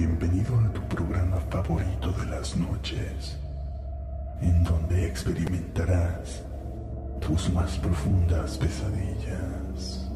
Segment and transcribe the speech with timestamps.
[0.00, 3.36] Bienvenido a tu programa favorito de las noches,
[4.40, 6.42] en donde experimentarás
[7.20, 10.09] tus más profundas pesadillas.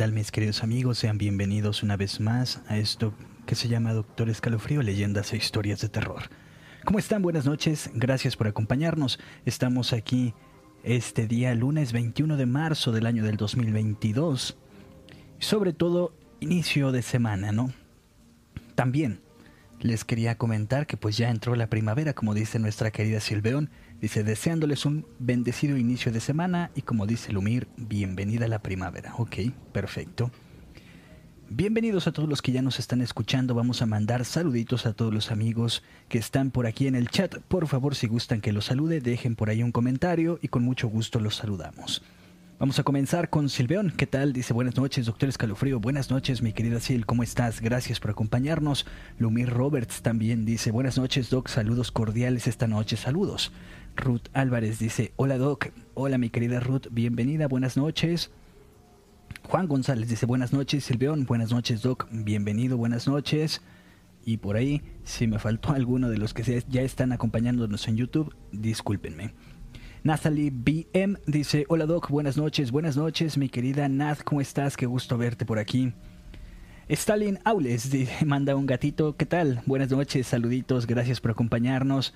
[0.00, 0.96] Tal mis queridos amigos?
[0.96, 3.12] Sean bienvenidos una vez más a esto
[3.44, 6.22] que se llama Doctor Escalofrío, leyendas e historias de terror.
[6.86, 7.20] ¿Cómo están?
[7.20, 9.20] Buenas noches, gracias por acompañarnos.
[9.44, 10.32] Estamos aquí
[10.84, 14.56] este día, lunes 21 de marzo del año del 2022.
[15.38, 17.70] Sobre todo, inicio de semana, ¿no?
[18.74, 19.20] También
[19.80, 23.70] les quería comentar que pues ya entró la primavera, como dice nuestra querida Silveón.
[24.00, 29.14] Dice, deseándoles un bendecido inicio de semana y como dice Lumir, bienvenida a la primavera.
[29.16, 29.36] Ok,
[29.72, 30.30] perfecto.
[31.48, 33.54] Bienvenidos a todos los que ya nos están escuchando.
[33.54, 37.38] Vamos a mandar saluditos a todos los amigos que están por aquí en el chat.
[37.48, 40.88] Por favor, si gustan que los salude, dejen por ahí un comentario y con mucho
[40.88, 42.02] gusto los saludamos.
[42.60, 43.90] Vamos a comenzar con Silveón.
[43.90, 44.34] ¿Qué tal?
[44.34, 45.80] Dice buenas noches, doctor Escalofrío.
[45.80, 47.06] Buenas noches, mi querida Sil.
[47.06, 47.62] ¿Cómo estás?
[47.62, 48.84] Gracias por acompañarnos.
[49.18, 51.48] Lumir Roberts también dice buenas noches, doc.
[51.48, 52.98] Saludos cordiales esta noche.
[52.98, 53.50] Saludos.
[53.96, 55.68] Ruth Álvarez dice hola, doc.
[55.94, 56.88] Hola, mi querida Ruth.
[56.90, 57.48] Bienvenida.
[57.48, 58.30] Buenas noches.
[59.44, 61.24] Juan González dice buenas noches, Silveón.
[61.24, 62.08] Buenas noches, doc.
[62.10, 62.76] Bienvenido.
[62.76, 63.62] Buenas noches.
[64.26, 68.36] Y por ahí, si me faltó alguno de los que ya están acompañándonos en YouTube,
[68.52, 69.32] discúlpenme.
[70.02, 74.78] Nathalie BM dice, hola Doc, buenas noches, buenas noches, mi querida Nath, ¿cómo estás?
[74.78, 75.92] Qué gusto verte por aquí.
[76.88, 77.90] Stalin Aules
[78.24, 79.60] manda un gatito, ¿qué tal?
[79.66, 82.14] Buenas noches, saluditos, gracias por acompañarnos.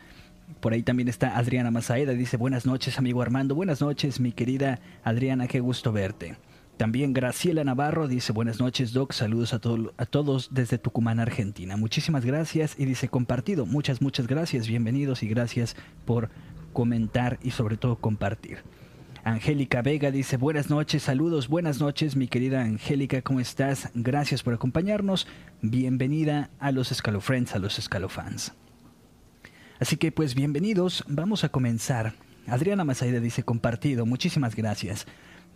[0.61, 4.81] Por ahí también está Adriana Mazaeda, dice, buenas noches, amigo Armando, buenas noches, mi querida
[5.03, 6.37] Adriana, qué gusto verte.
[6.79, 9.61] También Graciela Navarro dice buenas noches Doc, saludos a,
[9.97, 11.77] a todos desde Tucumán, Argentina.
[11.77, 16.31] Muchísimas gracias y dice compartido, muchas, muchas gracias, bienvenidos y gracias por
[16.75, 18.59] comentar y sobre todo compartir.
[19.25, 23.89] Angélica Vega dice buenas noches, saludos, buenas noches mi querida Angélica, ¿cómo estás?
[23.95, 25.27] Gracias por acompañarnos,
[25.63, 28.53] bienvenida a los Escalofriends, a los Escalofans.
[29.81, 32.13] Así que pues bienvenidos, vamos a comenzar.
[32.47, 35.07] Adriana Mazaida dice compartido, muchísimas gracias.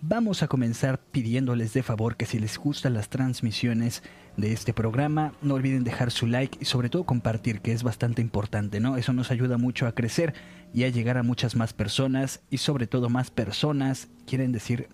[0.00, 4.02] Vamos a comenzar pidiéndoles de favor que si les gustan las transmisiones
[4.38, 8.22] de este programa, no olviden dejar su like y sobre todo compartir, que es bastante
[8.22, 8.96] importante, ¿no?
[8.96, 10.32] Eso nos ayuda mucho a crecer
[10.72, 14.88] y a llegar a muchas más personas y sobre todo más personas quieren decir,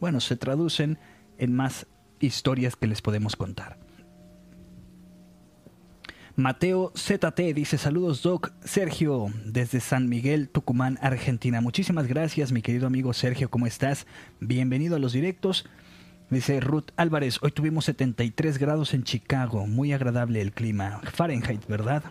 [0.00, 0.98] bueno, se traducen
[1.36, 1.86] en más
[2.20, 3.78] historias que les podemos contar.
[6.34, 11.60] Mateo ZT dice saludos Doc, Sergio desde San Miguel, Tucumán, Argentina.
[11.60, 14.06] Muchísimas gracias mi querido amigo Sergio, ¿cómo estás?
[14.40, 15.66] Bienvenido a los directos.
[16.34, 21.00] Dice Ruth Álvarez, hoy tuvimos 73 grados en Chicago, muy agradable el clima.
[21.12, 22.02] Fahrenheit, ¿verdad?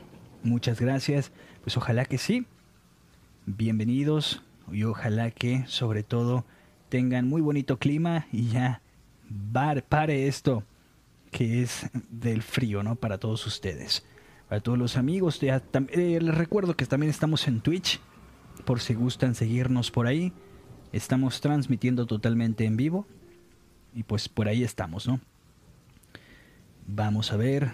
[0.43, 1.33] Muchas gracias.
[1.61, 2.45] Pues ojalá que sí.
[3.45, 4.41] Bienvenidos
[4.71, 6.45] y ojalá que sobre todo
[6.87, 8.81] tengan muy bonito clima y ya
[9.89, 10.63] pare esto
[11.29, 12.95] que es del frío, ¿no?
[12.95, 14.05] Para todos ustedes.
[14.47, 15.59] Para todos los amigos, eh,
[16.21, 17.99] les recuerdo que también estamos en Twitch,
[18.63, 20.31] por si gustan seguirnos por ahí.
[20.93, 23.05] Estamos transmitiendo totalmente en vivo.
[23.95, 25.19] Y pues por ahí estamos, ¿no?
[26.87, 27.71] Vamos a ver.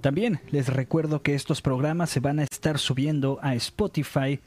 [0.00, 4.40] También les recuerdo que estos programas se van a estar subiendo a Spotify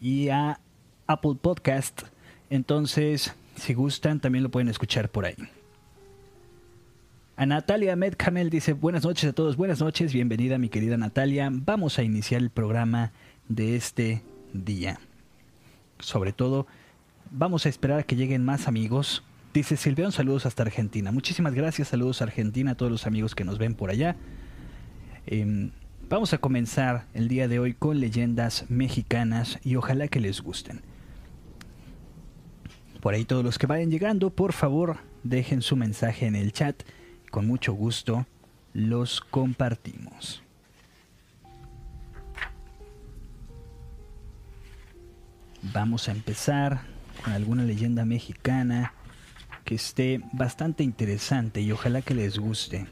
[0.00, 0.60] y a
[1.06, 2.02] Apple Podcast.
[2.48, 5.36] Entonces, si gustan, también lo pueden escuchar por ahí.
[7.36, 11.48] A Natalia Medcamel dice buenas noches a todos, buenas noches, bienvenida mi querida Natalia.
[11.52, 13.12] Vamos a iniciar el programa
[13.48, 14.22] de este
[14.52, 15.00] día.
[15.98, 16.66] Sobre todo,
[17.30, 19.24] vamos a esperar a que lleguen más amigos
[19.54, 21.12] Dice Silveón, saludos hasta Argentina.
[21.12, 24.16] Muchísimas gracias, saludos a Argentina, a todos los amigos que nos ven por allá.
[25.26, 25.70] Em,
[26.08, 30.80] vamos a comenzar el día de hoy con leyendas mexicanas y ojalá que les gusten.
[33.00, 36.82] Por ahí todos los que vayan llegando, por favor, dejen su mensaje en el chat
[37.30, 38.26] con mucho gusto
[38.72, 40.42] los compartimos.
[45.62, 46.80] Vamos a empezar
[47.22, 48.94] con alguna leyenda mexicana
[49.64, 52.86] que esté bastante interesante y ojalá que les guste.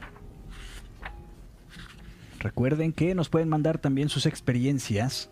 [2.39, 5.29] Recuerden que nos pueden mandar también sus experiencias,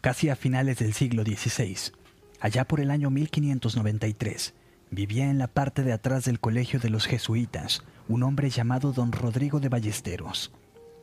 [0.00, 1.92] Casi a finales del siglo XVI,
[2.40, 4.54] allá por el año 1593,
[4.90, 9.12] vivía en la parte de atrás del colegio de los jesuitas un hombre llamado don
[9.12, 10.52] Rodrigo de Ballesteros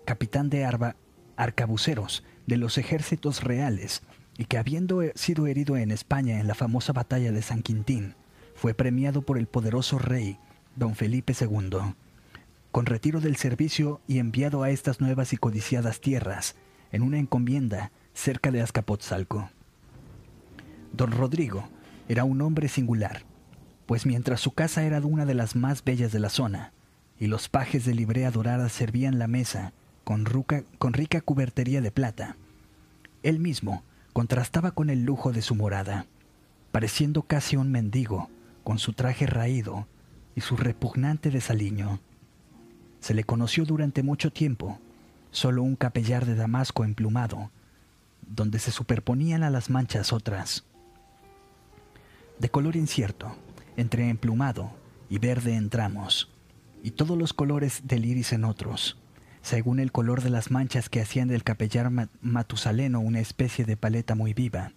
[0.10, 0.96] capitán de arba,
[1.38, 4.02] arcabuceros de los ejércitos reales
[4.40, 8.16] y que habiendo sido herido en España en la famosa batalla de San Quintín,
[8.56, 10.40] fue premiado por el poderoso rey
[10.78, 11.94] don Felipe II,
[12.72, 16.56] con retiro del servicio y enviado a estas nuevas y codiciadas tierras
[16.94, 19.50] en una encomienda cerca de Azcapotzalco.
[20.94, 21.68] Don Rodrigo
[22.08, 23.24] era un hombre singular,
[23.88, 26.72] pues mientras su casa era una de las más bellas de la zona,
[27.20, 29.74] y los pajes de librea dorada servían la mesa
[30.06, 32.38] con, rica cubertería de plata.
[33.22, 33.84] Él mismo
[34.20, 36.06] contrastaba con el lujo de su morada,
[36.74, 38.30] pareciendo casi un mendigo,
[38.66, 39.88] con su traje raído
[40.36, 42.02] y su repugnante desaliño.
[43.00, 44.78] Se le conoció durante mucho tiempo,
[45.32, 47.50] solo un capellar de damasco emplumado,
[48.28, 50.66] donde se superponían a las manchas otras.
[52.40, 53.34] De color incierto,
[53.78, 54.70] entre emplumado
[55.10, 56.30] y verde en tramos,
[56.84, 58.98] y todos los colores del iris en otros
[59.42, 61.92] según el color de las manchas que hacían del capellar
[62.22, 64.74] matusaleno una especie de paleta muy viva.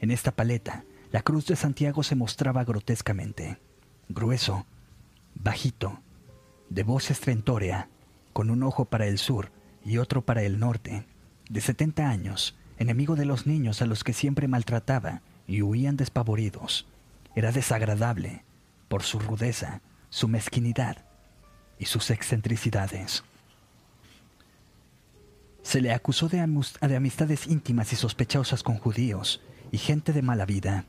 [0.00, 3.58] En esta paleta, la cruz de Santiago se mostraba grotescamente,
[4.08, 4.64] grueso,
[5.34, 6.00] bajito,
[6.68, 7.88] de voz estrentórea,
[8.32, 9.50] con un ojo para el sur
[9.84, 11.04] y otro para el norte,
[11.48, 16.86] de setenta años, enemigo de los niños a los que siempre maltrataba y huían despavoridos.
[17.34, 18.44] Era desagradable
[18.88, 21.04] por su rudeza, su mezquinidad
[21.78, 23.24] y sus excentricidades.
[25.70, 29.40] Se le acusó de, amistades íntimas y sospechosas con judíos
[29.70, 30.84] y gente de mala vida.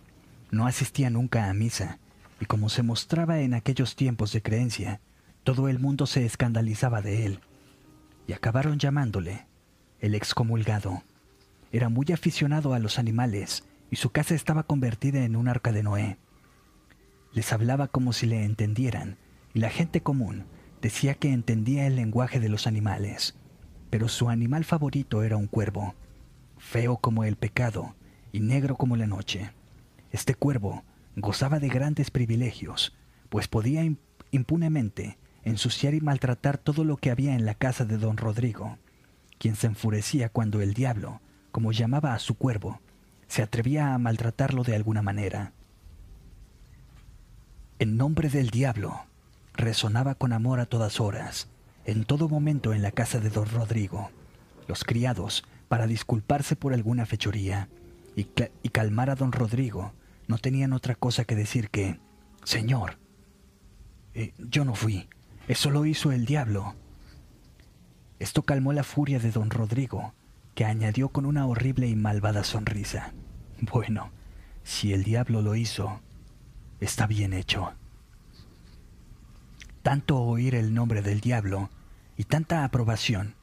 [0.50, 2.00] No asistía nunca a misa,
[2.40, 5.00] y como se mostraba en aquellos tiempos de creencia,
[5.44, 7.42] todo el mundo se escandalizaba de él,
[8.26, 9.46] y acabaron llamándole
[10.00, 11.04] el excomulgado.
[11.72, 15.84] Era muy aficionado a los animales, y su casa estaba convertida en un arca de
[15.84, 16.18] Noé.
[17.34, 19.20] Les hablaba como si le entendieran,
[19.54, 20.46] y la gente común
[20.82, 23.36] decía que entendía el lenguaje de los animales
[23.92, 25.94] pero su animal favorito era un cuervo,
[26.58, 27.94] feo como el pecado
[28.32, 29.52] y negro como la noche.
[30.12, 30.84] Este cuervo
[31.18, 32.96] gozaba de grandes privilegios,
[33.30, 33.84] pues podía
[34.32, 38.78] impunemente ensuciar y maltratar todo lo que había en la casa de don Rodrigo,
[39.38, 41.20] quien se enfurecía cuando el diablo,
[41.52, 42.80] como llamaba a su cuervo,
[43.28, 45.52] se atrevía a maltratarlo de alguna manera.
[47.78, 49.02] En nombre del diablo,
[49.54, 51.50] resonaba con amor a todas horas,
[51.86, 54.12] en todo momento en la casa de don Rodrigo.
[54.68, 57.70] Los criados, para disculparse por alguna fechoría
[58.16, 58.26] y,
[58.70, 59.94] calmar a don Rodrigo,
[60.28, 62.00] no tenían otra cosa que decir que,
[62.44, 62.98] Señor,
[64.14, 65.08] eh, yo no fui,
[65.48, 66.76] eso lo hizo el diablo.
[68.20, 70.14] Esto calmó la furia de don Rodrigo,
[70.56, 73.14] que añadió con una horrible y malvada sonrisa.
[73.62, 74.12] Bueno,
[74.64, 76.02] si el diablo lo hizo,
[76.80, 77.74] está bien hecho.
[79.84, 81.70] Tanto oír el nombre del diablo
[82.16, 83.36] y tanta aprobación,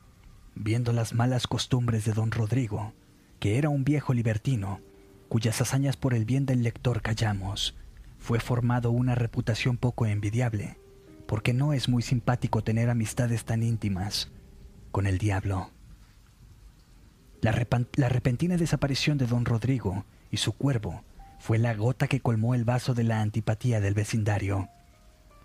[0.54, 2.92] viendo las malas costumbres de don Rodrigo,
[3.40, 4.80] que era un viejo libertino,
[5.28, 7.76] cuyas hazañas por el bien del lector callamos,
[8.18, 10.78] fue formado una reputación poco envidiable,
[11.26, 14.30] porque no es muy simpático tener amistades tan íntimas
[14.90, 15.70] con el diablo.
[17.40, 21.02] La, repentina desaparición de don Rodrigo y su cuervo
[21.38, 24.68] fue la gota que colmó el vaso de la antipatía del vecindario.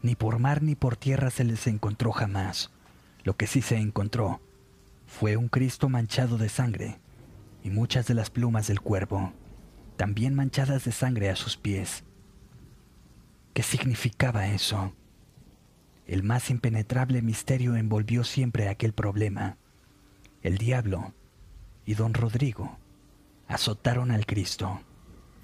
[0.03, 2.69] Ni por mar ni por tierra se les encontró jamás.
[3.23, 4.41] Lo que sí se encontró
[5.07, 6.99] fue un Cristo manchado de sangre
[7.63, 9.31] y muchas de las plumas del cuervo,
[9.95, 12.03] también manchadas de sangre a sus pies.
[13.53, 14.93] ¿Qué significaba eso?
[16.05, 19.57] El más impenetrable misterio envolvió siempre aquel problema.
[20.41, 21.13] El diablo
[21.85, 22.77] y don Rodrigo
[23.47, 24.81] azotaron al Cristo,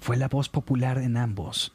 [0.00, 1.72] fue la voz popular en ambos.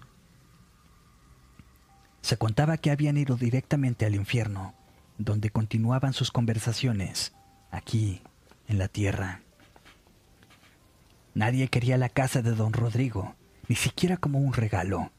[2.25, 4.74] Se contaba que habían ido directamente al infierno,
[5.20, 7.36] donde continuaban sus conversaciones,
[7.70, 8.24] aquí,
[8.67, 9.41] en la tierra.
[11.36, 13.36] Nadie quería la casa de don Rodrigo,
[13.67, 15.12] ni siquiera como un regalo.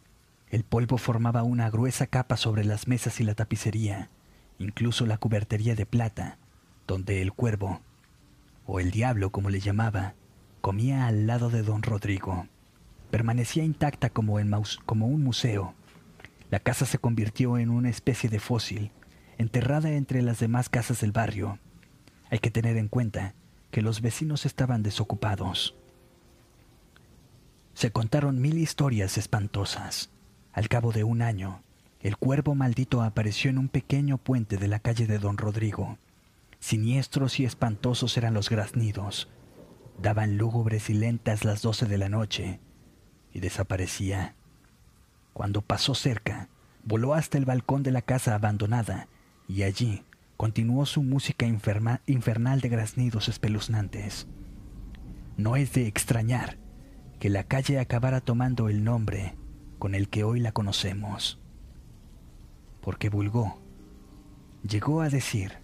[0.51, 4.09] El polvo formaba una gruesa capa sobre las mesas y la tapicería,
[4.59, 6.39] incluso la cubertería de plata,
[6.89, 7.83] donde el cuervo,
[8.67, 10.15] o el diablo como le llamaba,
[10.61, 12.49] comía al lado de don Rodrigo.
[13.13, 14.41] Permanecía intacta como,
[14.87, 15.77] como un museo.
[16.51, 18.93] La casa se convirtió en una especie de fósil,
[19.39, 21.59] enterrada entre las demás casas del barrio.
[22.31, 23.35] Hay que tener en cuenta
[23.71, 25.75] que los vecinos estaban desocupados.
[27.75, 30.11] Se contaron mil historias espantosas.
[30.53, 31.63] Al cabo de un año,
[32.01, 35.99] el cuervo maldito apareció en un pequeño puente de la calle de Don Rodrigo.
[36.61, 39.29] Siniestros y espantosos eran los graznidos.
[40.01, 42.61] Daban lúgubres y lentas las doce de la noche
[43.33, 44.36] y desaparecía.
[45.37, 46.49] Cuando pasó cerca,
[46.83, 49.07] voló hasta el balcón de la casa abandonada
[49.47, 50.03] y allí
[50.39, 54.27] continuó su música infernal de graznidos espeluznantes.
[55.37, 56.57] No es de extrañar
[57.21, 59.35] que la calle acabara tomando el nombre
[59.79, 61.39] con el que hoy la conocemos,
[62.81, 63.61] porque vulgó,
[64.67, 65.59] llegó a decir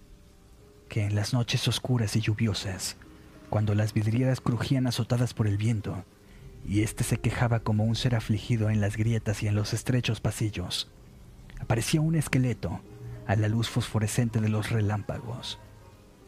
[0.87, 2.95] que en las noches oscuras y lluviosas,
[3.49, 6.05] cuando las vidrieras crujían azotadas por el viento,
[6.65, 10.21] y éste se quejaba como un ser afligido en las grietas y en los estrechos
[10.21, 10.91] pasillos,
[11.59, 12.81] aparecía un esqueleto
[13.27, 15.59] a la luz fosforescente de los relámpagos,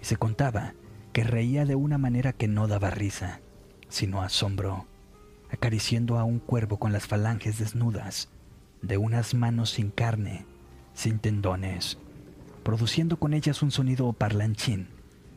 [0.01, 0.74] y se contaba
[1.13, 3.39] que reía de una manera que no daba risa,
[3.89, 4.86] sino asombro,
[5.51, 8.30] acariciando a un cuervo con las falanges desnudas
[8.82, 10.46] de unas manos sin carne,
[10.94, 11.98] sin tendones,
[12.63, 14.89] produciendo con ellas un sonido parlanchín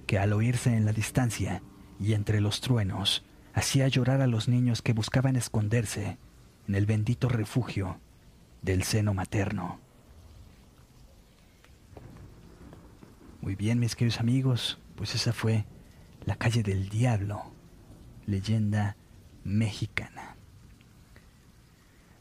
[0.07, 1.63] que al oírse en la distancia
[2.01, 3.25] y entre los truenos
[3.59, 6.17] hacía llorar a los niños que buscaban esconderse
[6.69, 7.99] en el bendito refugio
[8.63, 9.81] del seno materno.
[13.41, 15.65] Muy bien, mis queridos amigos, pues esa fue
[16.25, 17.43] La calle del diablo,
[18.27, 18.97] leyenda
[19.45, 20.37] mexicana.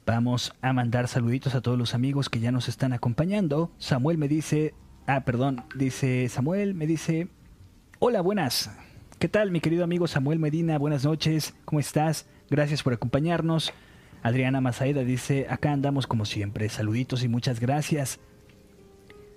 [0.06, 3.72] Vamos a mandar saluditos a todos los amigos que ya nos están acompañando.
[3.78, 4.74] Samuel me dice,
[5.06, 7.28] Ah, perdón, dice Samuel, me dice,
[8.00, 8.72] hola, buenas.
[9.20, 10.78] ¿Qué tal, mi querido amigo Samuel Medina?
[10.78, 12.28] Buenas noches, ¿cómo estás?
[12.52, 13.74] Gracias por acompañarnos.
[14.22, 18.20] Adriana Mazaeda dice, acá andamos como siempre, saluditos y muchas gracias.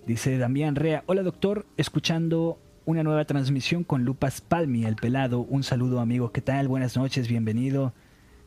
[0.07, 5.41] Dice Damián Rea, hola doctor, escuchando una nueva transmisión con Lupas Palmi, el pelado.
[5.41, 6.69] Un saludo amigo, ¿qué tal?
[6.69, 7.95] Buenas noches, bienvenido.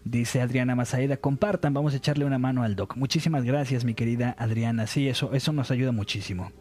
[0.05, 2.95] Dice Adriana Mazaeda, compartan, vamos a echarle una mano al doc.
[2.95, 4.85] Muchísimas gracias, mi querida Adriana.
[4.85, 6.51] Sí, eso, eso nos ayuda muchísimo.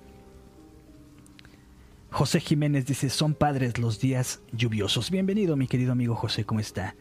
[2.12, 5.10] José Jiménez dice, son padres los días lluviosos.
[5.10, 6.94] Bienvenido, mi querido amigo José, ¿cómo está?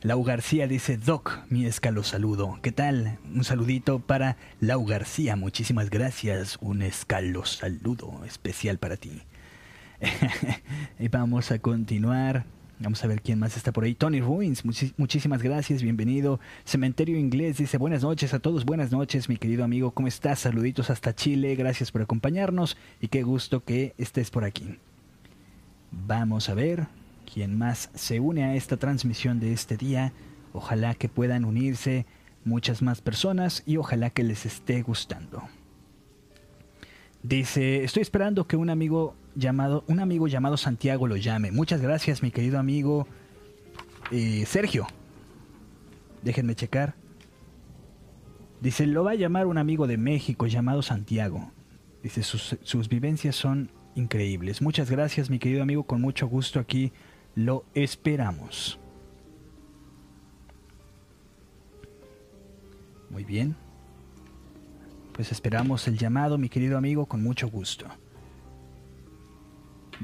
[0.00, 2.58] Lau García dice, Doc, mi escalo saludo.
[2.62, 3.18] ¿Qué tal?
[3.34, 6.56] Un saludito para Lau García, muchísimas gracias.
[6.62, 9.20] Un escalo saludo especial para ti.
[10.98, 12.46] y vamos a continuar.
[12.80, 13.94] Vamos a ver quién más está por ahí.
[13.94, 14.64] Tony Ruins,
[14.96, 16.40] muchísimas gracias, bienvenido.
[16.64, 20.40] Cementerio Inglés dice buenas noches a todos, buenas noches mi querido amigo, ¿cómo estás?
[20.40, 24.78] Saluditos hasta Chile, gracias por acompañarnos y qué gusto que estés por aquí.
[25.92, 26.88] Vamos a ver
[27.32, 30.12] quién más se une a esta transmisión de este día.
[30.52, 32.06] Ojalá que puedan unirse
[32.44, 35.44] muchas más personas y ojalá que les esté gustando.
[37.22, 41.50] Dice, estoy esperando que un amigo llamado, un amigo llamado Santiago lo llame.
[41.50, 43.06] Muchas gracias, mi querido amigo
[44.10, 44.86] eh, Sergio.
[46.22, 46.94] Déjenme checar.
[48.60, 51.50] Dice, lo va a llamar un amigo de México llamado Santiago.
[52.02, 54.62] Dice, sus, sus vivencias son increíbles.
[54.62, 55.84] Muchas gracias, mi querido amigo.
[55.84, 56.92] Con mucho gusto aquí
[57.34, 58.78] lo esperamos.
[63.10, 63.54] Muy bien.
[65.12, 67.86] Pues esperamos el llamado, mi querido amigo, con mucho gusto.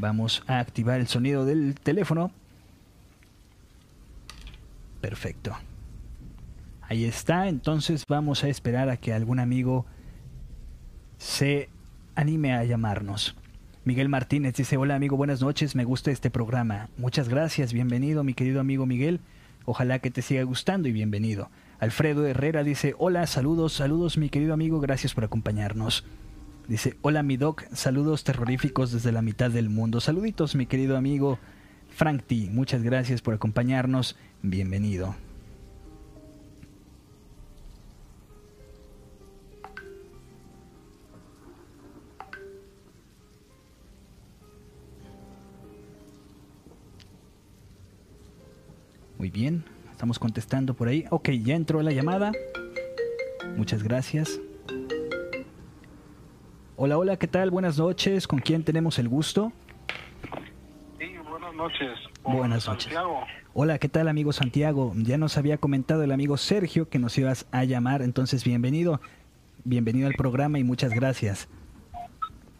[0.00, 2.30] Vamos a activar el sonido del teléfono.
[5.02, 5.54] Perfecto.
[6.80, 9.84] Ahí está, entonces vamos a esperar a que algún amigo
[11.18, 11.68] se
[12.14, 13.36] anime a llamarnos.
[13.84, 16.88] Miguel Martínez dice, hola amigo, buenas noches, me gusta este programa.
[16.96, 19.20] Muchas gracias, bienvenido mi querido amigo Miguel.
[19.66, 21.50] Ojalá que te siga gustando y bienvenido.
[21.78, 26.04] Alfredo Herrera dice, hola, saludos, saludos mi querido amigo, gracias por acompañarnos.
[26.70, 30.00] Dice, hola mi doc, saludos terroríficos desde la mitad del mundo.
[30.00, 31.36] Saluditos mi querido amigo
[31.88, 32.48] Frank T.
[32.52, 34.16] Muchas gracias por acompañarnos.
[34.40, 35.16] Bienvenido.
[49.18, 51.04] Muy bien, Estamos contestando por ahí.
[51.10, 52.30] Ok, ya entró la llamada.
[53.56, 54.40] Muchas gracias.
[56.82, 57.50] Hola, hola, ¿qué tal?
[57.50, 58.26] Buenas noches.
[58.26, 59.52] ¿Con quién tenemos el gusto?
[60.98, 61.90] Sí, buenas noches.
[62.22, 62.94] Buenas noches.
[63.52, 64.94] Hola, ¿qué tal, amigo Santiago?
[64.96, 68.98] Ya nos había comentado el amigo Sergio que nos ibas a llamar, entonces bienvenido.
[69.64, 71.50] Bienvenido al programa y muchas gracias.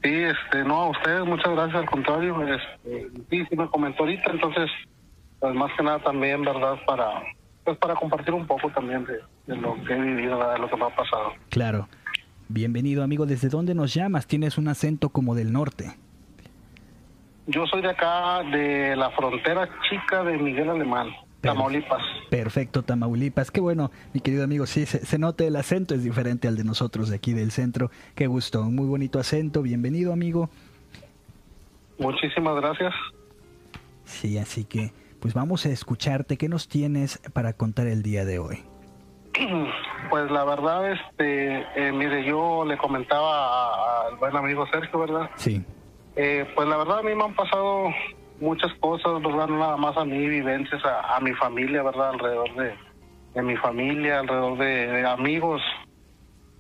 [0.03, 2.47] Sí, este, no, a ustedes muchas gracias, al contrario.
[2.47, 4.71] Este, sí, sí me comentó ahorita, entonces,
[5.39, 6.77] pues más que nada también, ¿verdad?
[6.87, 7.23] Para,
[7.65, 10.77] pues para compartir un poco también de, de lo que he vivido, de lo que
[10.77, 11.33] me ha pasado.
[11.49, 11.89] Claro.
[12.53, 13.27] Bienvenido, amigo.
[13.27, 14.27] ¿Desde dónde nos llamas?
[14.27, 15.93] Tienes un acento como del norte.
[17.47, 21.11] Yo soy de acá, de la frontera chica de Miguel Alemán,
[21.43, 22.03] Tamaulipas.
[22.29, 23.53] Perfecto, Tamaulipas.
[23.53, 24.67] Qué bueno, mi querido amigo.
[24.67, 27.93] Sí, se, se nota el acento, es diferente al de nosotros de aquí del centro.
[28.17, 29.63] Qué gusto, muy bonito acento.
[29.63, 30.51] Bienvenido, amigo.
[32.01, 32.93] Muchísimas gracias.
[34.05, 36.37] Sí, así que, pues vamos a escucharte.
[36.37, 38.70] ¿Qué nos tienes para contar el día de hoy?
[40.11, 45.31] Pues la verdad, este, eh, mire, yo le comentaba al buen amigo Sergio, ¿verdad?
[45.37, 45.63] Sí,
[46.17, 47.91] Eh, pues la verdad a mí me han pasado
[48.41, 49.47] muchas cosas, ¿verdad?
[49.47, 52.11] No nada más a mí, vivencias, a, a mi familia, ¿verdad?
[52.11, 52.75] Alrededor de,
[53.35, 55.63] de mi familia, alrededor de, de amigos,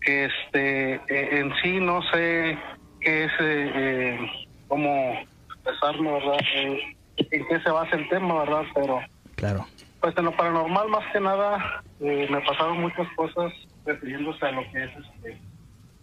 [0.03, 2.57] que este, eh, en sí no sé
[3.00, 4.31] qué es, eh, eh,
[4.69, 6.39] cómo expresarme, ¿verdad?
[6.55, 8.62] Eh, en qué se basa el tema, ¿verdad?
[8.75, 9.00] Pero
[9.35, 9.67] claro.
[10.00, 13.52] Pues en lo paranormal más que nada eh, me pasaron muchas cosas
[13.85, 15.40] refiriéndose a lo que es este,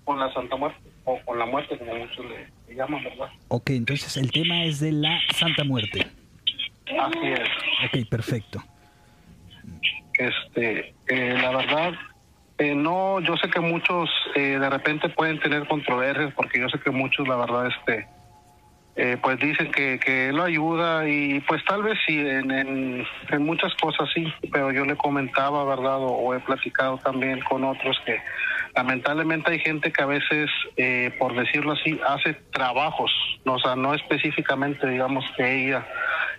[0.03, 3.29] con la Santa Muerte o con la muerte como muchos le, le llaman, ¿verdad?
[3.47, 6.07] Ok, entonces el tema es de la Santa Muerte.
[6.99, 7.49] Así es.
[7.85, 8.63] Ok, perfecto.
[10.13, 11.93] Este, eh, la verdad,
[12.57, 16.79] eh, no, yo sé que muchos eh, de repente pueden tener controversias porque yo sé
[16.79, 18.07] que muchos, la verdad, este,
[18.97, 23.05] eh, pues dicen que, que lo ayuda y pues tal vez sí, en, en,
[23.45, 25.97] muchas cosas sí, pero yo le comentaba, ¿verdad?
[25.99, 28.17] O, o he platicado también con otros que
[28.75, 33.11] lamentablemente hay gente que a veces, eh, por decirlo así, hace trabajos,
[33.45, 35.85] no, o sea, no específicamente digamos que ella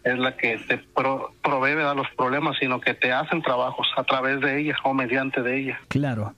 [0.05, 4.05] es la que te pro- provee de los problemas, sino que te hacen trabajos a
[4.05, 5.81] través de ella o mediante de ella.
[5.88, 6.35] Claro.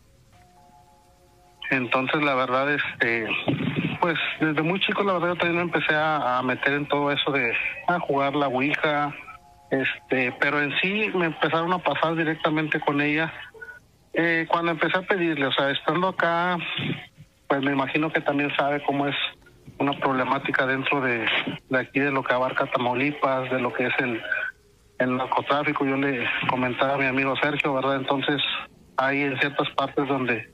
[1.71, 3.27] Entonces, la verdad, este,
[4.01, 7.31] pues desde muy chico, la verdad, yo también empecé a, a meter en todo eso
[7.31, 7.53] de
[7.87, 9.15] a jugar la Ouija,
[9.71, 13.33] este, pero en sí me empezaron a pasar directamente con ella.
[14.13, 16.59] Eh, cuando empecé a pedirle, o sea, estando acá,
[17.47, 19.17] pues me imagino que también sabe cómo es
[19.79, 21.25] una problemática dentro de,
[21.69, 24.21] de aquí, de lo que abarca Tamaulipas, de lo que es el,
[24.99, 25.87] el narcotráfico.
[25.87, 27.97] Yo le comentaba a mi amigo Sergio, ¿verdad?
[27.97, 28.43] Entonces,
[28.97, 30.51] hay en ciertas partes donde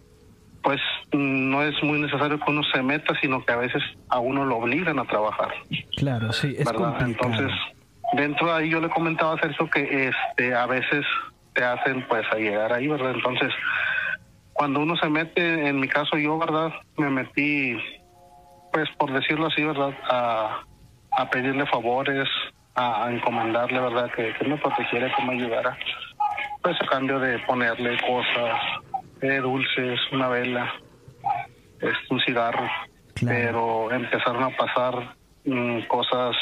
[0.66, 0.80] pues
[1.12, 4.56] no es muy necesario que uno se meta, sino que a veces a uno lo
[4.56, 5.50] obligan a trabajar,
[5.96, 6.96] Claro, sí, es ¿verdad?
[6.98, 7.06] complicado.
[7.34, 7.52] Entonces,
[8.14, 11.04] dentro de ahí yo le comentaba a Sergio que este a veces
[11.54, 13.12] te hacen pues a llegar ahí, ¿verdad?
[13.12, 13.52] Entonces,
[14.54, 16.72] cuando uno se mete, en mi caso yo, ¿verdad?
[16.96, 17.76] Me metí,
[18.72, 19.94] pues por decirlo así, ¿verdad?
[20.10, 20.62] A,
[21.12, 22.28] a pedirle favores,
[22.74, 24.10] a, a encomendarle, ¿verdad?
[24.10, 25.78] Que, que me protegiera, que me ayudara.
[26.60, 28.60] Pues a cambio de ponerle cosas,
[29.20, 30.72] eh, dulces, una vela,
[31.80, 32.66] este, un cigarro.
[33.14, 33.38] Claro.
[33.38, 36.36] Pero empezaron a pasar mm, cosas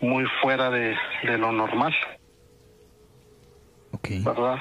[0.00, 1.94] muy fuera de, de lo normal,
[3.92, 4.56] Ok, ¿verdad?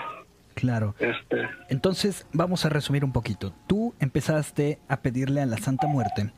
[0.53, 0.93] claro.
[0.99, 3.53] Este, Entonces, vamos a resumir un poquito.
[3.67, 6.31] Tú empezaste a pedirle a la Santa Muerte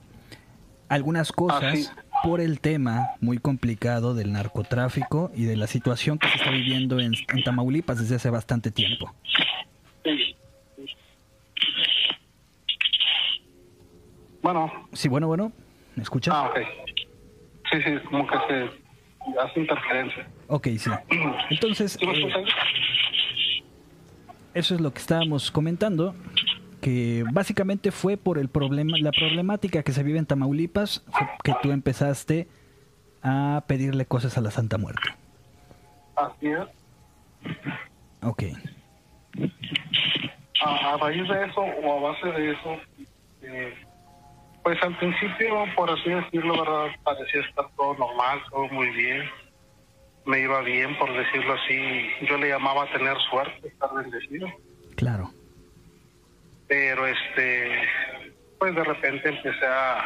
[0.89, 1.87] algunas cosas Así.
[2.23, 6.99] por el tema muy complicado del narcotráfico y de la situación que se está viviendo
[6.99, 9.11] en, en Tamaulipas desde hace bastante tiempo.
[14.43, 15.51] Bueno, Sí, bueno, bueno,
[15.95, 16.35] ¿me escuchas?
[16.35, 16.57] ah, ok.
[17.71, 18.69] Sí, sí, como que se
[19.39, 20.27] hace interferencia.
[20.47, 20.91] Ok, sí.
[21.49, 22.45] Entonces, ¿Sí me eh,
[24.53, 26.13] eso es lo que estábamos comentando,
[26.81, 31.53] que básicamente fue por el problema, la problemática que se vive en Tamaulipas, fue que
[31.63, 32.47] tú empezaste
[33.23, 35.01] a pedirle cosas a la Santa Muerte.
[36.15, 36.67] Así es.
[38.21, 38.43] Ok,
[40.63, 42.77] a, a raíz de eso o a base de eso,
[43.41, 43.73] eh,
[44.63, 49.29] pues al principio, por así decirlo, verdad, parecía estar todo normal, todo muy bien.
[50.25, 52.09] Me iba bien, por decirlo así.
[52.29, 54.47] Yo le llamaba tener suerte, estar bendecido.
[54.95, 55.29] claro,
[56.67, 57.87] Pero este,
[58.57, 60.03] pues de repente empecé a,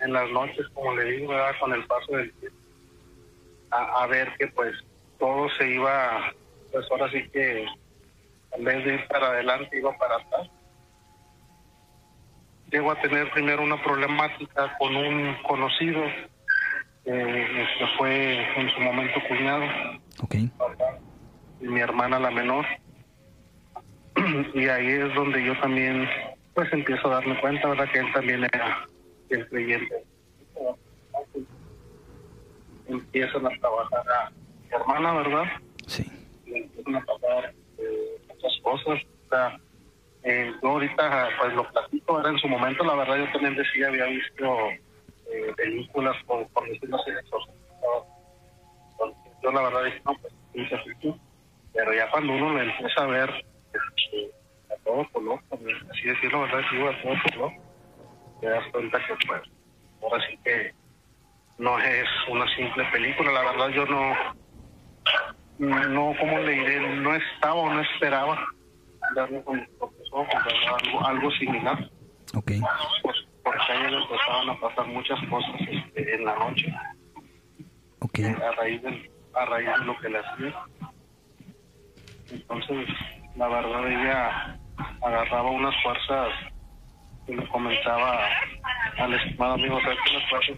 [0.00, 1.56] en las noches, como le digo, ¿verdad?
[1.58, 2.58] con el paso del tiempo,
[3.72, 4.76] a, a ver que pues
[5.18, 6.32] todo se iba,
[6.70, 7.66] pues ahora sí que
[8.52, 10.48] en vez de ir para adelante, iba para atrás.
[12.70, 16.02] Llego a tener primero una problemática con un conocido,
[17.04, 19.64] eh, que fue en su momento cuñado.
[20.22, 20.34] ok,
[21.60, 22.66] y mi hermana la menor.
[24.54, 26.08] y ahí es donde yo también
[26.54, 27.88] pues empiezo a darme cuenta, ¿verdad?
[27.92, 28.86] Que él también era
[29.28, 30.04] el creyente.
[32.88, 35.44] Empiezan a trabajar a mi hermana, ¿verdad?
[35.86, 36.06] Sí.
[36.46, 39.02] Y empiezan a pasar eh, muchas cosas.
[39.26, 39.60] O sea,
[40.28, 43.86] eh, yo ahorita pues lo platico, era en su momento, la verdad yo también decía,
[43.86, 47.12] había visto eh, películas por, por decirlo así.
[49.40, 50.32] Yo la verdad dije, no, pues.
[51.74, 54.30] Pero ya cuando uno le empieza a ver este,
[54.74, 56.62] a todo color, así decirlo, ¿verdad?
[56.72, 57.52] Digo, a todo color,
[58.40, 59.42] te das cuenta que pues
[60.02, 60.74] ahora sí que
[61.58, 64.14] no es una simple película, la verdad yo no,
[65.58, 68.44] no, como le diré, no estaba o no esperaba
[69.14, 71.90] darme con mis propios algo, algo similar.
[72.34, 72.52] Ok.
[73.02, 76.72] Pues porque a ellos empezaban a pasar muchas cosas este, en la noche,
[78.00, 78.18] Ok.
[78.18, 80.54] eh, a raíz, del, a raíz de lo que le hacía.
[82.30, 82.88] Entonces,
[83.36, 84.58] la verdad, ella
[85.02, 86.28] agarraba unas fuerzas
[87.28, 88.20] y le comentaba
[88.98, 90.56] al estimado amigo, ¿sabes qué unas fuerzas?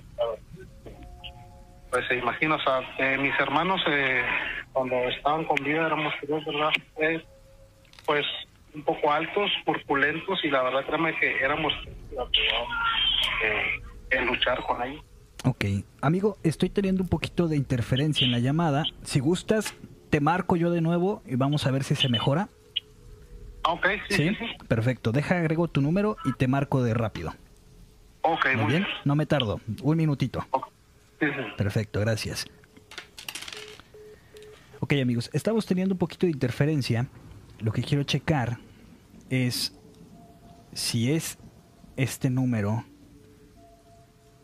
[1.90, 4.22] Pues se imagina, o sea, eh, mis hermanos eh,
[4.72, 6.70] cuando estaban con vida éramos tres, ¿verdad?
[7.00, 7.24] Eh,
[8.04, 8.26] pues
[8.74, 11.72] un poco altos, corpulentos y la verdad créeme que éramos
[13.42, 15.04] eh, en luchar con ellos.
[15.44, 15.64] Ok.
[16.00, 18.84] Amigo, estoy teniendo un poquito de interferencia en la llamada.
[19.02, 19.74] Si gustas,
[20.10, 22.48] te marco yo de nuevo y vamos a ver si se mejora.
[23.64, 24.46] Ah, ok, sí, sí, sí.
[24.66, 25.12] Perfecto.
[25.12, 27.34] Deja, agrego tu número y te marco de rápido.
[28.22, 28.86] Ok, Muy bien.
[29.04, 29.60] No me tardo.
[29.82, 30.44] Un minutito.
[31.56, 32.46] Perfecto, gracias.
[34.80, 37.08] Ok amigos, estamos teniendo un poquito de interferencia.
[37.58, 38.58] Lo que quiero checar
[39.30, 39.72] es
[40.72, 41.38] si es
[41.96, 42.84] este número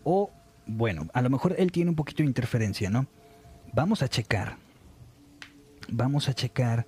[0.03, 0.31] o,
[0.67, 3.07] bueno, a lo mejor él tiene un poquito de interferencia, ¿no?
[3.73, 4.57] Vamos a checar.
[5.89, 6.87] Vamos a checar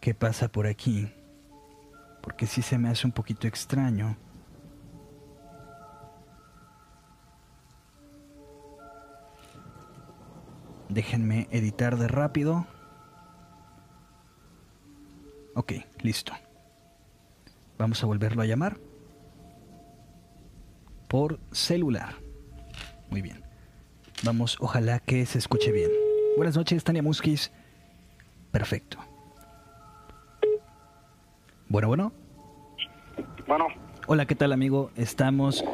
[0.00, 1.12] qué pasa por aquí.
[2.22, 4.16] Porque sí se me hace un poquito extraño.
[10.88, 12.66] Déjenme editar de rápido.
[15.58, 16.32] Ok, listo.
[17.78, 18.76] Vamos a volverlo a llamar.
[21.08, 22.14] Por celular.
[23.10, 23.42] Muy bien.
[24.22, 25.90] Vamos, ojalá que se escuche bien.
[26.36, 27.50] Buenas noches, Tania Muskis.
[28.52, 28.98] Perfecto.
[31.68, 32.12] Bueno, bueno.
[33.48, 33.66] Bueno,
[34.06, 34.92] Hola, ¿qué tal amigo?
[34.94, 35.64] Estamos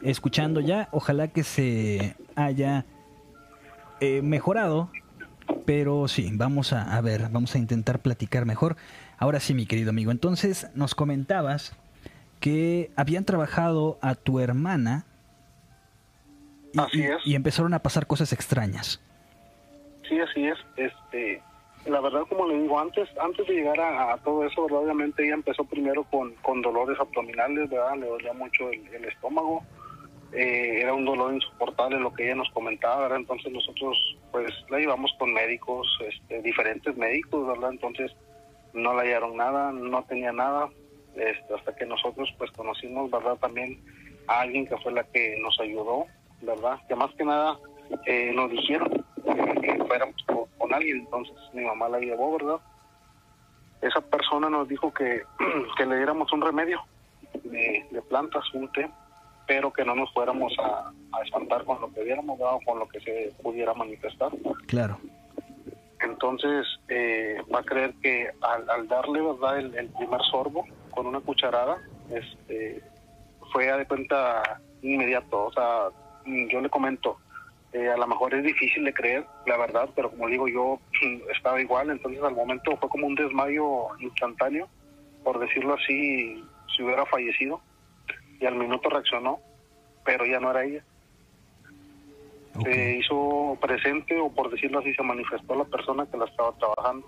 [0.00, 0.88] escuchando ya.
[0.90, 2.86] Ojalá que se haya
[4.00, 4.90] eh, mejorado.
[5.66, 8.76] Pero sí, vamos a, a ver, vamos a intentar platicar mejor.
[9.18, 10.10] Ahora sí, mi querido amigo.
[10.10, 11.76] Entonces nos comentabas
[12.40, 15.04] que habían trabajado a tu hermana
[16.72, 17.26] y, Así y- es.
[17.26, 19.00] y empezaron a pasar cosas extrañas.
[20.08, 20.56] Sí, así es.
[20.76, 21.42] Este,
[21.86, 24.80] la verdad, como le digo, antes antes de llegar a, a todo eso, ¿verdad?
[24.84, 27.96] obviamente ella empezó primero con, con dolores abdominales, ¿verdad?
[27.98, 29.64] Le dolía mucho el, el estómago.
[30.32, 33.18] Eh, era un dolor insoportable lo que ella nos comentaba, ¿verdad?
[33.18, 33.96] Entonces nosotros,
[34.30, 37.70] pues, la llevamos con médicos, este, diferentes médicos, ¿verdad?
[37.72, 38.12] Entonces
[38.72, 40.68] no le hallaron nada, no tenía nada,
[41.14, 43.36] este, hasta que nosotros, pues, conocimos, ¿verdad?
[43.36, 43.80] También
[44.26, 46.06] a alguien que fue la que nos ayudó,
[46.42, 46.78] ¿verdad?
[46.86, 47.58] Que más que nada
[48.06, 52.60] eh, nos dijeron que fuéramos con, con alguien, entonces mi mamá la llevó, ¿verdad?
[53.80, 55.22] Esa persona nos dijo que,
[55.76, 56.80] que le diéramos un remedio
[57.44, 58.88] de, de plantas, un té,
[59.46, 62.56] pero que no nos fuéramos a, a espantar con lo que viéramos, ¿verdad?
[62.56, 64.30] o con lo que se pudiera manifestar.
[64.66, 64.98] Claro.
[66.00, 71.06] Entonces, eh, va a creer que al, al darle, ¿verdad?, el, el primer sorbo con
[71.06, 71.78] una cucharada,
[72.10, 72.82] este,
[73.52, 75.46] fue a de cuenta inmediato.
[75.46, 75.88] O sea,
[76.24, 77.18] yo le comento,
[77.72, 80.80] eh, a lo mejor es difícil de creer, la verdad, pero como digo, yo
[81.34, 84.68] estaba igual, entonces al momento fue como un desmayo instantáneo,
[85.24, 87.60] por decirlo así, si hubiera fallecido,
[88.40, 89.40] y al minuto reaccionó,
[90.04, 90.84] pero ya no era ella
[92.64, 97.06] Se hizo presente o por decirlo así se manifestó la persona que la estaba trabajando.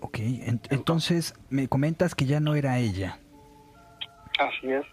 [0.00, 0.18] Ok.
[0.18, 3.18] En- entonces me comentas que ya no era ella.
[4.38, 4.84] Así es.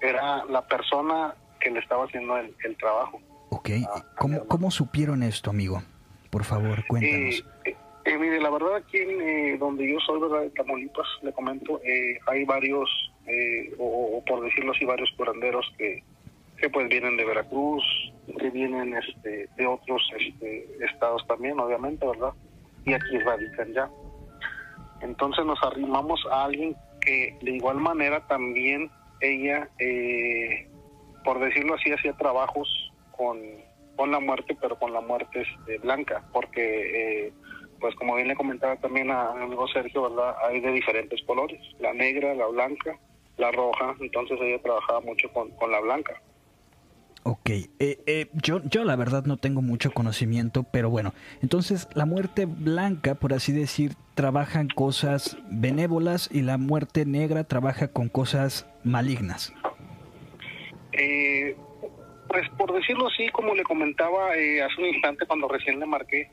[0.00, 3.20] Era la persona que le estaba haciendo el, el trabajo.
[3.50, 3.70] Ok.
[4.18, 5.82] ¿Cómo, ¿Cómo supieron esto, amigo?
[6.30, 7.36] Por favor, cuéntanos.
[7.64, 10.40] Eh, eh, eh, mire, la verdad aquí en eh, donde yo soy, ¿verdad?
[10.40, 12.90] De Tamaulipas, le comento, eh, hay varios,
[13.26, 16.02] eh, o, o por decirlo así, varios curanderos que,
[16.64, 17.84] que pues vienen de Veracruz,
[18.38, 22.32] que vienen este, de otros este, estados también, obviamente, ¿verdad?
[22.86, 23.90] Y aquí radican ya.
[25.02, 30.66] Entonces nos arrimamos a alguien que de igual manera también ella, eh,
[31.22, 32.66] por decirlo así, hacía trabajos
[33.10, 33.38] con,
[33.94, 37.32] con la muerte, pero con la muerte este, blanca, porque, eh,
[37.78, 40.34] pues como bien le comentaba también a, mi amigo Sergio, ¿verdad?
[40.48, 42.98] Hay de diferentes colores, la negra, la blanca,
[43.36, 46.22] la roja, entonces ella trabajaba mucho con, con la blanca.
[47.26, 52.04] Ok, eh, eh, yo, yo la verdad no tengo mucho conocimiento, pero bueno, entonces la
[52.04, 58.10] muerte blanca, por así decir, trabaja en cosas benévolas y la muerte negra trabaja con
[58.10, 59.54] cosas malignas.
[60.92, 61.56] Eh,
[62.28, 66.30] pues por decirlo así, como le comentaba eh, hace un instante cuando recién le marqué,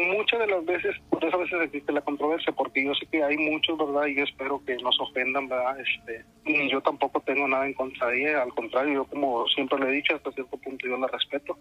[0.00, 3.22] muchas de las veces, por eso a veces existe la controversia, porque yo sé que
[3.22, 4.06] hay muchos, ¿verdad?
[4.06, 5.78] Y yo espero que no se ofendan, ¿verdad?
[5.80, 9.78] Este, y yo tampoco tengo nada en contra de ella, al contrario, yo como siempre
[9.78, 11.56] le he dicho, hasta cierto punto yo la respeto,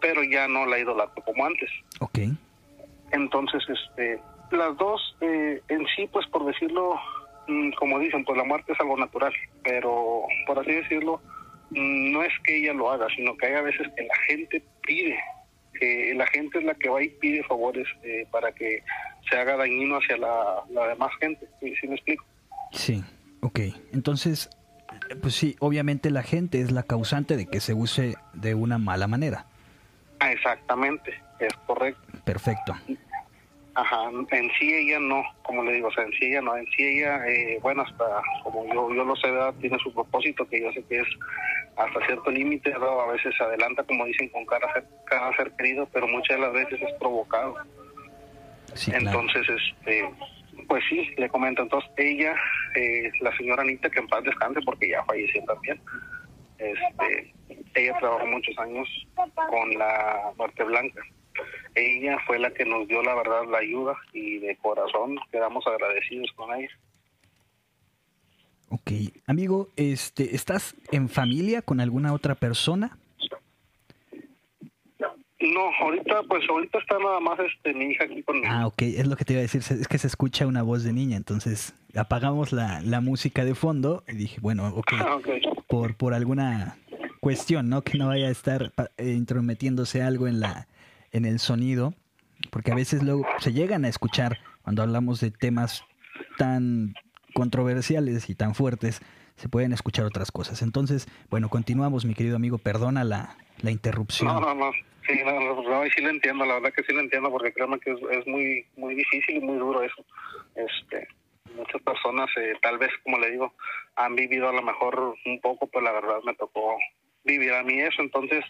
[0.00, 1.70] pero ya no la idolatro como antes.
[2.00, 2.18] Ok.
[3.12, 4.20] Entonces, este,
[4.50, 6.98] las dos, eh, en sí, pues por decirlo,
[7.48, 11.20] mm, como dicen, pues la muerte es algo natural, pero por así decirlo,
[11.70, 14.62] mm, no es que ella lo haga, sino que hay a veces que la gente
[14.82, 15.18] pide
[15.84, 18.82] que la gente es la que va y pide favores eh, para que
[19.28, 21.46] se haga dañino hacia la, demás gente.
[21.60, 22.24] ¿Sí, me explico?
[22.72, 23.04] Sí,
[23.40, 23.60] ok.
[23.92, 24.50] Entonces,
[25.20, 29.06] pues sí, obviamente la gente es la causante de que se use de una mala
[29.06, 29.46] manera.
[30.20, 32.00] Ah, exactamente, es correcto.
[32.24, 32.74] Perfecto.
[33.76, 36.66] Ajá, en sí ella no, como le digo, o sea, en sí ella no, en
[36.76, 39.28] sí ella, eh, bueno, hasta como yo, yo lo sé,
[39.60, 41.08] tiene su propósito, que yo sé que es
[41.76, 45.88] hasta cierto límite, a veces se adelanta, como dicen, con cada ser, cada ser querido,
[45.92, 47.56] pero muchas de las veces es provocado.
[48.92, 50.08] entonces, este,
[50.68, 52.36] pues sí, le comento, entonces ella,
[52.76, 55.80] eh, la señora Anita, que en paz descanse porque ya falleció también,
[56.58, 57.34] este,
[57.74, 58.88] ella trabajó muchos años
[59.48, 61.02] con la Muerte Blanca
[61.74, 66.30] ella fue la que nos dio la verdad la ayuda y de corazón quedamos agradecidos
[66.36, 66.70] con ella.
[68.70, 68.90] Ok,
[69.26, 72.96] amigo, este, ¿estás en familia con alguna otra persona?
[75.40, 78.46] No, ahorita, pues ahorita está nada más este, mi hija aquí conmigo.
[78.48, 80.84] Ah, ok, es lo que te iba a decir, es que se escucha una voz
[80.84, 85.42] de niña, entonces apagamos la, la música de fondo y dije, bueno, ok, ah, okay.
[85.68, 86.78] Por, por alguna
[87.20, 87.82] cuestión, ¿no?
[87.82, 90.66] Que no vaya a estar eh, intrometiéndose algo en la,
[91.14, 91.94] en el sonido,
[92.50, 95.84] porque a veces luego se llegan a escuchar cuando hablamos de temas
[96.36, 96.94] tan
[97.34, 99.00] controversiales y tan fuertes,
[99.36, 100.60] se pueden escuchar otras cosas.
[100.62, 104.28] Entonces, bueno, continuamos, mi querido amigo, perdona la, la interrupción.
[104.28, 104.72] No, no, no,
[105.06, 107.92] sí, no, no, sí lo entiendo, la verdad que sí lo entiendo, porque créeme que
[107.92, 110.04] es, muy muy difícil y muy duro eso.
[110.56, 111.08] Este,
[111.56, 113.54] muchas personas, eh, tal vez, como le digo,
[113.96, 116.76] han vivido a lo mejor un poco, pero la verdad me tocó
[117.24, 118.44] vivir a mí eso, entonces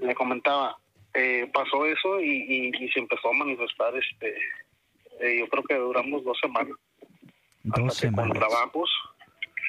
[0.00, 0.78] le comentaba,
[1.14, 4.36] eh, pasó eso y, se empezó a manifestar, este,
[5.20, 6.76] eh, yo creo que duramos dos semanas.
[7.62, 8.32] Dos semanas.
[8.32, 8.90] Con trabajos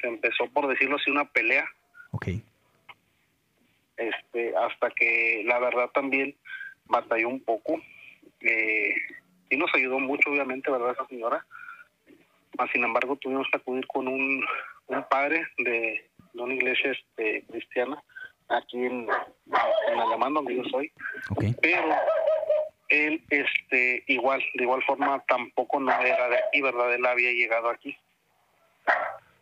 [0.00, 1.64] se empezó, por decirlo así, una pelea.
[2.10, 2.28] Ok.
[3.96, 6.34] Este, hasta que la verdad también
[6.86, 7.80] batalló un poco.
[8.40, 8.94] Eh,
[9.48, 11.46] y nos ayudó mucho, obviamente, ¿verdad, esa señora?
[12.58, 14.44] Mas, sin embargo, tuvimos que acudir con un,
[14.88, 18.02] un padre de, de una iglesia este, cristiana
[18.48, 19.06] aquí en,
[19.88, 20.90] en Alemán, donde yo soy.
[21.60, 21.94] Pero
[22.88, 26.94] él, este, igual, de igual forma, tampoco no era de aquí, ¿verdad?
[26.94, 27.96] Él había llegado aquí.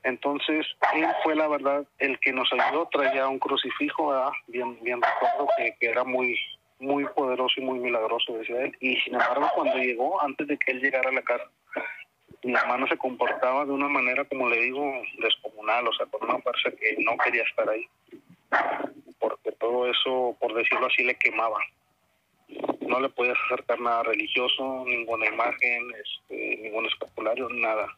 [0.02, 4.32] Entonces, él fue la verdad el que nos ayudó, traía un crucifijo, ¿verdad?
[4.48, 6.38] bien, bien recuerdo que, que era muy,
[6.78, 8.76] muy poderoso y muy milagroso, decía él.
[8.80, 11.44] Y sin embargo, cuando llegó, antes de que él llegara a la casa,
[12.42, 16.38] mi hermano se comportaba de una manera, como le digo, descomunal, o sea, por una
[16.40, 17.88] fuerza que no quería estar ahí
[19.24, 21.58] porque todo eso, por decirlo así, le quemaba.
[22.80, 27.88] No le podías acercar nada religioso, ninguna imagen, este, ningún escapulario, nada.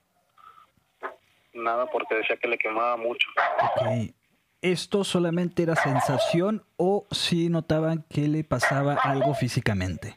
[1.53, 3.29] Nada porque decía que le quemaba mucho.
[4.63, 10.15] ¿Esto solamente era sensación o si notaban que le pasaba algo físicamente?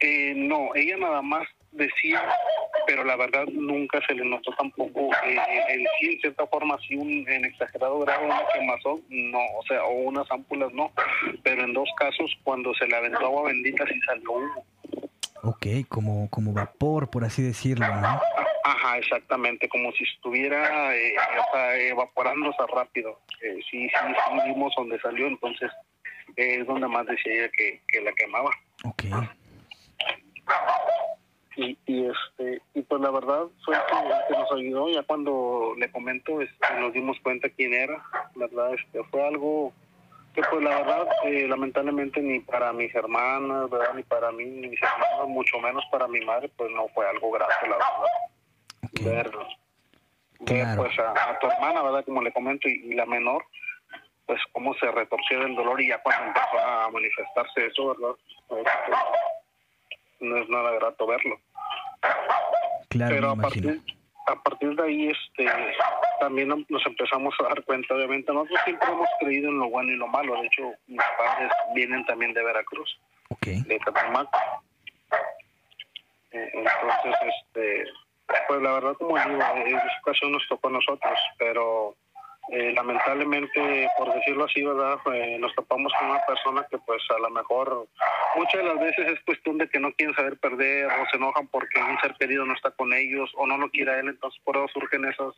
[0.00, 2.22] Eh, no, ella nada más decía
[2.86, 6.96] pero la verdad nunca se le notó tampoco eh, en sí, en cierta forma, sí,
[6.96, 10.90] un, en exagerado grado una quemazón, no, o sea, o unas ámpulas no,
[11.42, 14.66] pero en dos casos, cuando se le aventó agua bendita, sí salió humo.
[15.42, 18.20] Ok, como, como vapor, por así decirlo, ¿no?
[18.64, 21.14] Ajá, exactamente, como si estuviera eh,
[21.88, 23.20] evaporándose rápido.
[23.42, 25.70] Eh, sí, sí, sí, vimos donde salió, entonces
[26.36, 28.50] es donde más decía ella que, que la quemaba.
[28.84, 29.04] Ok
[31.56, 34.88] y, y este y pues la verdad fue que, que nos ayudó.
[34.88, 38.02] Ya cuando le comento este, nos dimos cuenta quién era
[38.34, 39.72] verdad este fue algo
[40.34, 44.68] que pues la verdad eh, lamentablemente ni para mis hermanas verdad ni para mí ni
[44.68, 49.46] mis hermanos mucho menos para mi madre pues no fue algo grave la verdad.
[50.40, 53.44] Ver, pues a, tu hermana verdad como le comento y, la menor
[54.26, 58.16] pues cómo se retorció del dolor y ya cuando empezó a manifestarse eso, ¿verdad?
[58.48, 58.64] Pues,
[60.20, 61.38] no es nada grato verlo.
[62.88, 63.80] Claro, Pero a partir,
[64.26, 65.46] a partir de ahí este
[66.20, 69.96] también nos empezamos a dar cuenta, obviamente, nosotros siempre hemos creído en lo bueno y
[69.96, 72.98] lo malo, de hecho mis padres vienen también de Veracruz,
[73.40, 74.38] de Catamaco.
[76.30, 77.84] Eh, Entonces, este,
[78.48, 81.94] pues la verdad, como digo, en esta ocasión nos tocó a nosotros, pero
[82.48, 84.98] eh, lamentablemente, por decirlo así, ¿verdad?
[85.14, 87.88] Eh, nos topamos con una persona que pues a lo mejor
[88.36, 91.48] muchas de las veces es cuestión de que no quieren saber perder o se enojan
[91.48, 94.40] porque un ser querido no está con ellos o no lo quiere a él, entonces
[94.44, 95.34] por eso surgen esas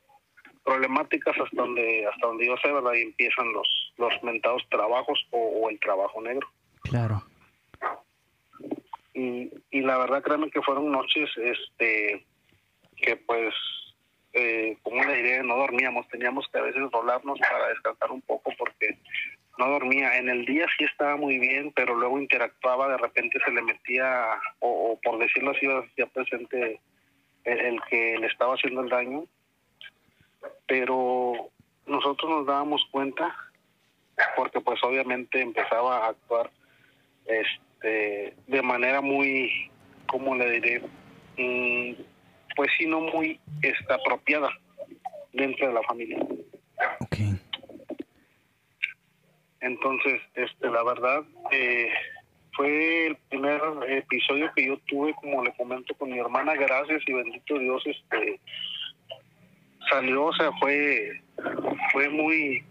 [0.64, 2.94] problemáticas hasta donde hasta donde yo sé, ¿verdad?
[2.94, 6.48] Y empiezan los, los mentados trabajos o, o el trabajo negro
[6.82, 7.22] claro.
[9.14, 12.26] y, y la verdad créanme que fueron noches este
[12.96, 13.54] que pues
[14.82, 18.98] como le diré no dormíamos teníamos que a veces rolarnos para descansar un poco porque
[19.58, 20.18] no dormía.
[20.18, 24.38] En el día sí estaba muy bien pero luego interactuaba de repente se le metía
[24.60, 26.80] o, por decirlo así hacía presente
[27.44, 29.24] el, el que le estaba haciendo el daño.
[30.66, 31.50] Pero
[31.86, 33.34] nosotros nos dábamos cuenta
[34.36, 36.50] porque pues obviamente empezaba a actuar
[37.26, 39.70] este de manera muy
[40.06, 40.82] cómo le diré
[41.36, 41.92] Mm,
[42.54, 44.48] pues sí no muy este, apropiada
[45.36, 46.18] dentro de la familia
[47.00, 47.16] Ok,
[49.60, 51.90] entonces este la verdad eh,
[52.54, 57.12] fue el primer episodio que yo tuve como le comento con mi hermana gracias y
[57.12, 58.40] bendito Dios este
[59.90, 61.22] salió o sea fue
[61.92, 62.64] fue muy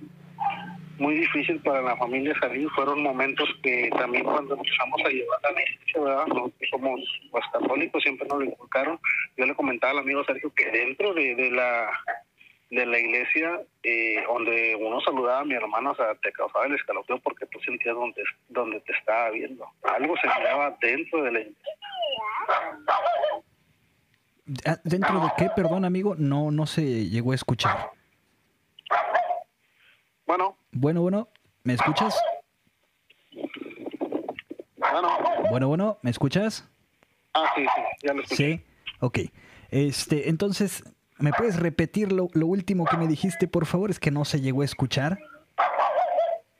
[0.97, 2.69] muy difícil para la familia salir.
[2.71, 6.28] Fueron momentos que también cuando empezamos a llevar a la iglesia, ¿verdad?
[6.28, 7.01] Nosotros somos
[7.32, 8.99] pues, católicos, siempre nos lo inculcaron.
[9.38, 11.89] Yo le comentaba al amigo Sergio que dentro de, de la
[12.71, 16.75] de la iglesia, eh, donde uno saludaba a mi hermano, o sea, te causaba el
[16.75, 19.65] escalofrío porque tú sentías donde, donde te estaba viendo.
[19.84, 21.73] Algo se miraba dentro de la iglesia.
[24.65, 26.15] Ah, ¿Dentro de qué, perdón, amigo?
[26.17, 27.91] No, no se llegó a escuchar.
[30.25, 31.30] Bueno, Bueno, bueno,
[31.63, 32.19] ¿me escuchas?
[34.78, 35.10] bueno.
[35.49, 36.67] Bueno, bueno, ¿me escuchas?
[37.34, 38.36] Ah, sí, sí, ya lo escuché.
[38.58, 38.65] Sí,
[38.99, 39.19] ok.
[39.69, 40.84] Este, entonces,
[41.19, 43.89] ¿me puedes repetir lo, lo último que me dijiste, por favor?
[43.89, 45.17] Es que no se llegó a escuchar.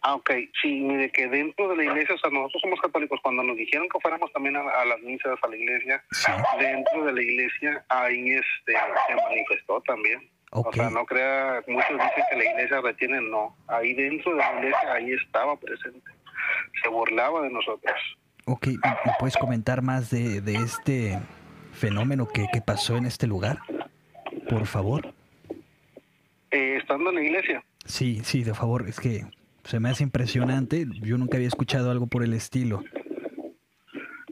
[0.02, 0.30] Ah, ok.
[0.62, 3.88] Sí, mire que dentro de la iglesia, o sea, nosotros somos católicos, cuando nos dijeron
[3.90, 6.32] que fuéramos también a, a las misas, a la iglesia, Sí.
[6.60, 8.74] dentro de la iglesia, ahí este,
[9.08, 10.30] se manifestó también.
[10.52, 10.68] Ok.
[10.68, 13.58] O sea, no crea, muchos dicen que la iglesia retiene, no.
[13.68, 16.12] Ahí dentro de la iglesia, ahí estaba presente.
[16.84, 17.96] Se burlaba de nosotros.
[18.46, 21.20] Ok, ¿me me puedes comentar más de, de este
[21.74, 23.58] fenómeno que, que pasó en este lugar?
[24.50, 25.14] Por favor.
[26.52, 29.22] Eh, estando en la iglesia, Sí, sí, de favor, es que
[29.64, 30.86] se me hace impresionante.
[31.02, 32.84] Yo nunca había escuchado algo por el estilo.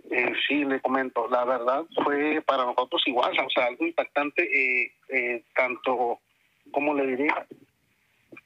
[0.10, 4.92] Eh, sí, le comento, la verdad fue para nosotros igual, o sea, algo impactante, eh,
[5.10, 6.20] eh, tanto,
[6.72, 7.28] como le diré,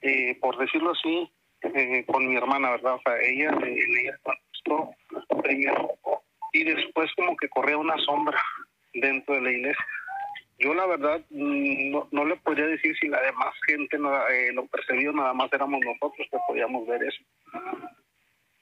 [0.01, 1.29] eh, por decirlo así,
[2.05, 2.95] con mi hermana, ¿verdad?
[2.95, 4.19] O sea, ella, en ella
[5.41, 5.97] primero
[6.53, 8.39] y después como que corría una sombra
[8.93, 9.85] dentro de la iglesia.
[10.59, 14.51] Yo la verdad mm, no, no le podría decir si la demás gente no, eh,
[14.53, 17.23] lo percibió, nada más éramos nosotros que podíamos ver eso.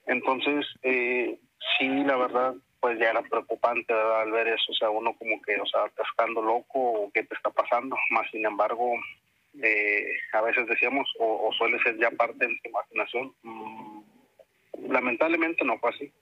[0.06, 1.38] Entonces, eh,
[1.78, 5.58] sí, la verdad, pues ya era preocupante al ver eso, o sea, uno como que,
[5.60, 8.94] o sea, quedando loco o qué te está pasando, más sin embargo,
[9.62, 14.00] eh, a veces decíamos, o, suele ser ya parte de nuestra imaginación, mm,
[14.88, 16.12] lamentablemente no fue así.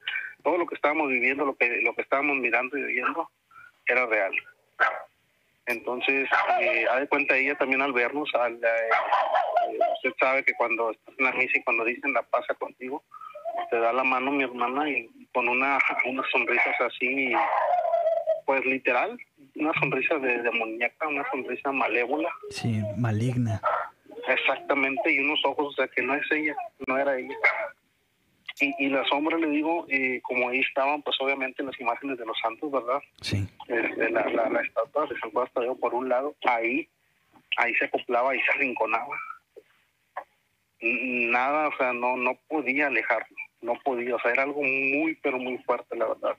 [0.43, 3.29] Todo lo que estábamos viviendo, lo que, lo que estábamos mirando y viendo,
[3.87, 4.33] era real.
[5.67, 6.29] Entonces,
[6.61, 8.59] eh, ha de cuenta ella también al vernos, al, eh,
[9.71, 13.03] eh, usted sabe que cuando estás en la misa y cuando dicen la pasa contigo,
[13.71, 17.33] te da la mano mi hermana y con una, unas sonrisas así,
[18.45, 19.17] pues literal,
[19.57, 23.61] una sonrisa de demoníaca, una sonrisa malévola, Sí, maligna.
[24.29, 26.55] exactamente, y unos ojos, o sea que no es ella,
[26.87, 27.35] no era ella.
[28.61, 32.27] Y, y la sombra, le digo, eh, como ahí estaban, pues obviamente las imágenes de
[32.27, 33.03] los santos, ¿verdad?
[33.21, 33.49] Sí.
[33.69, 36.89] este, la, la, la estatua de San Juan Tadeo por un lado, ahí,
[37.57, 39.17] ahí se acoplaba y se arrinconaba.
[40.81, 45.39] Nada, o sea, no, no podía alejarlo, no podía, o sea, era algo muy, pero
[45.39, 46.37] muy fuerte, la verdad.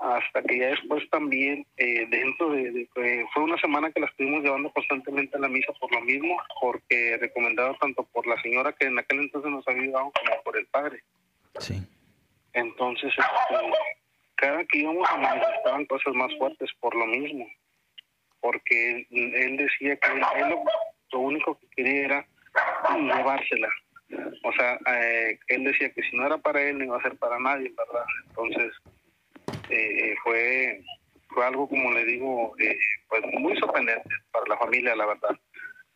[0.00, 4.06] Hasta que ya después también, eh, dentro de, de- eh, fue una semana que la
[4.06, 8.72] estuvimos llevando constantemente a la misa por lo mismo, porque recomendado tanto por la señora
[8.72, 11.02] que en aquel entonces nos había ayudado como por el padre.
[11.58, 11.82] Sí.
[12.52, 13.70] Entonces, este,
[14.36, 17.46] cada que íbamos a manifestaban cosas más fuertes por lo mismo.
[18.40, 20.62] Porque él, él decía que él, él lo,
[21.12, 22.26] lo único que quería era
[23.00, 23.68] llevársela,
[24.44, 27.16] O sea, eh, él decía que si no era para él, no iba a ser
[27.16, 28.06] para nadie, ¿verdad?
[28.28, 28.72] Entonces,
[29.70, 30.82] eh, fue,
[31.28, 35.38] fue algo, como le digo, eh, pues muy sorprendente para la familia, la verdad.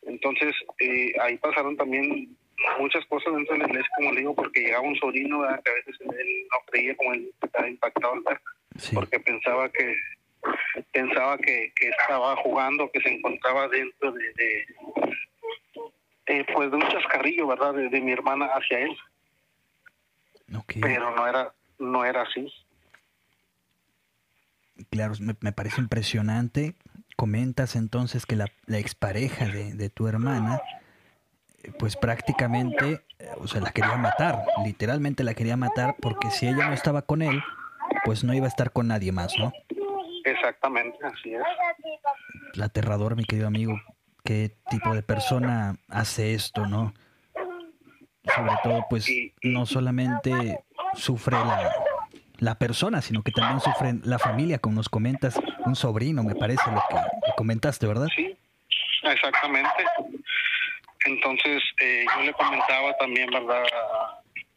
[0.02, 2.36] Entonces, eh, ahí pasaron también
[2.78, 5.62] muchas cosas dentro de la iglesia, como le digo, porque llegaba un sobrino ¿verdad?
[5.64, 8.14] que a veces él no creía como él estaba impactado
[8.78, 8.94] Sí.
[8.94, 9.94] porque pensaba que
[10.92, 14.66] pensaba que, que estaba jugando, que se encontraba dentro de, de
[16.26, 17.74] eh, pues de un chascarrillo, ¿verdad?
[17.74, 18.96] De, de mi hermana hacia él,
[20.80, 22.52] pero no era no era así.
[24.92, 26.74] Claro, me, me parece impresionante.
[27.16, 30.60] Comentas entonces que la, la expareja de, de tu hermana,
[31.78, 33.00] pues prácticamente,
[33.38, 37.22] o sea, la quería matar, literalmente la quería matar porque si ella no estaba con
[37.22, 37.42] él,
[38.04, 39.50] pues no iba a estar con nadie más, ¿no?
[40.24, 41.42] Exactamente, así es.
[42.54, 43.80] La aterrador, mi querido amigo,
[44.24, 46.92] qué tipo de persona hace esto, ¿no?
[48.34, 49.08] Sobre todo, pues
[49.42, 50.60] no solamente
[50.94, 51.72] sufre la,
[52.42, 56.68] la persona, sino que también sufre la familia, como nos comentas, un sobrino, me parece
[56.72, 58.08] lo que comentaste, ¿verdad?
[58.16, 58.36] Sí,
[59.04, 59.84] exactamente.
[61.06, 63.62] Entonces, eh, yo le comentaba también, ¿verdad?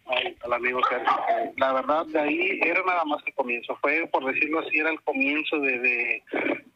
[0.08, 3.78] Al, al amigo Sergio, que la verdad de ahí era nada más el comienzo.
[3.82, 6.24] Fue, por decirlo así, era el comienzo de, de,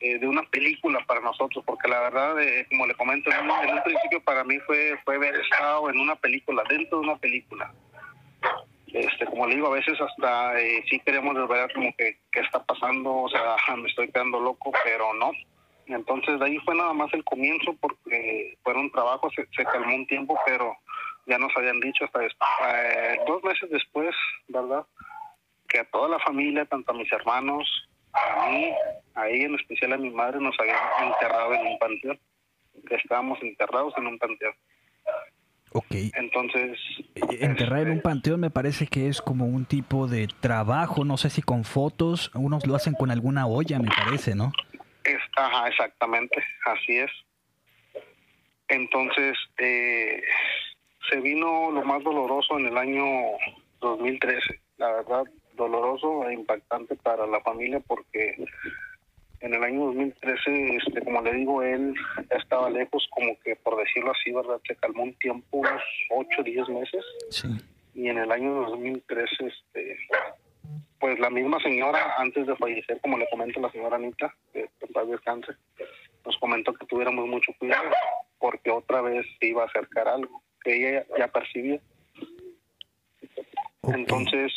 [0.02, 3.68] eh, de una película para nosotros, porque la verdad, eh, como le comento, en un,
[3.68, 7.18] en un principio para mí fue, fue haber estado en una película, dentro de una
[7.18, 7.74] película.
[8.94, 12.64] Este, como le digo, a veces hasta eh, sí queremos ver como que qué está
[12.64, 15.32] pasando, o sea, me estoy quedando loco, pero no.
[15.88, 20.06] Entonces de ahí fue nada más el comienzo porque fueron trabajos, se, se calmó un
[20.06, 20.76] tiempo, pero
[21.26, 24.16] ya nos habían dicho hasta después, eh, dos meses después,
[24.48, 24.86] ¿verdad?
[25.68, 28.74] Que a toda la familia, tanto a mis hermanos, a mí,
[29.16, 32.20] a ella en especial a mi madre, nos habían enterrado en un panteón.
[32.90, 34.54] Estábamos enterrados en un panteón.
[35.72, 35.96] Ok.
[36.16, 36.78] Entonces...
[37.16, 41.06] Eh, Enterrar en un este, panteón me parece que es como un tipo de trabajo,
[41.06, 44.52] no sé si con fotos, unos lo hacen con alguna olla, me parece, ¿no?
[45.04, 47.12] Es, ajá, exactamente, así es.
[48.68, 50.22] Entonces, eh,
[51.10, 53.04] se vino lo más doloroso en el año
[53.82, 58.36] 2013, la verdad, doloroso e impactante para la familia porque
[59.42, 61.94] en el año 2013, este, como le digo, él
[62.30, 64.60] estaba lejos, como que por decirlo así, ¿verdad?
[64.68, 67.48] Se calmó un tiempo, unos 8 o 10 meses, Sí.
[67.96, 69.98] y en el año 2013, este,
[71.00, 74.94] pues la misma señora, antes de fallecer, como le comento la señora Anita, que en
[74.94, 75.54] paz descanse,
[76.26, 77.90] nos comentó que tuviéramos mucho cuidado,
[78.40, 81.80] porque otra vez se iba a acercar algo que ella ya percibía.
[83.84, 84.52] Entonces,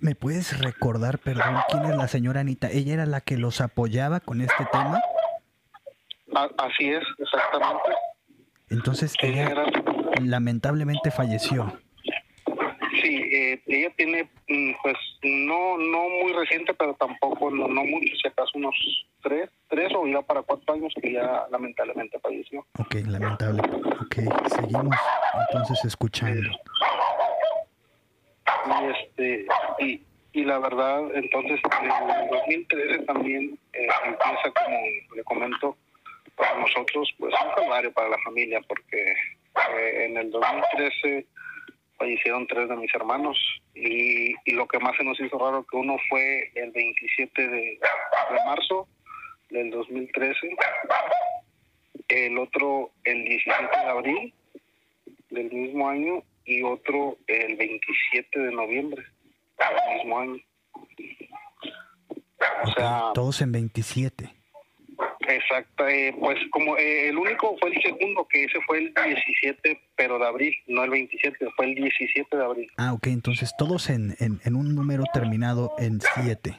[0.00, 2.70] ¿Me puedes recordar, perdón, quién es la señora Anita?
[2.70, 5.00] ¿Ella era la que los apoyaba con este tema?
[6.58, 7.90] así es, exactamente.
[8.70, 9.64] Entonces Ella ella era,
[10.20, 11.78] lamentablemente falleció.
[13.02, 18.14] sí, eh, ella tiene, mm, pues, no no muy reciente, pero tampoco, no, no mucho,
[18.20, 18.74] si acaso unos
[19.22, 22.66] tres, tres o ya para cuatro años que ya lamentablemente falleció.
[22.78, 23.62] Ok, lamentable.
[24.00, 24.16] Ok,
[24.48, 24.96] seguimos
[25.48, 26.50] entonces escuchando.
[28.66, 29.46] Y este
[29.78, 30.02] y,
[30.32, 34.78] y la verdad entonces en el 2013 también eh, empieza como
[35.14, 35.76] le comento
[36.36, 41.26] para nosotros pues un calvario para la familia porque eh, en el 2013
[41.96, 43.38] fallecieron tres de mis hermanos
[43.74, 47.56] y, y lo que más se nos hizo raro que uno fue el 27 de,
[47.56, 48.88] de marzo
[49.50, 50.56] del 2013
[52.08, 54.34] el otro el 17 de abril
[55.30, 59.04] del mismo año y otro el 27 de noviembre
[59.58, 60.36] del mismo año.
[62.64, 64.30] O sea, todos en 27.
[65.28, 69.80] exacto, eh, pues como eh, el único fue el segundo, que ese fue el 17,
[69.96, 72.70] pero de abril, no el 27, fue el 17 de abril.
[72.76, 76.54] Ah, ok, entonces todos en, en, en un número terminado en 7.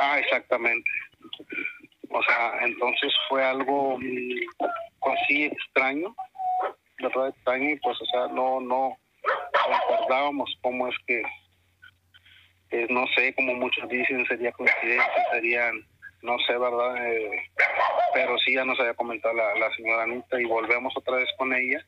[0.00, 0.90] Ah, exactamente.
[2.10, 4.64] O sea, entonces fue algo mm,
[5.00, 6.14] pues extraño,
[7.08, 8.96] verdad y pues o sea, no, no
[9.68, 11.22] recordábamos cómo es que,
[12.70, 15.86] eh, no sé, como muchos dicen, sería coincidencia, serían,
[16.22, 17.06] no sé, ¿verdad?
[17.06, 17.42] Eh,
[18.14, 21.84] pero sí ya nos había comentado la, señora Anita y volvemos otra vez con ella.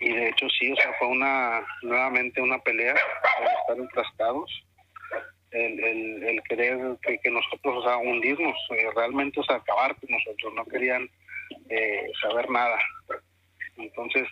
[0.00, 2.94] Y de hecho sí, o sea, fue una, nuevamente una pelea,
[3.40, 4.50] el estar enfrascados
[5.54, 9.94] el, el, el querer que, que nosotros, o sea, hundirnos, eh, realmente, o sea, acabar
[9.96, 11.08] con nosotros, no querían
[11.70, 12.78] eh, saber nada.
[13.76, 14.26] Entonces,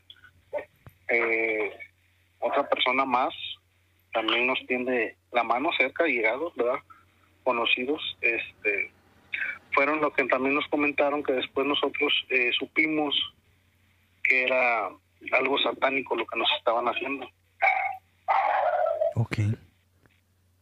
[1.08, 1.72] eh,
[2.38, 3.34] otra persona más
[4.12, 6.80] también nos tiende la mano cerca, llegados, ¿verdad?
[7.44, 8.90] Conocidos, este,
[9.74, 13.14] fueron lo que también nos comentaron que después nosotros eh, supimos
[14.22, 14.88] que era
[15.32, 17.26] algo satánico lo que nos estaban haciendo.
[19.14, 19.38] Ok.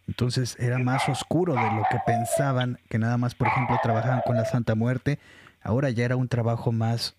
[0.07, 4.37] Entonces era más oscuro de lo que pensaban, que nada más, por ejemplo, trabajaban con
[4.37, 5.19] la Santa Muerte.
[5.63, 7.17] Ahora ya era un trabajo más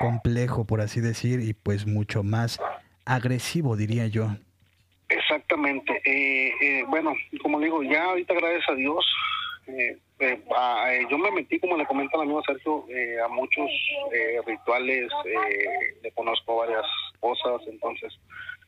[0.00, 2.60] complejo, por así decir, y pues mucho más
[3.04, 4.28] agresivo, diría yo.
[5.08, 5.92] Exactamente.
[6.04, 9.04] Eh, eh, bueno, como digo, ya ahorita gracias a Dios,
[9.66, 9.98] eh,
[11.10, 12.86] yo me metí, como le comenta el amigo Sergio,
[13.24, 13.70] a muchos
[14.46, 15.10] rituales,
[16.02, 16.86] le conozco varias
[17.20, 18.12] cosas, entonces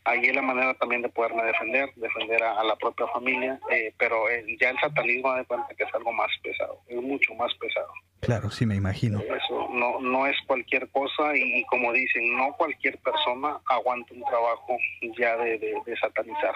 [0.07, 3.61] ahí es la manera también de poderme defender, defender a, la propia familia,
[3.99, 4.25] pero
[4.61, 7.93] ya el satanismo de cuenta que es algo más pesado, es mucho más pesado.
[8.21, 9.21] Claro, sí, me imagino.
[9.21, 14.79] Eso no, no es cualquier cosa y, como dicen, no cualquier persona aguanta un trabajo
[15.19, 16.55] ya de, de, satanizar.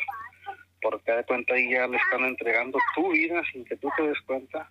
[0.81, 4.21] Porque de cuenta ahí ya le están entregando tu vida sin que tú te des
[4.23, 4.71] cuenta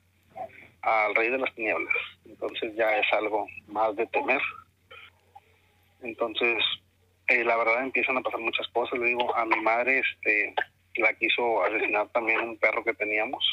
[0.81, 1.93] al rey de las tinieblas.
[2.25, 4.41] Entonces ya es algo más de temer.
[6.01, 6.57] Entonces,
[7.29, 8.99] eh, la verdad empiezan a pasar muchas cosas.
[8.99, 10.53] Le digo, a mi madre este,
[10.95, 13.43] la quiso asesinar también un perro que teníamos.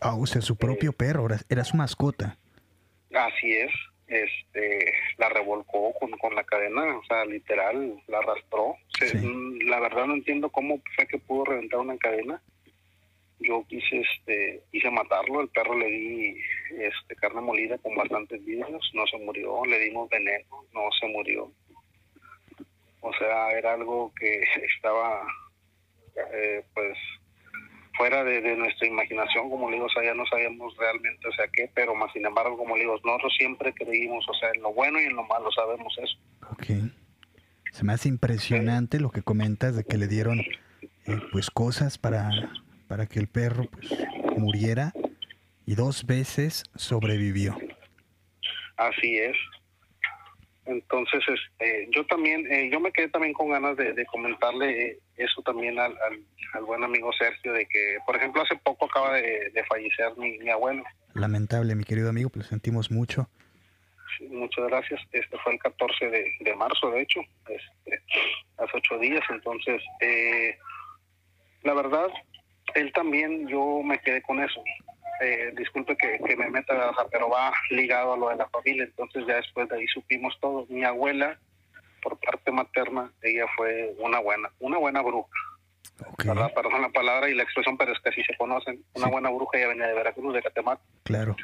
[0.00, 2.36] Ah, usted su propio eh, perro, era su mascota.
[3.12, 3.70] Así es,
[4.08, 8.76] este, la revolcó con, con la cadena, o sea, literal, la arrastró.
[9.66, 12.42] La verdad no entiendo cómo fue que pudo reventar una cadena.
[13.40, 16.40] Yo quise, este, quise matarlo, el perro le di
[16.78, 21.50] este, carne molida con bastantes vidrios, no se murió, le dimos veneno, no se murió.
[23.04, 24.42] O sea, era algo que
[24.76, 25.26] estaba,
[26.32, 26.96] eh, pues,
[27.96, 31.46] fuera de, nuestra imaginación, como le digo, o sea, ya no sabíamos realmente, o sea,
[31.52, 34.72] qué, pero más sin embargo, como le digo, nosotros siempre creímos, o sea, en lo
[34.72, 36.16] bueno y en lo malo sabemos eso.
[36.50, 36.90] Ok.
[37.72, 42.30] Se me hace impresionante lo que comentas de que le dieron, eh, pues, cosas para,
[42.88, 43.92] para que el perro, pues,
[44.38, 44.92] muriera
[45.66, 47.56] y dos veces sobrevivió.
[48.76, 49.36] Así es.
[50.66, 55.78] Entonces, este, yo también, eh, yo me quedé también con ganas de, comentarle eso también
[55.78, 55.94] al,
[56.54, 60.50] al, buen amigo Sergio, de que, por ejemplo, hace poco acaba de, fallecer mi, mi,
[60.50, 60.82] abuelo.
[61.14, 63.28] Lamentable, mi querido amigo, pues lo sentimos mucho.
[64.30, 65.00] muchas gracias.
[65.12, 68.02] Este fue el 14 de, de marzo, de hecho, este,
[68.56, 69.22] hace ocho días.
[69.28, 70.56] Entonces, eh,
[71.62, 72.08] la verdad,
[72.74, 74.62] él también, yo me quedé con eso.
[75.20, 76.74] Eh, disculpe que, me meta,
[77.10, 80.66] pero va ligado a lo de la familia, entonces ya después de ahí supimos todo.
[80.68, 81.38] Mi abuela,
[82.02, 85.30] por parte materna, ella fue una buena, una buena bruja.
[86.24, 86.52] ¿verdad?
[86.54, 88.82] Perdón la palabra y la expresión, pero es que así se conocen.
[88.94, 90.82] Una buena bruja, ella venía de Veracruz, de Catemaco.
[91.04, 91.36] Claro.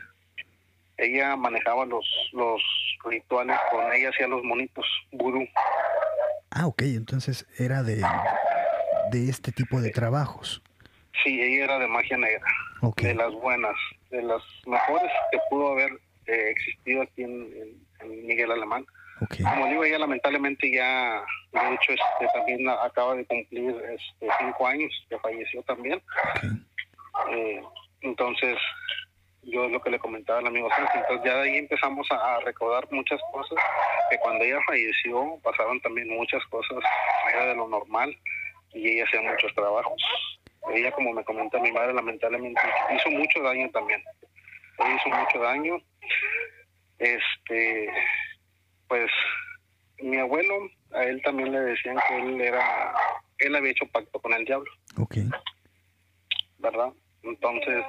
[0.97, 2.63] Ella manejaba los, los
[3.05, 5.47] rituales, con ella hacía los monitos, vudú.
[6.51, 8.05] Ah, ok, entonces era de,
[9.11, 10.63] de este tipo de trabajos.
[11.25, 12.45] Sí, ella era de magia negra,
[12.97, 13.77] de las buenas,
[14.11, 15.93] de las mejores que pudo haber
[16.27, 17.81] eh, existido aquí en,
[18.27, 18.87] Miguel Alemán.
[19.43, 21.23] Como digo, ella lamentablemente ya,
[21.53, 26.01] de hecho, este, también acaba de cumplir este, cinco años, que falleció también.
[27.31, 27.61] Eh,
[28.01, 28.57] entonces,
[29.43, 32.37] yo es lo que le comentaba al amigo Sergio, entonces ya de ahí empezamos a,
[32.37, 33.59] a, recordar muchas cosas,
[34.11, 36.79] que cuando ella falleció pasaron también muchas cosas
[37.23, 38.17] fuera de lo normal
[38.73, 40.03] y ella hacía muchos trabajos
[40.75, 42.61] ella, como me comenta mi madre, lamentablemente
[42.95, 44.03] hizo mucho daño también.
[44.79, 45.79] Ella hizo mucho daño.
[46.99, 47.89] Este,
[48.89, 49.11] pues,
[50.01, 50.55] mi abuelo,
[50.93, 52.95] a él también le decían que él era,
[53.39, 54.71] él había hecho pacto con el diablo.
[54.99, 55.17] Ok.
[56.59, 56.93] ¿Verdad?
[57.23, 57.85] Entonces,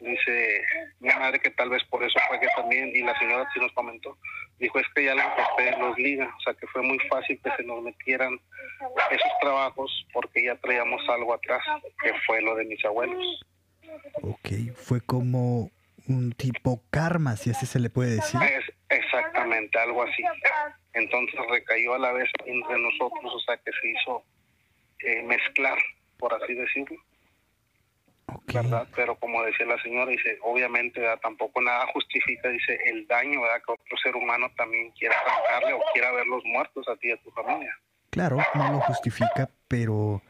[0.00, 0.62] dice
[1.00, 3.72] mi madre que tal vez por eso fue que también, y la señora sí nos
[3.72, 4.16] comentó,
[4.58, 7.50] dijo es que ya la usted los liga, o sea que fue muy fácil que
[7.56, 8.38] se nos metieran
[9.10, 11.62] esos trabajos porque ya traíamos algo atrás,
[12.02, 13.40] que fue lo de mis abuelos.
[14.22, 15.70] Ok, fue como
[16.08, 18.40] un tipo karma, si así se le puede decir.
[18.42, 20.22] Es exactamente, algo así.
[20.92, 24.24] Entonces recayó a la vez entre nosotros, o sea que se hizo
[25.00, 25.78] eh, mezclar,
[26.18, 26.96] por así decirlo.
[28.52, 28.86] ¿Verdad?
[28.94, 33.62] Pero como decía la señora, dice, obviamente tampoco nada justifica, dice, el daño ¿verdad?
[33.66, 37.16] que otro ser humano también quiera arrancarle o quiera verlos muertos a ti y a
[37.18, 37.76] tu familia.
[38.10, 40.22] Claro, no lo justifica, pero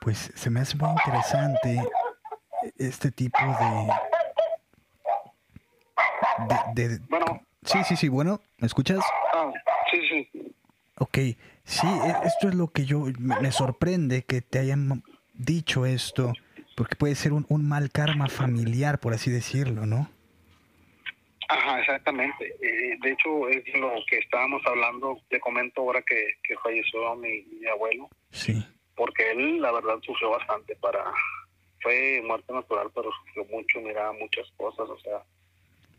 [0.00, 1.80] pues se me hace muy interesante
[2.78, 3.38] este tipo
[6.74, 6.88] de...
[6.88, 7.42] de, bueno.
[7.62, 9.00] Sí, sí, sí, bueno, ¿me escuchas?
[9.32, 9.52] Ah,
[9.90, 10.54] sí, sí.
[10.98, 11.18] Ok,
[11.64, 15.02] sí, e, esto es lo que yo me sorprende que te hayan
[15.34, 16.32] dicho esto
[16.76, 20.08] porque puede ser un, un mal karma familiar, por así decirlo, ¿no?
[21.48, 22.54] Ajá, exactamente.
[22.60, 27.42] Eh, de hecho, es lo que estábamos hablando, te comento ahora que, que falleció mi,
[27.42, 28.08] mi abuelo.
[28.30, 28.64] Sí.
[28.94, 31.04] Porque él, la verdad, sufrió bastante para...
[31.82, 35.22] Fue muerte natural, pero sufrió mucho, miraba muchas cosas, o sea...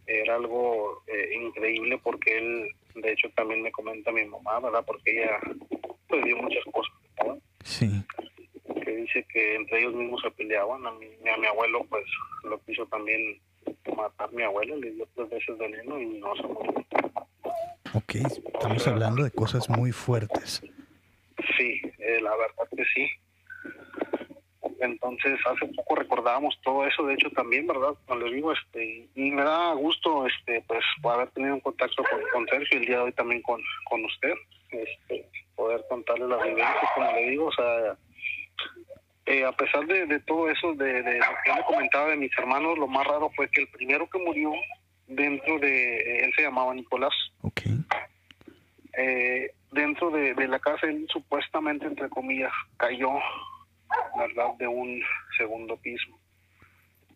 [0.06, 4.84] era algo eh, increíble porque él, de hecho, también me comenta mi mamá, ¿verdad?
[4.86, 5.40] Porque ella
[6.08, 6.94] pues vio muchas cosas,
[7.26, 7.38] ¿no?
[7.64, 7.90] Sí.
[8.88, 10.86] Que dice que entre ellos mismos se peleaban.
[10.88, 12.06] A mi, a mi abuelo, pues
[12.44, 13.40] lo quiso también
[13.98, 16.86] matar mi abuelo, le dio tres veces veneno y no se murió.
[17.94, 20.62] Ok, estamos hablando de cosas muy fuertes.
[21.58, 23.10] Sí, eh, la verdad que sí.
[24.80, 27.96] Entonces, hace poco recordábamos todo eso, de hecho también, ¿verdad?
[28.06, 32.22] Como les digo, este, y me da gusto, este, pues, haber tenido un contacto con,
[32.32, 33.60] con Sergio el día de hoy también con,
[33.90, 34.34] con usted,
[34.70, 37.98] este, poder contarle la vivencia, como le digo, o sea,
[39.26, 42.32] eh, a pesar de, de todo eso, de, de lo que le comentaba de mis
[42.38, 44.54] hermanos, lo más raro fue que el primero que murió
[45.08, 47.14] dentro de, él se llamaba Nicolás,
[48.94, 53.12] eh, dentro de, de la casa, él supuestamente, entre comillas, cayó,
[54.18, 55.02] ¿verdad?, de un
[55.38, 56.08] segundo piso.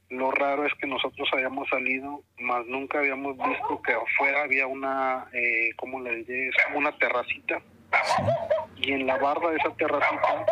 [0.10, 5.26] Lo raro es que nosotros habíamos salido, más nunca habíamos visto que afuera había una,
[5.32, 6.50] eh, ¿cómo le diré?
[6.50, 7.62] Es como una terracita.
[8.76, 10.46] Y en la barra de esa terracita,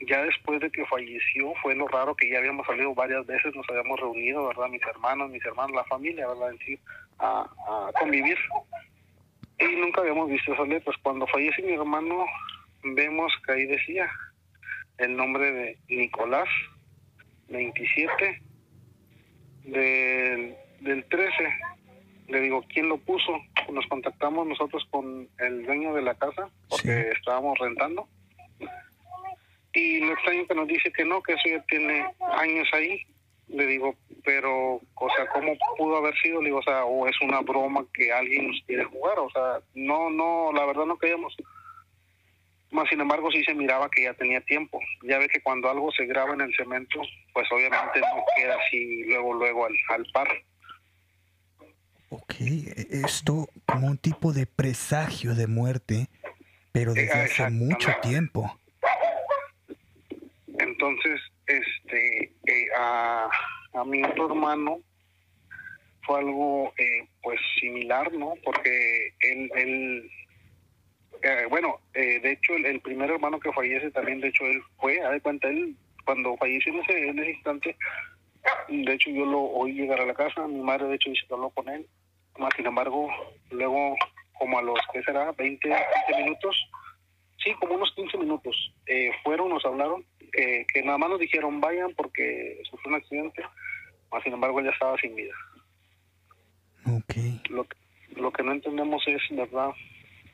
[0.00, 3.68] ya después de que falleció, fue lo raro que ya habíamos salido varias veces, nos
[3.68, 4.68] habíamos reunido, ¿verdad?
[4.68, 6.52] Mis hermanos, mis hermanos, la familia, ¿verdad?
[6.52, 6.78] En sí,
[7.18, 8.38] a, a convivir
[9.58, 10.96] y nunca habíamos visto esas letras.
[11.02, 12.24] Cuando fallece mi hermano,
[12.82, 14.10] vemos que ahí decía
[14.98, 16.48] el nombre de Nicolás,
[17.48, 18.42] 27,
[19.64, 21.32] del, del 13.
[22.28, 23.32] Le digo, ¿quién lo puso?
[23.72, 27.08] Nos contactamos nosotros con el dueño de la casa, porque Sí.
[27.18, 28.08] estábamos rentando.
[29.72, 32.04] Y lo extraño que nos dice que no, que eso ya tiene
[32.36, 33.02] años ahí.
[33.48, 36.40] Le digo, pero, o sea, ¿cómo pudo haber sido?
[36.40, 39.60] Le digo, o sea, o es una broma que alguien nos quiere jugar, o sea,
[39.74, 41.36] no, no, la verdad no creíamos.
[42.70, 44.80] Más sin embargo, sí se miraba que ya tenía tiempo.
[45.02, 47.00] Ya ve que cuando algo se graba en el cemento,
[47.32, 50.28] pues obviamente no queda así luego, luego al, al par.
[52.10, 52.34] Ok,
[52.90, 56.08] esto como un tipo de presagio de muerte,
[56.72, 57.64] pero desde hace Exactamente.
[57.64, 58.59] mucho tiempo.
[60.80, 63.28] Entonces, este, eh, a,
[63.74, 64.80] a mi otro hermano
[66.06, 68.32] fue algo, eh, pues, similar, ¿no?
[68.42, 70.10] Porque él, él
[71.22, 74.62] eh, bueno, eh, de hecho, el, el primer hermano que fallece también, de hecho, él
[74.78, 75.76] fue, a de cuenta, él,
[76.06, 77.76] cuando falleció en ese, en ese instante,
[78.68, 81.68] de hecho, yo lo oí llegar a la casa, mi madre, de hecho, dice con
[81.68, 81.86] él,
[82.38, 83.10] más sin embargo,
[83.50, 83.96] luego,
[84.38, 86.56] como a los, ¿qué será?, 20, 20 minutos,
[87.44, 91.60] sí, como unos 15 minutos, eh, fueron, nos hablaron, que, que nada más nos dijeron,
[91.60, 93.42] vayan porque sufrió un accidente,
[94.10, 95.34] más sin embargo, él ya estaba sin vida.
[96.86, 97.14] Ok,
[97.50, 97.76] Lo, que-
[98.16, 99.70] lo que no entendemos es, ¿verdad?,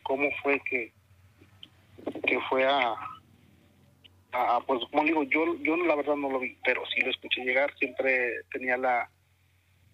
[0.02, 0.92] cómo fue que,
[2.26, 2.94] que fue a,
[4.32, 7.42] a, pues, como digo, yo, yo la verdad no lo vi, pero sí lo escuché
[7.44, 9.10] llegar, siempre tenía la,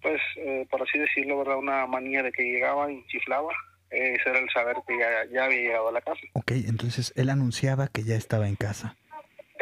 [0.03, 3.53] pues, eh, por así decirlo, ¿verdad?, una manía de que llegaba y chiflaba,
[3.91, 6.21] ese era el saber que ya, ya había llegado a la casa.
[6.35, 8.97] ok, entonces él anunciaba que ya estaba en casa.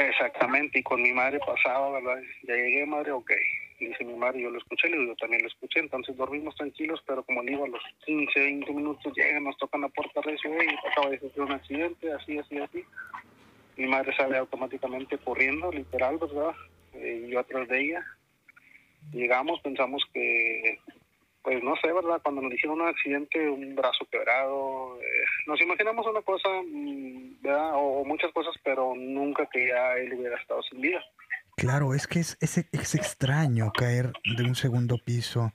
[0.01, 2.23] Exactamente, y con mi madre pasaba, ¿verdad?
[2.45, 3.31] Ya llegué, madre, ok.
[3.79, 7.03] Dice mi madre, yo lo escuché, le digo, yo también lo escuché, entonces dormimos tranquilos,
[7.07, 10.51] pero como le digo, a los 15, 20 minutos llegan, nos tocan la puerta recio,
[10.55, 12.85] y acaba de sufrir un accidente, así, así, así.
[13.77, 16.55] Mi madre sale automáticamente corriendo, literal, ¿verdad?
[16.95, 18.05] Eh, yo atrás de ella.
[19.13, 20.79] Llegamos, pensamos que,
[21.43, 22.21] pues no sé, ¿verdad?
[22.23, 27.71] Cuando nos dijeron un accidente, un brazo quebrado, eh, nos imaginamos una cosa, mm, ¿verdad?
[27.75, 31.01] O, muchas cosas, pero nunca que ya él hubiera estado sin vida.
[31.57, 35.53] Claro, es que es, es, es extraño caer de un segundo piso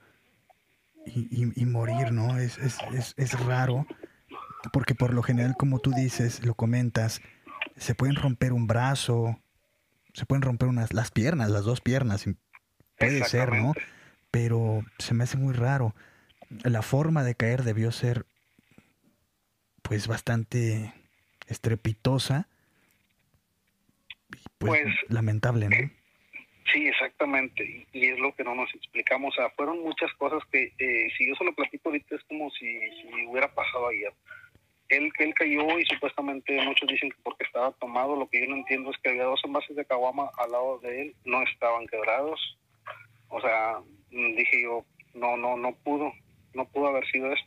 [1.05, 2.37] y, y- y morir, ¿no?
[2.37, 3.85] Es, es, es, es raro,
[4.73, 7.21] porque por lo general, como tú dices, lo comentas,
[7.75, 9.39] se pueden romper un brazo,
[10.13, 12.25] se pueden romper unas, las piernas, las dos piernas,
[12.97, 13.73] puede ser, ¿no?
[14.35, 15.95] Pero se me hace muy raro.
[16.65, 18.25] La forma de caer debió ser,
[19.81, 20.91] pues, bastante
[21.47, 22.49] estrepitosa.
[24.57, 25.89] Pues, Pues, lamentable, ¿no?
[26.73, 27.87] Sí, exactamente.
[27.93, 29.33] Y, es lo que no nos explicamos.
[29.33, 32.51] O sea, fueron muchas cosas que, eh, si yo se lo platico ahorita, es como
[32.51, 34.11] si, si hubiera pasado ayer.
[34.89, 38.57] Él, él cayó y supuestamente muchos dicen que porque estaba tomado, lo que yo no
[38.57, 42.57] entiendo es que había dos envases de caguama al lado de él, no estaban quebrados.
[43.29, 43.79] O sea,
[44.15, 46.11] dije yo, no, no, no pudo,
[46.53, 47.43] no pudo haber sido eso.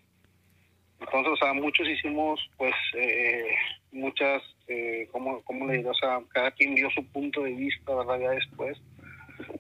[1.01, 3.47] Entonces, o sea, muchos hicimos, pues, eh,
[3.93, 5.91] muchas, eh, ¿cómo, ¿cómo le digo?
[5.91, 8.19] O sea, cada quien dio su punto de vista, ¿verdad?
[8.21, 8.79] Ya después.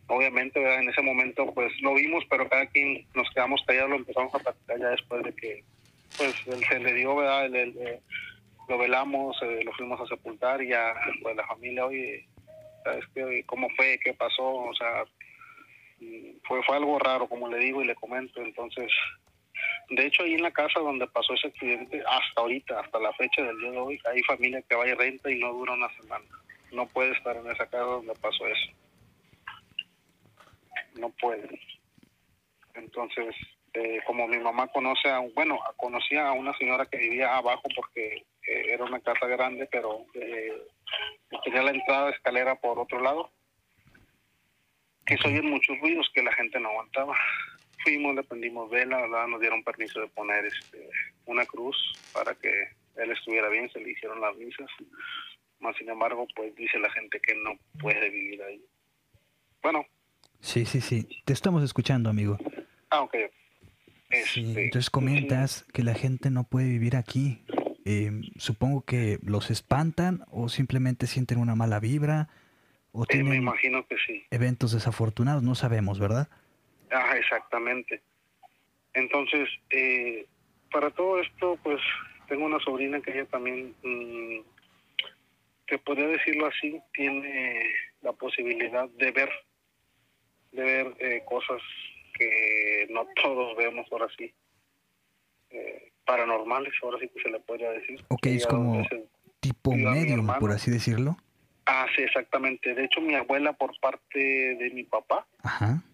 [0.08, 0.80] Obviamente, ¿verdad?
[0.82, 4.38] En ese momento, pues, lo vimos, pero cada quien nos quedamos callados, lo empezamos a
[4.40, 5.64] platicar ya después de que,
[6.16, 7.46] pues, él se le dio, ¿verdad?
[7.46, 8.00] El- eh,
[8.68, 10.92] lo velamos, eh, lo fuimos a sepultar y ya,
[11.22, 12.26] pues, la familia, oye,
[12.82, 13.44] ¿sabes qué?
[13.46, 13.98] ¿Cómo fue?
[14.02, 14.44] ¿Qué pasó?
[14.44, 15.17] O sea, mm,
[16.46, 18.40] fue, fue algo raro, como le digo y le comento.
[18.40, 18.90] Entonces,
[19.90, 23.42] de hecho, ahí en la casa donde pasó ese accidente, hasta ahorita, hasta la fecha
[23.42, 26.26] del día de hoy, hay familia que va y renta y no dura una semana.
[26.72, 28.70] No puede estar en esa casa donde pasó eso.
[30.94, 31.58] No puede.
[32.74, 33.34] Entonces,
[33.72, 38.26] eh, como mi mamá conoce a, bueno, conocía a una señora que vivía abajo porque
[38.46, 40.52] eh, era una casa grande, pero eh,
[41.44, 43.30] tenía la entrada de escalera por otro lado,
[45.08, 47.16] que se oían muchos ruidos que la gente no aguantaba.
[47.82, 49.26] Fuimos, le prendimos vela, ¿verdad?
[49.26, 50.90] nos dieron permiso de poner este,
[51.24, 51.76] una cruz
[52.12, 52.50] para que
[52.96, 54.68] él estuviera bien, se le hicieron las misas.
[55.60, 58.62] Más sin embargo, pues dice la gente que no puede vivir ahí.
[59.62, 59.86] Bueno.
[60.40, 61.08] Sí, sí, sí.
[61.24, 62.36] Te estamos escuchando, amigo.
[62.90, 63.14] Ah, ok.
[64.10, 67.44] Sí, este, entonces comentas que la gente no puede vivir aquí.
[67.86, 72.28] Eh, supongo que los espantan o simplemente sienten una mala vibra
[72.98, 74.24] o me imagino que sí.
[74.30, 76.28] eventos desafortunados, no sabemos, ¿verdad?
[76.90, 78.02] Ah, exactamente.
[78.92, 80.26] Entonces, eh,
[80.72, 81.80] para todo esto, pues
[82.26, 84.40] tengo una sobrina que ella también, mm,
[85.66, 87.62] que podría decirlo así, tiene
[88.02, 89.30] la posibilidad de ver,
[90.50, 91.62] de ver eh, cosas
[92.14, 94.32] que no todos vemos ahora sí.
[95.50, 98.04] Eh, paranormales, ahora sí que se le podría decir.
[98.08, 98.84] Ok, es como
[99.38, 101.16] tipo medium, por así decirlo.
[101.70, 102.74] Ah, sí, exactamente.
[102.74, 105.26] De hecho, mi abuela por parte de mi papá,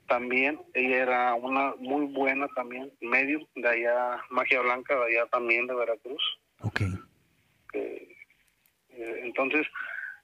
[0.07, 5.67] también, ella era una muy buena también, medium, de allá, Magia Blanca, de allá también
[5.67, 6.23] de Veracruz.
[6.61, 6.81] Ok.
[7.73, 8.15] Eh,
[9.25, 9.67] entonces,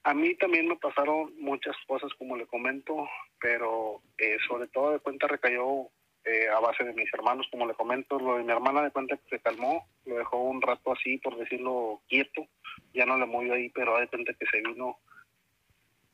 [0.04, 3.08] a mí también me pasaron muchas cosas, como le comento,
[3.40, 5.88] pero eh, sobre todo de cuenta recayó
[6.26, 9.16] eh, a base de mis hermanos, como le comento, lo de mi hermana de cuenta
[9.16, 12.46] que se calmó, lo dejó un rato así, por decirlo, quieto,
[12.94, 14.98] ya no le movió ahí, pero de cuenta que se vino.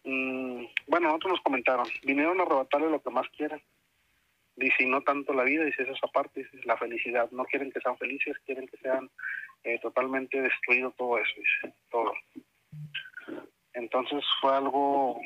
[0.07, 3.61] Mm, bueno, otros nos comentaron, vinieron a arrebatarle lo que más quieran.
[4.55, 7.29] Dice, y no tanto la vida, dice, esa parte, dice, la felicidad.
[7.33, 9.11] No quieren que sean felices, quieren que sean
[9.65, 12.15] eh, totalmente destruido todo eso, dice, todo.
[13.75, 15.21] Entonces fue algo,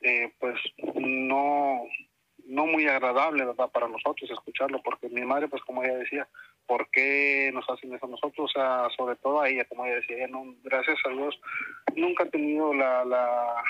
[0.00, 0.58] eh, pues,
[0.94, 1.82] no,
[2.46, 3.70] no muy agradable, ¿verdad?
[3.70, 6.26] Para nosotros escucharlo, porque mi madre, pues, como ella decía,
[6.68, 8.50] ¿por qué nos hacen eso a nosotros?
[8.50, 11.40] O sea, sobre todo a ella, como ella decía, no, gracias a Dios,
[11.96, 13.64] nunca ha tenido la, la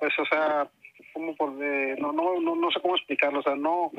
[0.00, 0.68] pues, o sea,
[1.14, 3.90] como por de, no, no, no, no sé cómo explicarlo, o sea, no,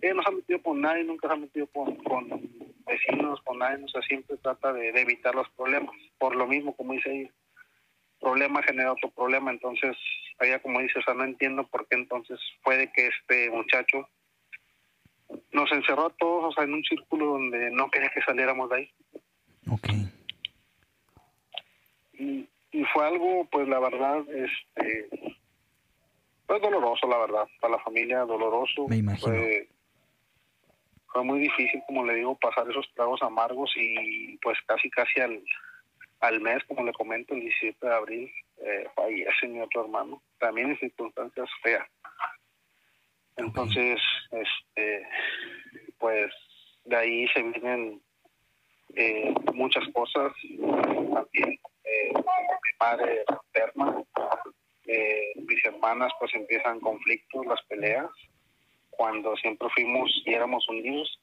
[0.00, 2.28] ella no se ha metido con nadie, nunca se ha metido con, con
[2.86, 6.76] vecinos, con nadie, o sea, siempre trata de, de evitar los problemas, por lo mismo,
[6.76, 7.30] como dice ella
[8.20, 9.96] problema genera otro problema, entonces
[10.38, 14.08] allá como dice, o sea, no entiendo por qué entonces puede que este muchacho
[15.52, 18.76] nos encerró a todos, o sea, en un círculo donde no quería que saliéramos de
[18.76, 18.90] ahí.
[19.70, 19.88] Ok.
[22.14, 25.08] Y, y fue algo, pues la verdad, este,
[26.46, 28.88] pues doloroso, la verdad, para la familia, doloroso.
[28.88, 29.32] Me imagino.
[29.32, 29.68] Fue,
[31.12, 35.42] fue muy difícil, como le digo, pasar esos tragos amargos y pues casi, casi al
[36.20, 40.70] al mes, como le comento, el 17 de abril, eh, fallece mi otro hermano, también
[40.70, 41.88] en circunstancias feas.
[43.38, 44.00] Entonces,
[44.32, 45.06] este,
[45.98, 46.32] pues
[46.84, 48.02] de ahí se vienen
[48.94, 54.02] eh, muchas cosas, también eh, mi madre enferma,
[54.86, 58.10] eh, mis hermanas pues empiezan conflictos, las peleas,
[58.90, 61.20] cuando siempre fuimos y éramos unidos.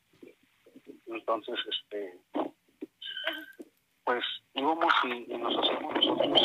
[1.07, 2.13] Entonces, este,
[4.05, 6.41] pues íbamos y, nos hacíamos nosotros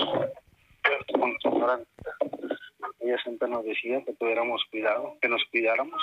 [1.13, 1.87] con.
[3.01, 6.03] Ella siempre nos decía que tuviéramos cuidado, que nos cuidáramos,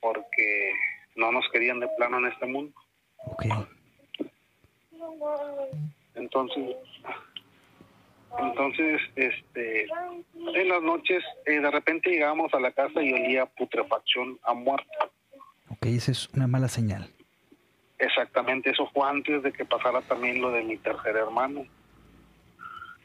[0.00, 0.72] porque
[1.16, 2.74] no nos querían de plano en este mundo.
[6.14, 6.76] Entonces,
[8.38, 9.86] entonces, este,
[10.54, 14.86] en las noches, eh, de repente llegábamos a la casa y olía putrefacción a muerto.
[15.70, 17.10] Ok, esa es una mala señal.
[17.98, 21.66] Exactamente, eso fue antes de que pasara también lo de mi tercer hermano.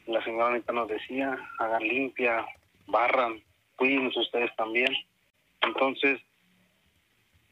[0.06, 2.46] La señora Anita nos decía, hagan limpia,
[2.86, 3.42] barran,
[3.76, 4.92] cuídense ustedes también.
[5.62, 6.20] Entonces,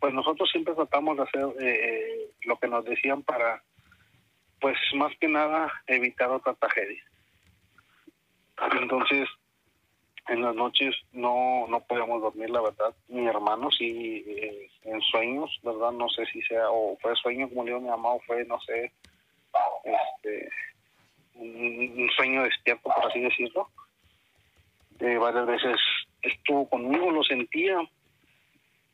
[0.01, 3.63] pues nosotros siempre tratamos de hacer eh, lo que nos decían para,
[4.61, 7.03] pues más que nada, evitar otra tragedia.
[8.81, 9.29] Entonces,
[10.29, 15.51] en las noches no no podíamos dormir la verdad mi hermano sí eh, en sueños
[15.63, 18.45] verdad no sé si sea o fue sueño como le digo mi mamá o fue
[18.45, 18.93] no sé
[19.85, 20.49] este
[21.43, 23.69] un, sueño despierto por así decirlo.
[25.01, 25.77] Eh, varias veces
[26.23, 27.77] estuvo conmigo lo sentía.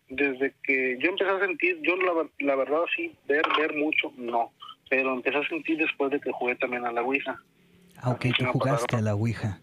[0.09, 4.53] Desde que yo empecé a sentir yo la, la verdad sí ver ver mucho no.
[4.89, 7.39] Pero empecé a sentir después de que jugué también a la ouija.
[7.99, 9.61] Ah ok tú jugaste a la ouija.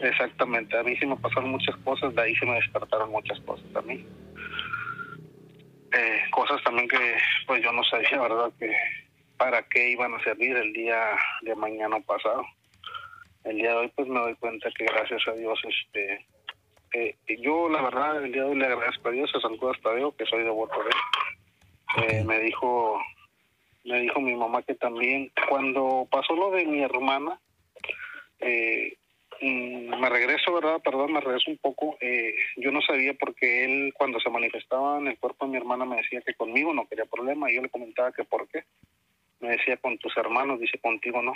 [0.00, 3.66] Exactamente, a mí sí me pasaron muchas cosas, de ahí se me despertaron muchas cosas
[3.72, 4.06] también.
[5.92, 6.98] Eh, cosas también que
[7.46, 8.52] pues yo no sabía, ¿verdad?
[8.58, 8.72] Que
[9.38, 12.44] para qué iban a servir el día de mañana pasado.
[13.44, 16.26] El día de hoy pues me doy cuenta que gracias a Dios, este,
[16.92, 19.80] eh, yo la verdad el día de hoy le agradezco a Dios, a San Judas
[19.82, 22.04] Tadeo, que soy devoto de él.
[22.04, 23.00] Eh, me dijo,
[23.84, 27.40] me dijo mi mamá que también cuando pasó lo de mi hermana,
[28.40, 28.98] eh,
[29.40, 30.80] Mm, me regreso, ¿verdad?
[30.82, 31.96] Perdón, me regreso un poco.
[32.00, 35.84] Eh, yo no sabía porque él cuando se manifestaba en el cuerpo de mi hermana
[35.84, 37.50] me decía que conmigo no quería problema.
[37.50, 38.64] Y yo le comentaba que por qué.
[39.40, 41.34] Me decía con tus hermanos, dice contigo no.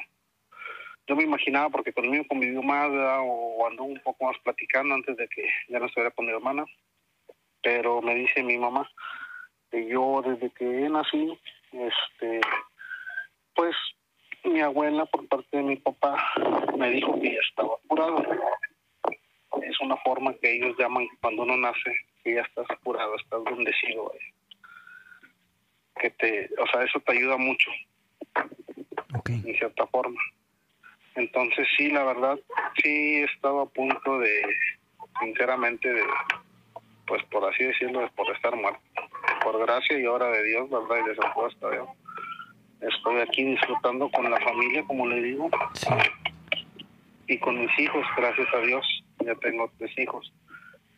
[1.07, 5.29] Yo me imaginaba porque conmigo convivió más o andó un poco más platicando antes de
[5.29, 6.65] que ya no estuviera con mi hermana.
[7.63, 8.89] Pero me dice mi mamá
[9.71, 11.39] que yo desde que nací,
[11.73, 12.41] este,
[13.55, 13.75] pues
[14.45, 16.23] mi abuela por parte de mi papá
[16.77, 18.23] me dijo que ya estaba curado.
[19.63, 24.13] Es una forma que ellos llaman cuando uno nace, que ya estás curado, estás bendecido.
[26.01, 27.71] Que te, o sea, eso te ayuda mucho.
[29.15, 29.43] Okay.
[29.47, 30.21] En cierta forma.
[31.15, 32.39] Entonces sí, la verdad,
[32.83, 34.43] sí estaba a punto de,
[35.21, 36.03] sinceramente, de,
[37.07, 38.81] pues por así decirlo, por estar muerto.
[39.45, 41.05] Por gracia y obra de Dios, ¿verdad?
[41.05, 41.89] Y de hasta Dios
[42.83, 45.49] estoy aquí disfrutando con la familia, como le digo,
[47.27, 50.33] y con mis hijos, gracias a Dios, ya tengo tres hijos.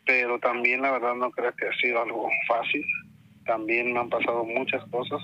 [0.05, 2.85] Pero también la verdad no creo que ha sido algo fácil.
[3.45, 5.21] También me han pasado muchas cosas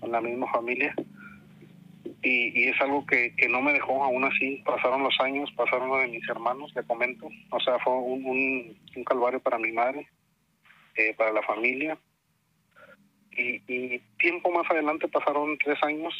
[0.00, 0.94] con la misma familia.
[2.22, 4.62] Y, y es algo que, no me dejó aún así.
[4.64, 7.28] Pasaron los años, pasaron lo de mis hermanos, le comento.
[7.50, 10.08] O sea, fue un, calvario para mi madre,
[10.96, 11.96] eh, para la familia,
[13.38, 16.12] y, tiempo más adelante pasaron tres años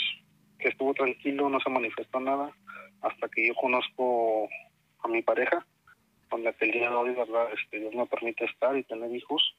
[0.59, 2.53] que estuvo tranquilo, no se manifestó nada,
[3.03, 4.49] hasta que yo conozco
[5.03, 5.67] a mi pareja,
[6.37, 7.49] la que el día de hoy, ¿verdad?
[7.55, 9.57] Este, Dios me permite estar y tener hijos.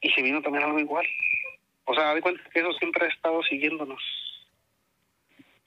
[0.00, 1.06] Y se vino también algo igual.
[1.84, 4.02] O sea, de cuenta que eso siempre ha estado siguiéndonos.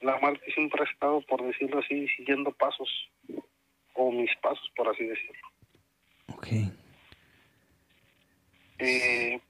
[0.00, 2.88] La muerte siempre ha estado, por decirlo así, siguiendo pasos,
[3.94, 5.48] o mis pasos, por así decirlo.
[6.34, 6.46] Ok.
[8.78, 9.40] Eh,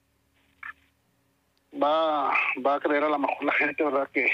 [1.81, 2.33] va,
[2.65, 4.09] va a creer a lo mejor la gente, ¿verdad?
[4.11, 4.27] Que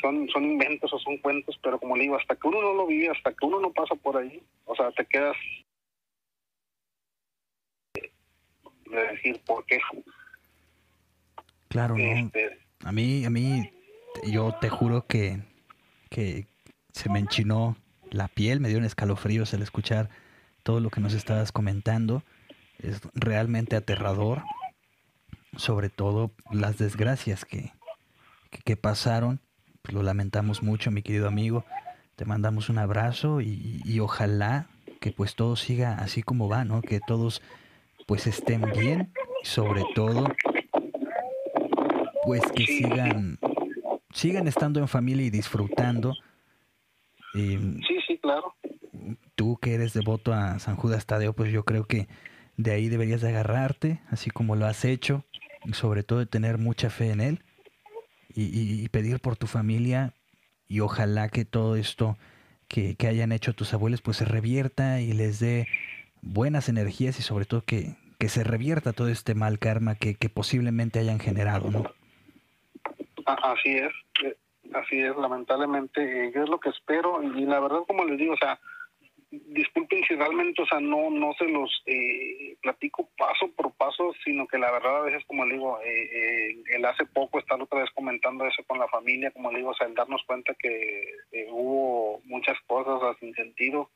[0.00, 2.86] son, son inventos o son cuentos, pero como le digo, hasta que uno no lo
[2.86, 5.36] vive, hasta que uno no pasa por ahí, o sea, te quedas
[8.90, 9.80] de decir por qué.
[11.68, 13.70] Claro, este, A mí, a mí,
[14.30, 15.40] yo te juro que,
[16.16, 16.46] que
[16.94, 17.76] se me enchinó
[18.10, 20.08] la piel, me dio un escalofrío al escuchar
[20.62, 22.22] todo lo que nos estabas comentando.
[22.78, 24.42] Es realmente aterrador
[25.58, 27.74] sobre todo las desgracias que,
[28.64, 29.40] que, pasaron.
[29.82, 31.66] Pues lo lamentamos mucho, mi querido amigo.
[32.14, 34.68] Te mandamos un abrazo y, y, ojalá
[35.02, 36.80] que pues todo siga así como va, ¿no?
[36.80, 37.42] Que todos
[38.06, 39.12] pues estén bien
[39.42, 40.28] sobre todo
[42.24, 43.38] pues que sigan
[44.16, 46.14] sigan estando en familia y disfrutando.
[47.34, 48.54] sí, sí, claro.
[49.34, 52.08] Tú que eres devoto a San Judas Tadeo, pues yo creo que
[52.56, 55.24] de ahí deberías de agarrarte, así como lo has hecho,
[55.72, 57.44] sobre todo de tener mucha fe en Él
[58.34, 60.14] y, pedir por tu familia
[60.66, 62.16] y ojalá que todo esto
[62.68, 65.66] que, hayan hecho tus abuelos pues se revierta y les dé
[66.22, 70.30] buenas energías y sobre todo que, que se revierta todo este mal karma que, que
[70.30, 71.84] posiblemente hayan generado, ¿no?
[73.26, 74.05] Así es, eh,
[74.78, 78.34] así es, lamentablemente, eh, yo es lo que espero y la verdad como les digo,
[78.34, 78.58] o sea,
[79.30, 84.46] disculpen si realmente, o sea, no, no se los eh, platico paso por paso, sino
[84.46, 87.80] que la verdad a veces, como le digo, eh, eh, él hace poco estar otra
[87.80, 91.04] vez comentando eso con la familia, como le digo, o sea, el darnos cuenta que
[91.50, 93.90] hubo muchas cosas sin sentido,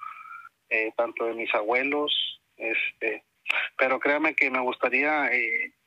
[0.97, 3.25] tanto de mis abuelos, este,
[3.77, 5.29] pero créame que me gustaría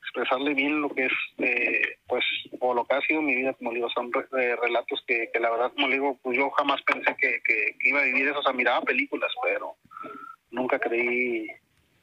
[0.03, 2.23] expresarle bien lo que es, eh, pues,
[2.59, 5.71] o lo que ha sido mi vida, como digo, son eh, relatos que, la verdad,
[5.73, 7.41] como digo, pues yo jamás pensé que,
[7.83, 9.75] iba a vivir eso, o sea, miraba películas, pero
[10.51, 11.47] nunca creí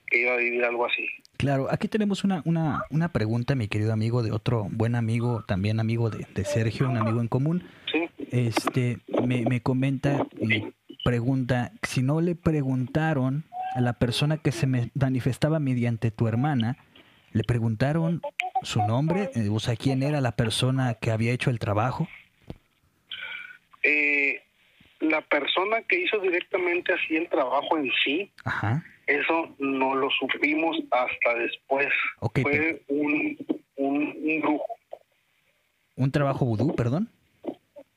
[0.07, 1.07] que iba a vivir algo así.
[1.37, 5.79] Claro, aquí tenemos una, una, una pregunta, mi querido amigo, de otro buen amigo, también
[5.81, 7.65] amigo de, de Sergio, un amigo en común.
[7.91, 8.09] Sí.
[8.31, 10.73] Este, me, me comenta y
[11.05, 13.45] pregunta, si no le preguntaron
[13.75, 16.77] a la persona que se me manifestaba mediante tu hermana,
[17.33, 18.21] ¿Le preguntaron
[18.63, 19.31] su nombre?
[19.35, 22.09] Eh, o sea, ¿quién era la persona que había hecho el trabajo?
[23.83, 24.43] Eh,
[25.01, 28.31] la persona que hizo directamente así el trabajo en sí,
[29.07, 31.89] eso no lo supimos hasta después.
[32.43, 33.39] Fue un,
[33.77, 34.77] un, brujo.
[35.97, 37.09] ¿Un trabajo vudú, perdón?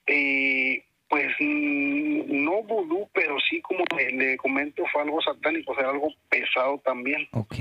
[0.07, 6.07] Eh, pues no vudú, pero sí como le, comento fue algo satánico, o sea, algo
[6.29, 7.27] pesado también.
[7.31, 7.55] Ok.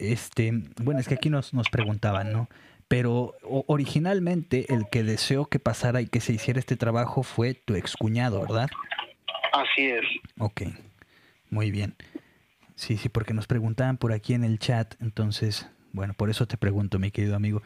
[0.00, 0.50] Este,
[0.82, 2.48] bueno, es que aquí nos, nos preguntaban, ¿no?
[2.88, 7.74] Pero originalmente el que deseó que pasara y que se hiciera este trabajo fue tu
[7.74, 8.68] excuñado, ¿verdad?
[9.52, 10.02] Así es.
[10.38, 10.62] Ok,
[11.50, 11.94] muy bien.
[12.74, 16.56] Sí, sí, porque nos preguntaban por aquí en el chat, entonces, bueno, por eso te
[16.56, 17.62] pregunto, mi querido amigo.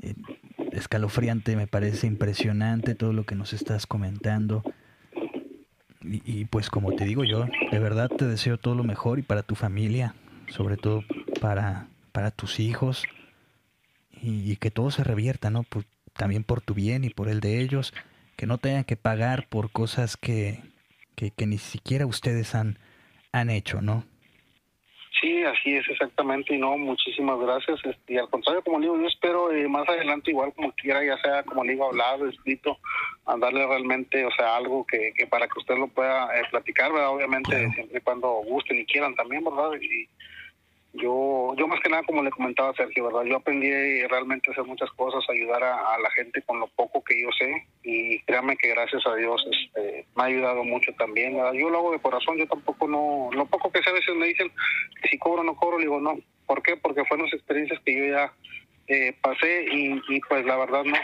[0.00, 0.14] Eh,
[0.72, 4.62] escalofriante, me parece impresionante todo lo que nos estás comentando.
[6.02, 9.44] Y, pues como te digo yo, de verdad te deseo todo lo mejor y para
[9.44, 10.16] tu familia,
[10.48, 11.04] sobre todo
[11.40, 13.04] para, para tus hijos,
[14.22, 15.66] y, que todo se revierta, ¿no?
[16.12, 17.92] también por tu bien y por el de ellos,
[18.36, 20.60] que no tengan que pagar por cosas que,
[21.16, 22.78] que, que ni siquiera ustedes han,
[23.32, 24.04] han hecho, ¿no?
[25.20, 27.78] Sí, así es exactamente y no, muchísimas gracias.
[27.84, 31.16] Este, y al contrario, como digo, yo espero eh, más adelante igual como quiera, ya
[31.18, 32.78] sea como digo, hablado, escrito,
[33.26, 36.92] a darle realmente, o sea, algo que, que para que usted lo pueda eh, platicar,
[36.92, 37.10] ¿verdad?
[37.10, 39.70] Obviamente siempre y cuando gusten y quieran también, ¿verdad?
[39.80, 40.08] Y,
[40.94, 43.24] yo, yo más que nada, como le comentaba Sergio, ¿verdad?
[43.24, 43.70] Yo aprendí
[44.08, 47.66] realmente a hacer muchas cosas, ayudar a, la gente con lo poco que yo sé
[47.82, 51.36] y créanme que gracias a Dios este, me ha ayudado mucho también.
[51.54, 54.26] Yo lo hago de corazón, yo tampoco no, lo poco que sé a veces me
[54.26, 54.52] dicen
[55.10, 56.18] si cobro no cobro, digo no.
[56.46, 56.76] ¿Por qué?
[56.76, 58.32] Porque fueron las experiencias que yo ya
[58.88, 60.98] eh, pasé y, y pues la verdad no.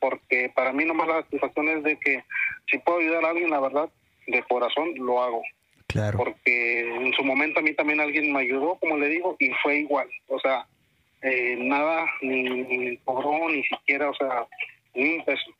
[0.00, 2.24] Porque para mí nomás la satisfacción es de que
[2.68, 3.88] si puedo ayudar a alguien, la verdad,
[4.26, 5.42] de corazón lo hago.
[6.16, 9.78] Porque en su momento a mí también alguien me ayudó, como le digo, y fue
[9.78, 10.08] igual.
[10.28, 10.66] O sea,
[11.22, 14.46] eh, nada, ni, cobró, ni siquiera, o sea,
[14.94, 15.50] ni un peso.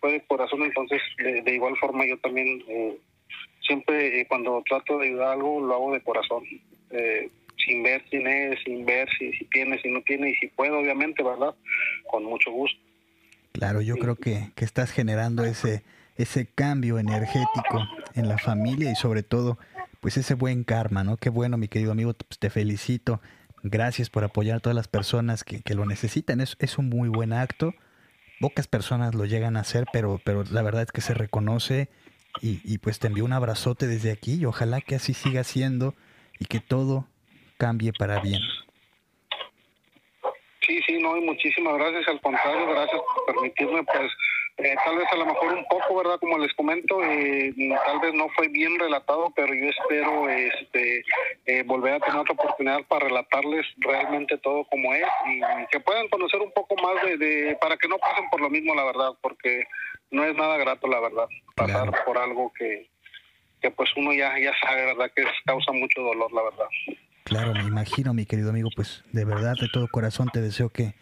[0.00, 2.96] Fue de corazón, entonces de, igual forma yo también eh,
[3.66, 6.42] siempre eh, cuando trato de ayudar algo lo hago de corazón.
[7.64, 10.78] sin ver quién es, sin ver si, si tiene, si no tiene y si puedo,
[10.78, 11.54] obviamente, ¿verdad?
[12.10, 12.80] Con mucho gusto.
[13.52, 15.82] Claro, yo creo que, que estás generando ese,
[16.22, 19.58] ese cambio energético en la familia y sobre todo
[20.00, 21.16] pues ese buen karma, ¿no?
[21.16, 23.20] Qué bueno, mi querido amigo, pues, te felicito.
[23.62, 26.40] Gracias por apoyar a todas las personas que, que lo necesitan.
[26.40, 27.74] Es, es, un muy buen acto.
[28.40, 31.90] Pocas personas lo llegan a hacer, pero, pero la verdad es que se reconoce
[32.40, 35.94] y, y pues te envío un abrazote desde aquí y ojalá que así siga siendo
[36.38, 37.06] y que todo
[37.58, 38.40] cambie para bien.
[40.66, 42.08] Sí, sí, no, y muchísimas gracias.
[42.08, 44.10] Al contrario, gracias por permitirme pues
[44.62, 46.18] eh, tal vez a lo mejor un poco, ¿verdad?
[46.20, 47.54] Como les comento, eh,
[47.86, 51.02] tal vez no fue bien relatado, pero yo espero este,
[51.46, 55.40] eh, volver a tener otra oportunidad para relatarles realmente todo como es y
[55.70, 58.84] que puedan conocer un poco más de, para que no pasen por lo mismo, la
[58.84, 59.64] verdad, porque
[60.10, 62.90] no es nada grato, la verdad, pasar por algo que,
[63.62, 65.10] que pues uno ya, ya sabe, ¿verdad?
[65.14, 66.66] Que causa mucho dolor, la verdad.
[67.24, 70.94] Claro, me imagino, mi querido amigo, pues de verdad, de todo corazón te deseo que,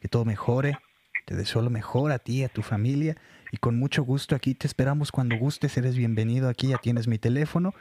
[0.00, 0.76] que todo mejore
[1.26, 3.16] te deseo lo mejor a ti, a tu familia
[3.50, 7.18] y con mucho gusto aquí te esperamos cuando gustes, eres bienvenido aquí, ya tienes mi
[7.18, 7.74] teléfono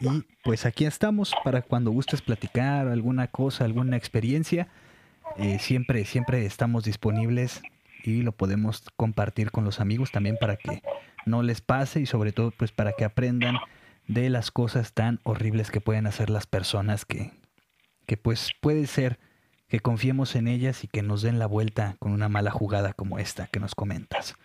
[0.00, 4.68] y pues aquí estamos para cuando gustes platicar alguna cosa, alguna experiencia,
[5.36, 7.62] eh, siempre, siempre estamos disponibles
[8.02, 10.82] y lo podemos compartir con los amigos también para que
[11.26, 13.58] no les pase y sobre todo pues para que aprendan
[14.08, 17.32] de las cosas tan horribles que pueden hacer las personas que,
[18.06, 19.18] que pues puede ser
[19.68, 23.18] que confiemos en ellas y que nos den la vuelta con una mala jugada como
[23.18, 24.36] esta que nos comentas.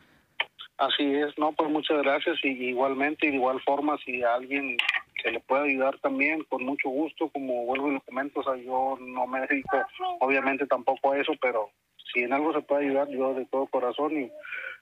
[0.78, 4.78] Así es, no, pues muchas gracias y igualmente, de igual forma, si a alguien
[5.22, 8.56] se le puede ayudar también, con mucho gusto, como vuelvo y lo comento, o sea,
[8.56, 9.78] yo no me dedico
[10.20, 11.70] obviamente tampoco a eso, pero
[12.12, 14.32] si en algo se puede ayudar, yo de todo corazón y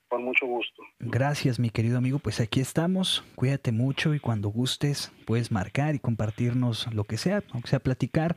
[0.08, 0.82] con mucho gusto.
[1.00, 2.20] Gracias, mi querido amigo.
[2.20, 3.24] Pues aquí estamos.
[3.36, 8.36] Cuídate mucho y cuando gustes puedes marcar y compartirnos lo que sea, aunque sea platicar.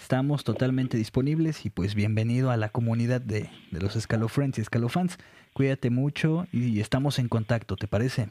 [0.00, 5.18] Estamos totalmente disponibles y pues bienvenido a la comunidad de, los Escalofriends y Escalofans.
[5.52, 8.30] Cuídate mucho y estamos en contacto, ¿te parece?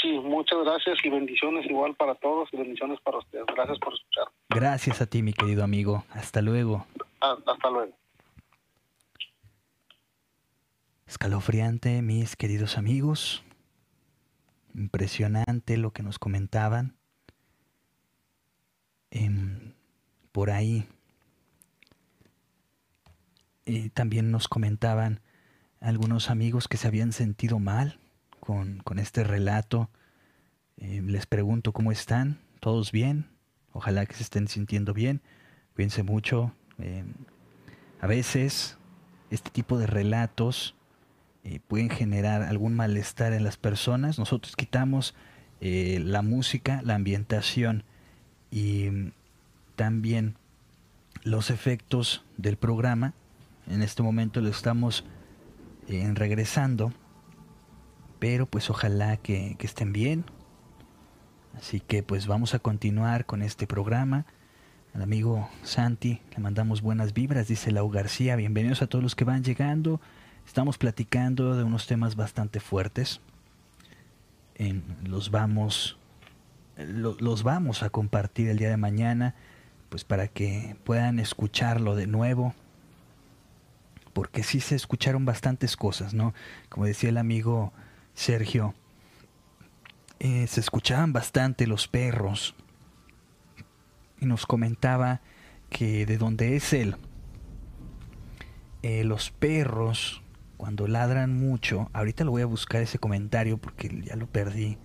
[0.00, 3.46] Sí, muchas gracias y bendiciones igual para todos y bendiciones para ustedes.
[3.46, 4.26] Gracias por escuchar.
[4.50, 6.04] Gracias a ti, mi querido amigo.
[6.10, 6.86] Hasta luego.
[7.22, 7.96] Ah, hasta luego.
[11.06, 13.42] Escalofriante, mis queridos amigos.
[14.74, 16.98] Impresionante lo que nos comentaban.
[19.10, 19.30] Eh,
[20.36, 20.86] por ahí.
[23.64, 25.22] Eh, también nos comentaban
[25.80, 27.98] algunos amigos que se habían sentido mal
[28.38, 29.88] con, este relato.
[30.76, 33.30] Eh, les pregunto cómo están, todos bien,
[33.72, 35.22] ojalá que se estén sintiendo bien,
[35.74, 36.52] cuídense mucho.
[36.80, 37.06] Eh,
[38.02, 38.76] a veces
[39.30, 40.74] este tipo de relatos
[41.66, 44.18] pueden generar algún malestar en las personas.
[44.18, 45.14] Nosotros quitamos
[45.60, 47.84] la música, la ambientación
[48.50, 49.12] y
[49.76, 50.36] también
[51.22, 53.14] los efectos del programa.
[53.68, 55.04] En este momento lo estamos
[55.88, 56.92] eh, regresando
[58.18, 60.24] pero pues ojalá que, estén bien.
[61.56, 64.26] Así que pues vamos a continuar con este programa.
[64.94, 68.36] Al amigo Santi le mandamos buenas vibras, dice Lau García.
[68.36, 70.00] Bienvenidos a todos los que van llegando.
[70.46, 73.20] Estamos platicando de unos temas bastante fuertes.
[75.04, 75.98] Los vamos
[76.78, 79.34] los vamos a compartir el día de mañana
[79.88, 82.54] pues para que puedan escucharlo de nuevo.
[84.12, 86.32] Porque sí se escucharon bastantes cosas no
[86.70, 87.72] como decía el amigo
[88.14, 88.74] Sergio
[90.18, 92.54] eh, se escuchaban bastante los perros.
[94.18, 95.20] Y nos comentaba
[95.68, 96.96] que de donde es él
[98.82, 100.22] eh, los perros
[100.56, 104.78] cuando ladran mucho, ahorita lo voy a buscar ese comentario porque ya lo perdí.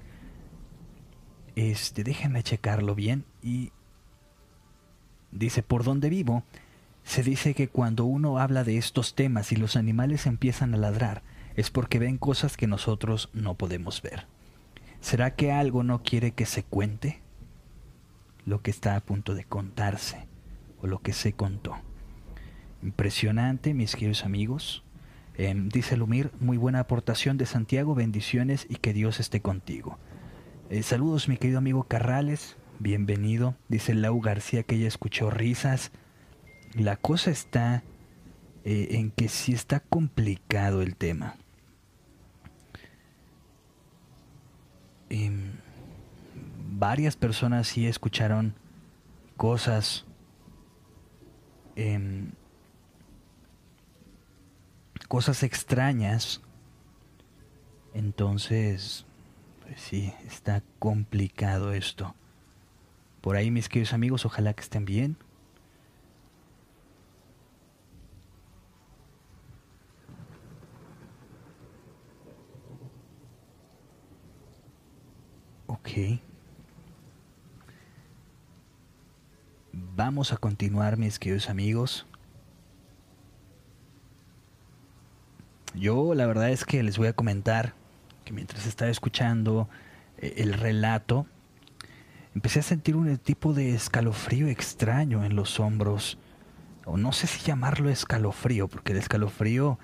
[1.55, 3.71] Este, déjenme checarlo bien y
[5.31, 6.43] dice, por donde vivo,
[7.03, 11.23] se dice que cuando uno habla de estos temas y los animales empiezan a ladrar,
[11.55, 14.25] es porque ven cosas que nosotros no podemos ver.
[15.01, 17.21] ¿Será que algo no quiere que se cuente?
[18.45, 20.27] Lo que está a punto de contarse
[20.81, 21.75] o lo que se contó.
[22.83, 24.83] Impresionante, mis queridos amigos.
[25.37, 29.97] Em, dice Lumir, muy buena aportación de Santiago, bendiciones y que Dios esté contigo.
[30.69, 33.55] Eh, saludos mi querido amigo Carrales, bienvenido.
[33.69, 35.91] Dice Lau García que ella escuchó risas.
[36.73, 37.83] La cosa está
[38.63, 41.35] eh, en que sí está complicado el tema.
[45.09, 45.51] Em,
[46.71, 48.55] varias personas sí escucharon
[49.37, 50.05] cosas
[51.75, 52.31] em,
[55.07, 56.41] cosas extrañas,
[57.93, 59.05] entonces,
[59.61, 62.15] pues sí, está complicado esto.
[63.21, 65.15] Por ahí, mis queridos amigos, ojalá que estén bien.
[75.67, 76.19] Ok.
[79.71, 82.07] Vamos a continuar, mis queridos amigos.
[85.75, 87.73] Yo la verdad es que les voy a comentar
[88.25, 89.69] que mientras estaba escuchando
[90.17, 91.27] eh, el relato,
[92.35, 96.17] empecé a sentir un tipo de escalofrío extraño en los hombros.
[96.85, 99.77] O no sé si llamarlo escalofrío, porque el escalofrío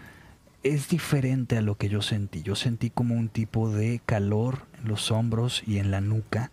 [0.63, 2.41] es diferente a lo que yo sentí.
[2.43, 6.51] Yo sentí como un tipo de calor en los hombros y en la nuca.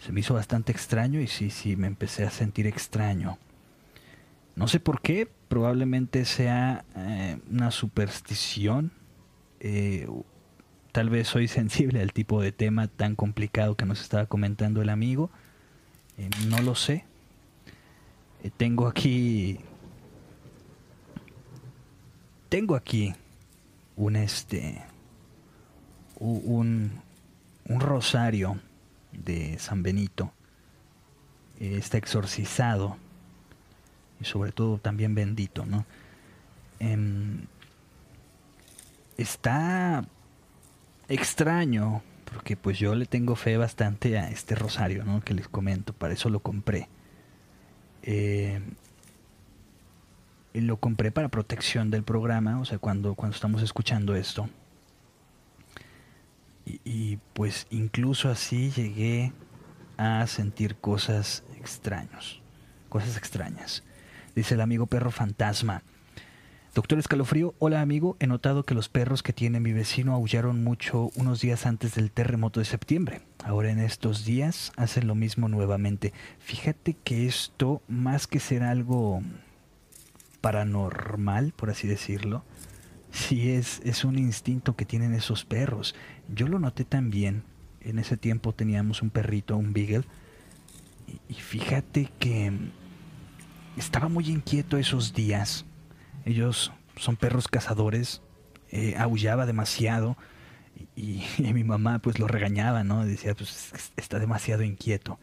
[0.00, 3.38] Se me hizo bastante extraño y sí, sí, me empecé a sentir extraño.
[4.56, 8.92] No sé por qué, probablemente sea eh, una superstición.
[9.60, 10.08] Eh,
[10.98, 14.88] tal vez soy sensible al tipo de tema tan complicado que nos estaba comentando el
[14.88, 15.30] amigo.
[16.16, 17.04] Eh, no lo sé.
[18.56, 19.60] tengo aquí.
[22.48, 23.14] Tengo aquí
[23.94, 24.82] un este.
[26.18, 27.00] Un,
[27.66, 28.58] un rosario
[29.12, 30.32] de San Benito.
[31.60, 32.96] está exorcizado
[34.20, 35.86] y sobre todo también bendito, ¿no?
[36.80, 37.46] Em,
[39.16, 40.04] está
[41.08, 45.20] extraño, porque pues yo le tengo fe bastante a este rosario, ¿no?
[45.20, 46.88] Que les comento, para eso lo compré.
[48.02, 48.60] Eh,
[50.54, 54.48] lo compré para protección del programa, o sea, cuando, cuando estamos escuchando esto.
[56.66, 59.32] Y, y, pues incluso así llegué
[59.96, 62.42] a sentir cosas extraños,
[62.88, 63.84] cosas extrañas.
[64.34, 65.82] Dice el amigo perro fantasma.
[66.78, 71.10] Doctor Escalofrío, hola amigo, he notado que los perros que tiene mi vecino aullaron mucho
[71.16, 73.20] unos días antes del terremoto de septiembre.
[73.42, 76.12] Ahora en estos días hacen lo mismo nuevamente.
[76.38, 79.22] Fíjate que esto, más que ser algo
[80.40, 82.44] paranormal, por así decirlo,
[83.10, 85.96] sí es, es un instinto que tienen esos perros.
[86.32, 87.42] Yo lo noté también.
[87.80, 90.04] En ese tiempo teníamos un perrito, un beagle,
[91.28, 92.52] y fíjate que
[93.76, 95.64] estaba muy inquieto esos días.
[96.28, 98.20] Ellos son perros cazadores,
[98.70, 100.18] eh, aullaba demasiado
[100.94, 103.06] y, mi mamá pues lo regañaba, ¿no?
[103.06, 105.18] Decía, pues está demasiado inquieto.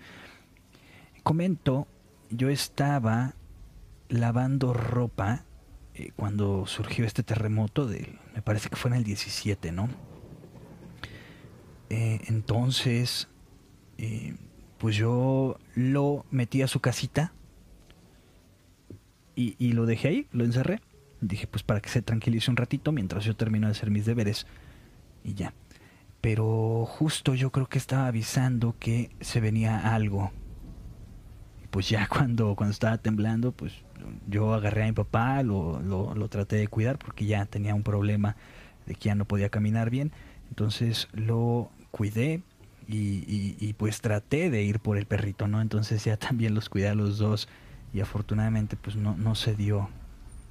[1.22, 1.88] Comento,
[2.32, 3.36] yo estaba
[4.10, 5.46] lavando ropa
[5.94, 9.90] eh, cuando surgió este terremoto, de, me parece que fue en el 17, ¿no?
[11.92, 13.28] Eh, entonces,
[14.80, 17.32] pues yo lo metí a su casita,
[19.36, 20.80] y, lo dejé ahí, lo encerré.
[21.28, 24.46] Dije, pues para que se tranquilice un ratito mientras yo termino de hacer mis deberes.
[25.24, 25.54] Y ya.
[26.22, 30.32] Pero justo yo creo que estaba avisando que se venía algo.
[31.64, 33.74] Y pues ya cuando, cuando estaba temblando, pues
[34.28, 38.36] yo agarré a mi papá, lo, lo, traté de cuidar porque ya tenía un problema
[38.86, 40.12] de que ya no podía caminar bien.
[40.50, 42.44] Entonces lo cuidé
[42.88, 45.62] y, pues traté de ir por el perrito, ¿no?
[45.62, 47.48] Entonces ya también los cuidé a los dos
[47.94, 49.90] y afortunadamente pues no, no se dio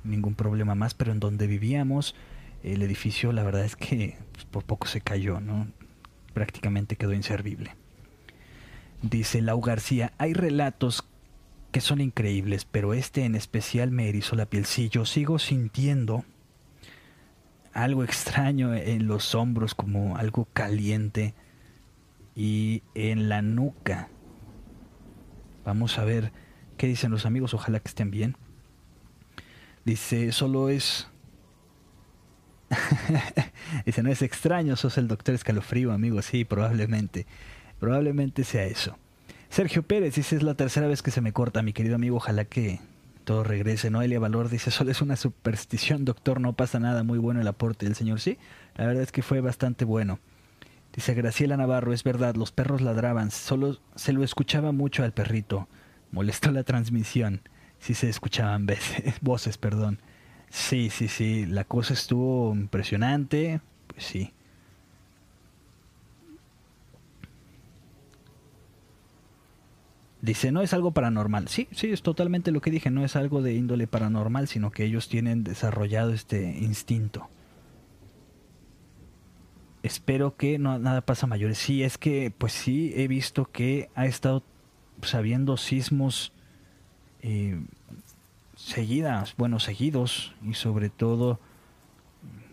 [0.05, 2.15] ningún problema más, pero en donde vivíamos
[2.63, 5.67] el edificio la verdad es que pues, por poco se cayó, ¿no?
[6.33, 7.75] Prácticamente quedó inservible.
[9.03, 11.05] Dice Lau García, hay relatos
[11.73, 14.65] que son increíbles, pero este en especial me erizó la piel.
[14.65, 16.25] Sí, yo sigo sintiendo
[17.75, 21.35] algo extraño en los hombros, como algo caliente,
[22.37, 24.09] y en la nuca.
[25.65, 26.33] Vamos a ver
[26.77, 28.37] qué dicen los amigos, ojalá que estén bien.
[29.85, 31.09] Dice, solo es...
[33.87, 36.23] Dice, no es extraño, sos el doctor escalofrío, amigo.
[36.23, 37.27] Sí, probablemente.
[37.79, 38.97] Probablemente sea eso.
[39.51, 42.45] Sergio Pérez dice, es la tercera vez que se me corta, mi querido amigo, ojalá
[42.45, 42.81] que
[43.25, 43.91] todo regrese.
[43.91, 47.87] Noelia Valor dice, solo es una superstición, doctor, no pasa nada, muy bueno el aporte
[47.87, 48.21] del señor.
[48.21, 48.39] Sí,
[48.77, 50.19] la verdad es que fue bastante bueno.
[50.95, 55.69] Dice Graciela Navarro, es verdad, los perros ladraban, solo se lo escuchaba mucho al perrito.
[56.13, 57.41] Molestó la transmisión.
[57.85, 59.99] Sí se escuchaban veces, voces, perdón.
[60.49, 63.61] Sí, sí, sí, la cosa estuvo impresionante.
[63.89, 64.33] Pues sí.
[70.23, 71.49] Dice, no es algo paranormal.
[71.49, 74.87] Sí, sí, es totalmente lo que dije, no es algo de índole paranormal, sino que
[74.87, 77.29] ellos tienen desarrollado este instinto.
[79.83, 81.59] Espero que no nada pasa mayores.
[81.59, 84.43] Sí, es que pues sí he visto que ha estado
[85.01, 86.33] pues, habiendo sismos
[87.27, 87.59] eh,
[88.55, 91.41] seguidas, bueno, seguidos y sobre todo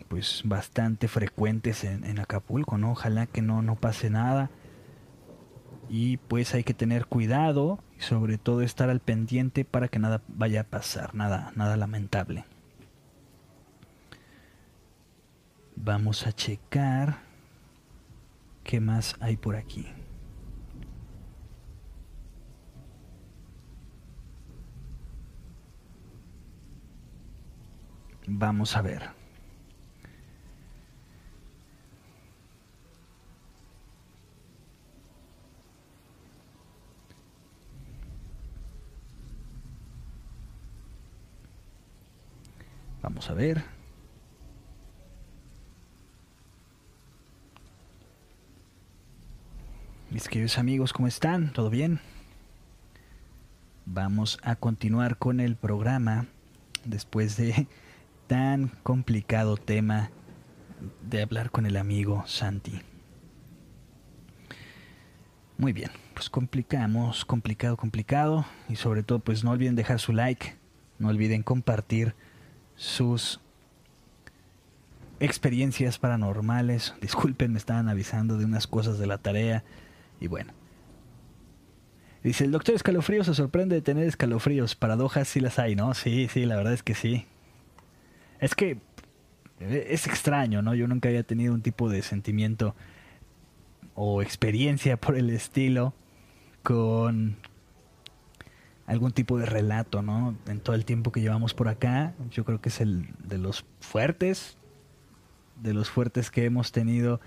[0.07, 2.91] pues bastante frecuentes en, en Acapulco, ¿no?
[2.91, 4.49] Ojalá que no, no pase nada
[5.89, 10.21] y pues hay que tener cuidado y sobre todo estar al pendiente para que nada
[10.29, 12.45] vaya a pasar, nada, nada lamentable.
[15.75, 17.19] Vamos a checar
[18.63, 19.85] qué más hay por aquí.
[28.33, 29.09] Vamos a ver.
[43.01, 43.63] Vamos a ver.
[50.09, 51.51] Mis queridos amigos, ¿cómo están?
[51.51, 51.99] ¿Todo bien?
[53.85, 56.27] Vamos a continuar con el programa
[56.85, 57.67] después de
[58.31, 60.09] tan complicado tema
[61.01, 62.79] de hablar con el amigo Santi.
[65.57, 70.55] Muy bien, pues complicamos, complicado, complicado y sobre todo pues no olviden dejar su like,
[70.97, 72.15] no olviden compartir
[72.77, 73.41] sus
[75.19, 76.93] experiencias paranormales.
[77.01, 79.65] Disculpen, me estaban avisando de unas cosas de la tarea.
[80.21, 80.53] Y bueno.
[82.23, 84.75] Dice, el doctor escalofrío se sorprende de tener escalofríos.
[84.75, 85.93] Paradojas sí las hay, ¿no?
[85.93, 87.27] Sí, sí, la verdad es que sí.
[88.41, 88.79] Es que
[89.61, 90.75] eh, es extraño, ¿no?
[90.75, 92.75] Yo nunca había tenido un tipo de sentimiento
[93.95, 95.93] o experiencia por el estilo
[96.63, 97.37] con
[98.87, 100.35] algún tipo de relato, ¿no?
[100.47, 103.63] En todo el tiempo que llevamos por acá, yo creo que es el de los
[103.79, 104.57] fuertes,
[105.61, 107.21] de los fuertes que hemos tenido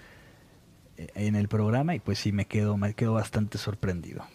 [0.97, 4.27] eh, en el programa y pues sí me quedo, me quedo bastante sorprendido.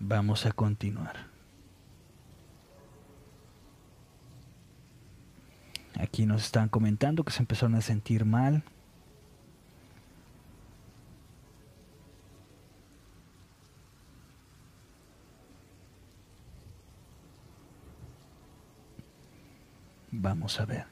[0.00, 1.33] Vamos a continuar.
[6.14, 8.62] Aquí nos están comentando que se empezaron a sentir mal.
[20.12, 20.86] Vamos a ver.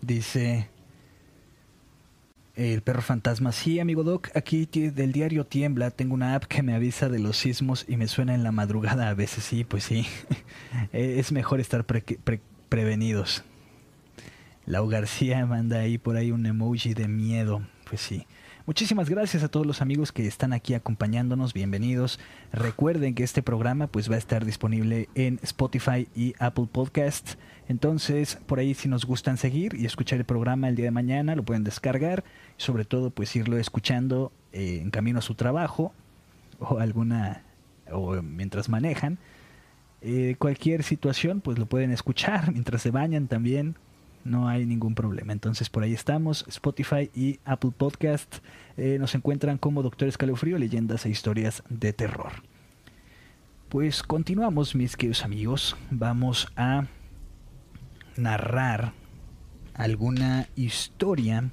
[0.00, 0.70] Dice
[2.60, 3.52] el perro fantasma.
[3.52, 7.38] Sí, amigo Doc, aquí del diario Tiembla tengo una app que me avisa de los
[7.38, 9.44] sismos y me suena en la madrugada a veces.
[9.44, 10.06] Sí, pues sí.
[10.92, 11.86] es mejor estar
[12.68, 13.44] prevenidos.
[14.66, 17.62] Lau García manda ahí por ahí un emoji de miedo.
[17.88, 18.26] Pues sí.
[18.66, 22.20] Muchísimas gracias a todos los amigos que están aquí acompañándonos, bienvenidos.
[22.52, 27.38] Recuerden que este programa pues va a estar disponible en Spotify y Apple Podcasts.
[27.68, 31.34] Entonces, por ahí si nos gustan seguir y escuchar el programa el día de mañana,
[31.34, 32.22] lo pueden descargar,
[32.58, 35.94] sobre todo pues irlo escuchando eh, en camino a su trabajo
[36.58, 37.42] o alguna
[37.90, 39.18] o mientras manejan.
[40.02, 43.76] Eh, cualquier situación pues lo pueden escuchar mientras se bañan también
[44.24, 45.32] no hay ningún problema.
[45.32, 48.38] Entonces por ahí estamos, Spotify y Apple Podcast
[48.76, 52.32] eh, nos encuentran como Doctor Escalofrío, leyendas e historias de terror.
[53.68, 56.86] Pues continuamos mis queridos amigos, vamos a
[58.16, 58.92] narrar
[59.74, 61.50] alguna historia.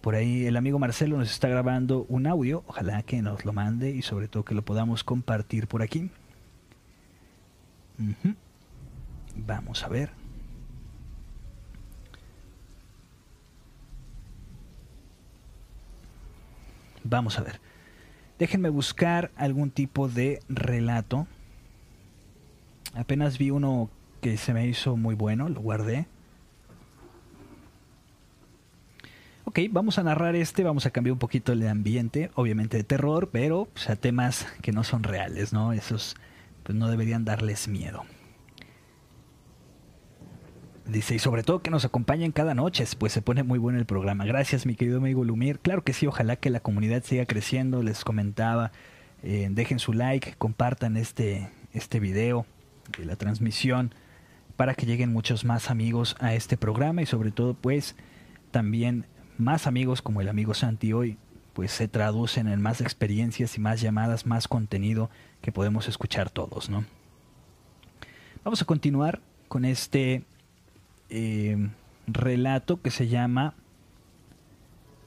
[0.00, 3.90] Por ahí el amigo Marcelo nos está grabando un audio, ojalá que nos lo mande
[3.90, 6.10] y sobre todo que lo podamos compartir por aquí.
[9.36, 10.10] Vamos a ver.
[17.04, 17.60] Vamos a ver.
[18.38, 21.26] Déjenme buscar algún tipo de relato.
[22.94, 23.90] Apenas vi uno
[24.20, 26.06] que se me hizo muy bueno, lo guardé.
[29.44, 33.30] Ok, vamos a narrar este, vamos a cambiar un poquito el ambiente, obviamente de terror,
[33.32, 33.68] pero
[34.00, 35.72] temas que no son reales, ¿no?
[35.72, 36.14] Esos
[36.62, 38.04] pues no deberían darles miedo.
[40.90, 43.86] Dice, y sobre todo que nos acompañen cada noche, pues se pone muy bueno el
[43.86, 44.24] programa.
[44.24, 45.60] Gracias, mi querido amigo Lumir.
[45.60, 47.80] Claro que sí, ojalá que la comunidad siga creciendo.
[47.84, 48.72] Les comentaba,
[49.22, 52.44] eh, dejen su like, compartan este, este video
[52.98, 53.94] de la transmisión
[54.56, 57.94] para que lleguen muchos más amigos a este programa y sobre todo, pues,
[58.50, 59.06] también
[59.38, 61.18] más amigos como el amigo Santi hoy,
[61.52, 65.08] pues se traducen en más experiencias y más llamadas, más contenido
[65.40, 66.84] que podemos escuchar todos, ¿no?
[68.42, 70.24] Vamos a continuar con este
[71.10, 71.68] eh,
[72.06, 73.54] relato que se llama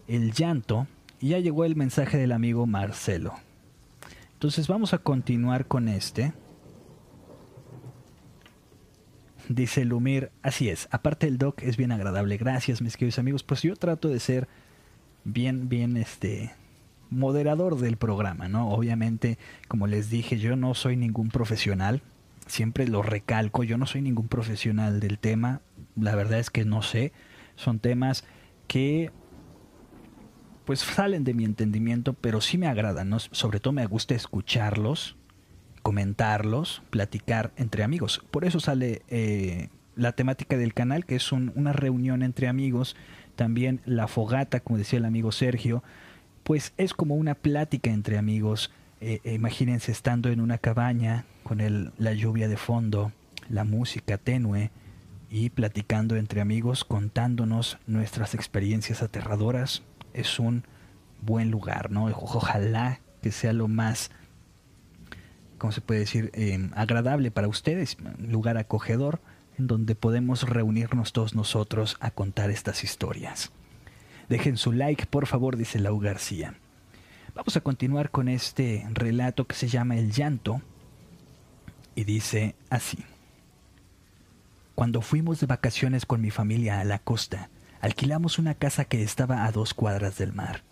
[0.08, 0.88] El llanto
[1.20, 3.34] y ya llegó el mensaje del amigo Marcelo.
[4.34, 6.34] Entonces vamos a continuar con este.
[9.50, 13.62] Dice Lumir, así es, aparte el doc es bien agradable, gracias mis queridos amigos, pues
[13.62, 14.48] yo trato de ser
[15.26, 16.54] bien, bien, este,
[17.10, 18.70] moderador del programa, ¿no?
[18.70, 22.02] Obviamente, como les dije, yo no soy ningún profesional,
[22.48, 25.62] siempre lo recalco, yo no soy ningún profesional del tema,
[25.95, 27.11] la verdad es que no sé,
[27.56, 28.24] son temas
[28.68, 29.11] que
[30.65, 35.15] pues salen de mi entendimiento, pero sí me agradan, sobre todo me gusta escucharlos,
[35.82, 38.24] comentarlos, platicar entre amigos.
[38.32, 42.95] Por eso sale eh, la temática del canal, que es una reunión entre amigos,
[43.36, 45.84] también la fogata, como decía el amigo Sergio,
[46.44, 48.72] pues es como una plática entre amigos.
[49.02, 53.11] Eh, eh, imagínense estando en una cabaña con el, la lluvia de fondo,
[53.49, 54.72] la música tenue,
[55.34, 59.81] y platicando entre amigos, contándonos nuestras experiencias aterradoras,
[60.14, 60.64] es un
[61.22, 62.05] buen lugar, ¿no?
[62.05, 64.11] Ojalá que sea lo más,
[65.57, 69.22] ¿cómo se puede decir?, em, agradable para ustedes, lugar acogedor
[69.57, 73.51] en donde podemos reunirnos todos nosotros a contar estas historias.
[74.30, 76.53] Dejen su like, por favor, dice Lau García.
[77.34, 80.61] Vamos a continuar con este relato que se llama El llanto
[81.95, 83.03] y dice así.
[84.76, 89.45] Cuando fuimos de vacaciones con mi familia a la costa, alquilamos una casa que estaba
[89.45, 90.64] a dos cuadras del mar.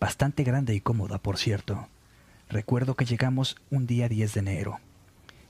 [0.00, 1.86] Bastante grande y cómoda, por cierto.
[2.48, 4.80] Recuerdo que llegamos un día 10 de enero.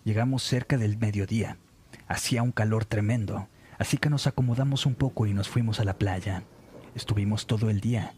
[0.04, 1.56] Llegamos cerca del mediodía.
[2.06, 3.48] Hacía un calor tremendo,
[3.78, 6.42] así que nos acomodamos un poco y nos fuimos a la playa.
[6.94, 8.12] Estuvimos todo el día.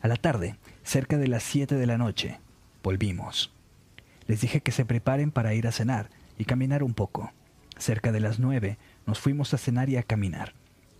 [0.00, 2.38] A la tarde, cerca de las 7 de la noche,
[2.84, 3.52] volvimos.
[4.28, 6.08] Les dije que se preparen para ir a cenar
[6.38, 7.32] y caminar un poco.
[7.76, 10.54] Cerca de las nueve nos fuimos a cenar y a caminar.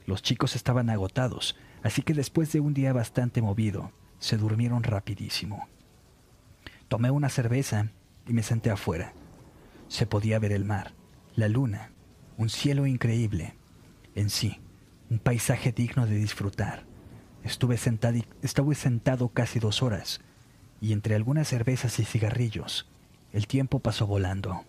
[0.07, 5.69] Los chicos estaban agotados, así que después de un día bastante movido, se durmieron rapidísimo.
[6.89, 7.91] Tomé una cerveza
[8.27, 9.13] y me senté afuera.
[9.89, 10.93] Se podía ver el mar,
[11.35, 11.91] la luna,
[12.37, 13.55] un cielo increíble.
[14.15, 14.61] En sí,
[15.11, 16.85] un paisaje digno de disfrutar.
[17.43, 20.21] Estuve sentado, estuve sentado casi dos horas,
[20.81, 22.89] y entre algunas cervezas y cigarrillos,
[23.33, 24.65] el tiempo pasó volando.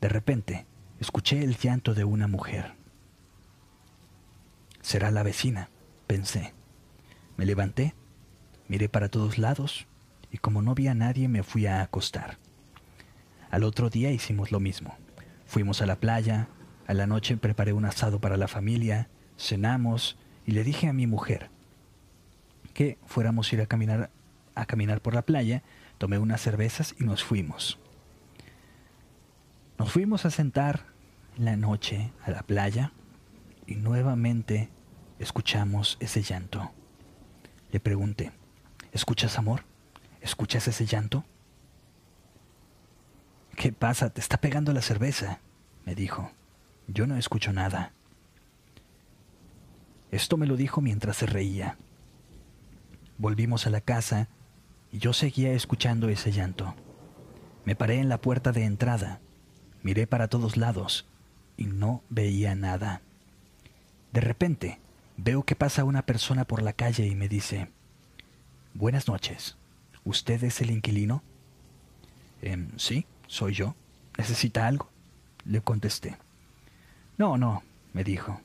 [0.00, 0.66] De repente,
[1.00, 2.74] escuché el llanto de una mujer.
[4.80, 5.68] Será la vecina,
[6.06, 6.54] pensé.
[7.36, 7.94] Me levanté,
[8.68, 9.86] miré para todos lados
[10.30, 12.38] y como no vi a nadie me fui a acostar.
[13.50, 14.96] Al otro día hicimos lo mismo.
[15.46, 16.48] Fuimos a la playa,
[16.86, 19.08] a la noche preparé un asado para la familia,
[19.38, 21.50] cenamos y le dije a mi mujer
[22.74, 24.10] que fuéramos a ir a caminar,
[24.54, 25.62] a caminar por la playa,
[25.98, 27.78] tomé unas cervezas y nos fuimos.
[29.78, 30.86] Nos fuimos a sentar
[31.36, 32.92] la noche a la playa
[33.66, 34.70] y nuevamente
[35.18, 36.72] escuchamos ese llanto.
[37.72, 38.32] Le pregunté,
[38.92, 39.64] ¿escuchas amor?
[40.22, 41.24] ¿Escuchas ese llanto?
[43.54, 44.08] ¿Qué pasa?
[44.08, 45.40] Te está pegando la cerveza,
[45.84, 46.32] me dijo.
[46.88, 47.92] Yo no escucho nada.
[50.10, 51.76] Esto me lo dijo mientras se reía.
[53.18, 54.28] Volvimos a la casa
[54.90, 56.74] y yo seguía escuchando ese llanto.
[57.66, 59.20] Me paré en la puerta de entrada
[59.86, 61.06] Miré para todos lados
[61.56, 63.02] y no veía nada.
[64.12, 64.80] De repente,
[65.16, 67.68] veo que pasa una persona por la calle y me dice,
[68.74, 69.56] Buenas noches,
[70.04, 71.22] ¿usted es el inquilino?
[72.42, 73.76] Em, sí, soy yo.
[74.18, 74.90] ¿Necesita algo?
[75.44, 76.16] Le contesté.
[77.16, 78.40] No, no, me dijo.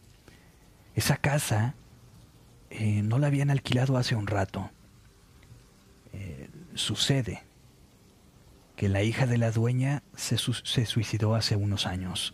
[0.93, 1.73] Esa casa
[2.69, 4.69] eh, no la habían alquilado hace un rato.
[6.13, 7.41] Eh, sucede
[8.81, 12.33] que la hija de la dueña se, se suicidó hace unos años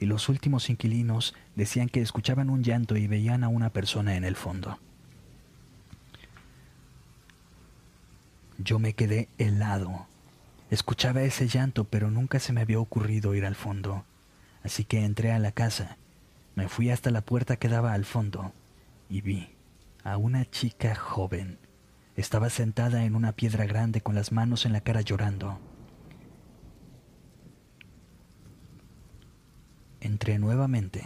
[0.00, 4.24] y los últimos inquilinos decían que escuchaban un llanto y veían a una persona en
[4.24, 4.80] el fondo.
[8.58, 10.08] Yo me quedé helado.
[10.68, 14.04] Escuchaba ese llanto, pero nunca se me había ocurrido ir al fondo.
[14.64, 15.96] Así que entré a la casa,
[16.56, 18.52] me fui hasta la puerta que daba al fondo
[19.08, 19.50] y vi
[20.02, 21.56] a una chica joven.
[22.16, 25.60] Estaba sentada en una piedra grande con las manos en la cara llorando.
[30.08, 31.04] Entré nuevamente.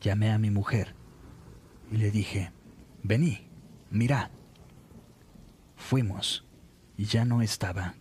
[0.00, 0.92] Llamé a mi mujer
[1.92, 2.50] y le dije,
[3.04, 3.46] vení,
[3.92, 4.32] mira.
[5.76, 6.44] Fuimos
[6.96, 7.94] y ya no estaba.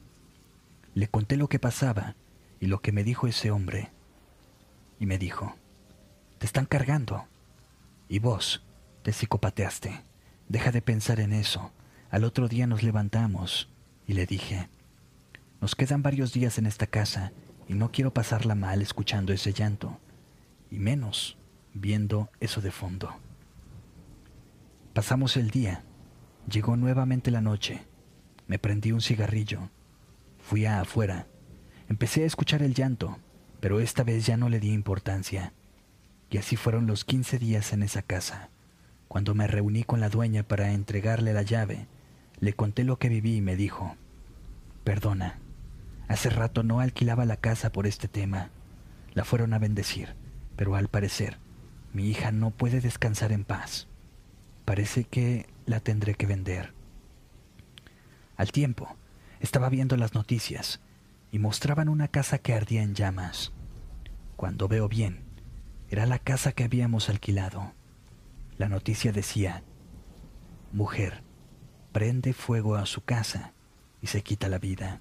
[0.95, 2.15] Le conté lo que pasaba
[2.59, 3.91] y lo que me dijo ese hombre.
[4.99, 5.55] Y me dijo,
[6.39, 7.27] te están cargando.
[8.09, 8.63] Y vos
[9.03, 10.03] te psicopateaste.
[10.49, 11.71] Deja de pensar en eso.
[12.09, 13.69] Al otro día nos levantamos
[14.07, 14.67] y le dije,
[15.61, 17.31] nos quedan varios días en esta casa
[17.67, 19.99] y no quiero pasarla mal escuchando ese llanto,
[20.69, 21.37] y menos
[21.73, 23.13] viendo eso de fondo.
[24.93, 25.83] Pasamos el día,
[26.49, 27.85] llegó nuevamente la noche,
[28.47, 29.69] me prendí un cigarrillo,
[30.37, 31.27] fui a afuera,
[31.89, 33.17] empecé a escuchar el llanto,
[33.59, 35.53] pero esta vez ya no le di importancia.
[36.29, 38.49] Y así fueron los 15 días en esa casa.
[39.07, 41.87] Cuando me reuní con la dueña para entregarle la llave,
[42.39, 43.95] le conté lo que viví y me dijo,
[44.83, 45.39] perdona,
[46.07, 48.49] Hace rato no alquilaba la casa por este tema.
[49.13, 50.15] La fueron a bendecir,
[50.55, 51.37] pero al parecer
[51.93, 53.87] mi hija no puede descansar en paz.
[54.65, 56.73] Parece que la tendré que vender.
[58.35, 58.97] Al tiempo,
[59.39, 60.81] estaba viendo las noticias
[61.31, 63.53] y mostraban una casa que ardía en llamas.
[64.35, 65.23] Cuando veo bien,
[65.89, 67.71] era la casa que habíamos alquilado.
[68.57, 69.63] La noticia decía,
[70.73, 71.23] mujer,
[71.93, 73.53] prende fuego a su casa
[74.01, 74.99] y se quita la vida.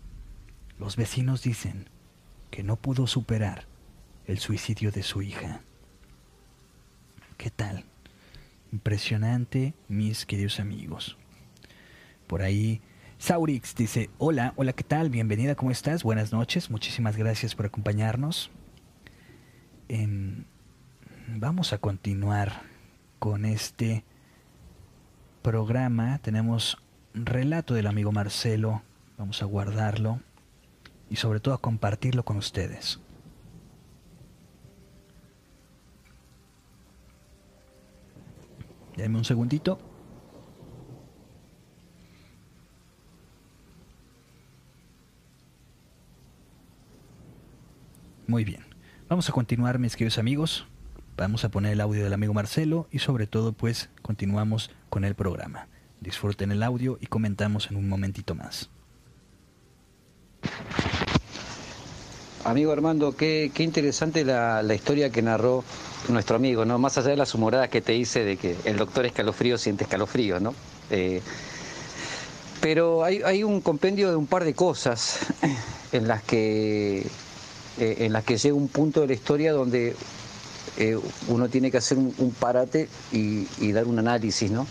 [0.78, 1.88] Los vecinos dicen
[2.50, 3.66] que no pudo superar
[4.26, 5.60] el suicidio de su hija.
[7.36, 7.84] ¿Qué tal?
[8.72, 11.16] Impresionante, mis queridos amigos.
[12.26, 12.80] Por ahí,
[13.18, 15.10] Saurix dice, hola, hola, ¿qué tal?
[15.10, 16.02] Bienvenida, ¿cómo estás?
[16.02, 18.50] Buenas noches, muchísimas gracias por acompañarnos.
[21.28, 22.62] vamos a continuar
[23.20, 24.04] con este
[25.42, 26.18] programa.
[26.18, 26.78] Tenemos
[27.14, 28.82] relato del amigo Marcelo,
[29.16, 30.20] vamos a guardarlo
[31.10, 33.00] y sobre todo a compartirlo con ustedes.
[39.24, 39.78] Un segundito.
[48.26, 48.64] Muy bien.
[49.08, 50.66] Vamos a continuar, mis queridos amigos.
[51.16, 55.14] Vamos a poner el audio del amigo Marcelo y sobre todo pues continuamos con el
[55.14, 55.68] programa.
[56.00, 58.70] Disfruten el audio y comentamos en un momentito más.
[62.44, 65.64] Amigo Armando, qué, interesante la, historia que narró
[66.08, 66.78] nuestro amigo, ¿no?
[66.78, 70.40] Más allá de las humoradas que te hice de que el doctor escalofrío siente escalofrío,
[70.40, 70.54] ¿no?
[70.90, 71.22] Eh,
[72.60, 75.20] pero hay, un compendio de un par de cosas
[75.92, 77.06] en las que
[77.78, 79.96] eh, en las que llega un punto de la historia donde
[80.76, 80.98] eh,
[81.28, 84.66] uno tiene que hacer un, parate y, dar un análisis, ¿no?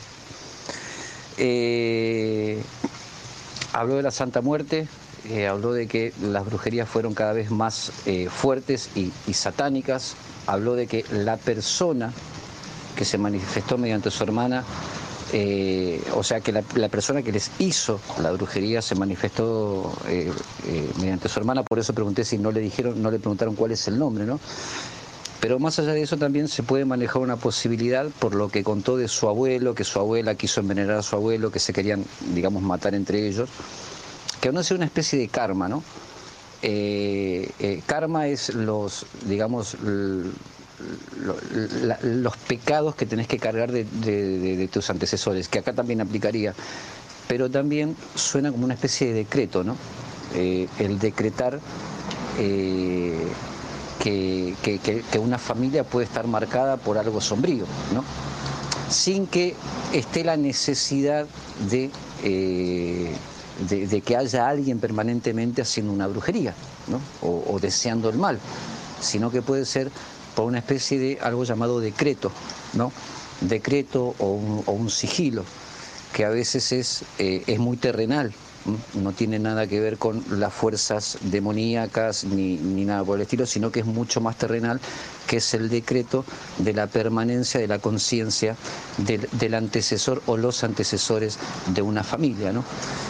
[3.74, 4.88] habló de la Santa Muerte,
[5.30, 10.16] eh, habló de que las brujerías fueron cada vez más eh, fuertes y, satánicas,
[10.48, 12.12] habló de que la persona
[12.98, 14.66] que se manifestó mediante su hermana,
[15.32, 19.94] eh, o sea que la, persona que les hizo la brujería se manifestó
[21.00, 23.88] mediante su hermana, por eso pregunté si no le dijeron, no le preguntaron cuál es
[23.88, 24.42] el nombre, ¿no?
[25.40, 28.96] Pero más allá de eso también se puede manejar una posibilidad por lo que contó
[28.98, 32.62] de su abuelo, que su abuela quiso envenenar a su abuelo, que se querían, digamos,
[32.62, 33.50] matar entre ellos
[34.44, 35.82] que no sea una especie de karma, ¿no?
[36.62, 39.78] Eh, eh, karma es los, digamos,
[42.02, 46.54] los pecados que tenés que cargar de, tus antecesores, que acá también aplicaría,
[47.30, 49.78] pero también suena como una especie de decreto, ¿no?
[50.36, 51.62] Eh, el decretar
[52.36, 53.16] que,
[54.02, 57.64] que, una familia puede estar marcada por algo sombrío,
[57.94, 58.04] ¿no?
[58.90, 59.56] Sin que
[59.94, 61.28] esté la necesidad
[61.70, 61.92] de
[63.60, 66.54] de, que haya alguien permanentemente haciendo una brujería
[67.22, 68.40] o, deseando el mal,
[69.00, 69.92] sino que puede ser
[70.36, 72.32] por una especie de algo llamado decreto,
[72.74, 72.92] ¿no?
[73.42, 74.34] Decreto o
[74.66, 75.44] un, sigilo,
[76.14, 78.34] que a veces es, eh, es muy terrenal,
[78.94, 83.72] no tiene nada que ver con las fuerzas demoníacas ni, nada por el estilo, sino
[83.72, 84.80] que es mucho más terrenal,
[85.28, 86.26] que es el decreto
[86.58, 88.56] de la permanencia de la conciencia
[88.98, 91.38] del, antecesor o los antecesores
[91.74, 92.52] de una familia.
[92.52, 92.64] ¿no?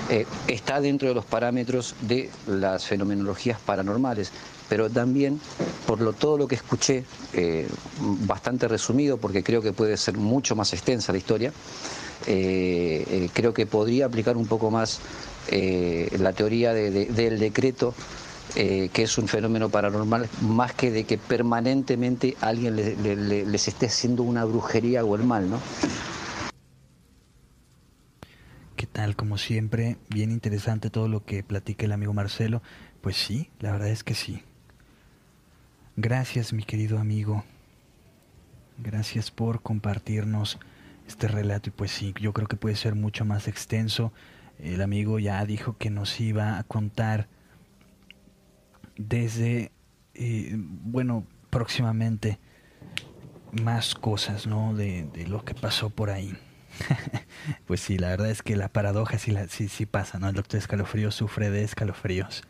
[0.10, 4.32] Eh, está dentro de los parámetros de las fenomenologías paranormales,
[4.70, 5.40] pero también
[5.86, 7.04] por lo, todo lo que escuché,
[7.34, 7.68] eh,
[8.00, 11.54] bastante resumido, porque creo que puede ser mucho más extensa la historia,
[12.26, 15.00] eh, creo que podría aplicar un poco más
[15.50, 17.94] eh, la teoría del decreto,
[18.56, 24.24] eh, que es un fenómeno paranormal, más que de que permanentemente alguien les esté haciendo
[24.24, 25.60] una brujería o el mal, ¿no?
[28.76, 29.16] ¿Qué tal?
[29.16, 32.62] Como siempre, bien interesante todo lo que platica el amigo Marcelo.
[33.02, 34.44] Pues sí, la verdad es que sí.
[35.96, 37.44] Gracias, mi querido amigo.
[38.78, 40.60] Gracias por compartirnos
[41.08, 44.12] este relato y pues sí, yo creo que puede ser mucho más extenso
[44.60, 47.28] el amigo ya dijo que nos iba a contar
[48.98, 49.72] desde,
[50.14, 52.40] eh, bueno, próximamente
[53.62, 54.74] más cosas, ¿no?
[54.74, 56.36] De, lo que pasó por ahí.
[57.68, 60.28] pues sí, la verdad es que la paradoja sí, la, sí, sí pasa, ¿no?
[60.30, 62.44] El doctor Escalofrío sufre de escalofríos.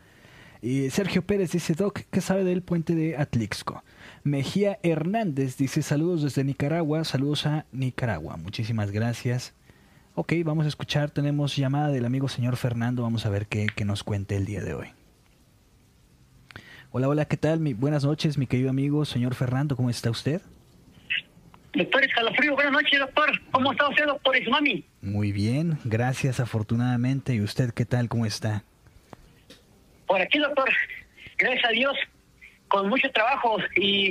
[0.62, 3.84] Y Sergio Pérez dice, Doc, ¿qué sabe del puente de Atlixco?
[4.22, 8.38] Mejía Hernández dice, saludos desde Nicaragua, saludos a Nicaragua.
[8.38, 9.52] Muchísimas gracias.
[10.16, 14.04] Ok, vamos a escuchar, tenemos llamada del amigo señor Fernando, vamos a ver qué, nos
[14.04, 14.86] cuente el día de hoy.
[16.92, 17.58] Hola, hola, ¿qué tal?
[17.74, 20.40] buenas noches, mi querido amigo señor Fernando, ¿cómo está usted?
[21.72, 23.28] Doctor Escalofrío, buenas noches, doctor.
[23.50, 24.84] ¿Cómo está usted, doctor Ismami?
[25.02, 27.34] Muy bien, gracias, afortunadamente.
[27.34, 28.08] ¿Y usted qué tal?
[28.08, 28.62] ¿Cómo está?
[30.06, 30.68] Por aquí, doctor,
[31.38, 31.96] gracias a Dios,
[32.68, 34.10] con mucho trabajo y,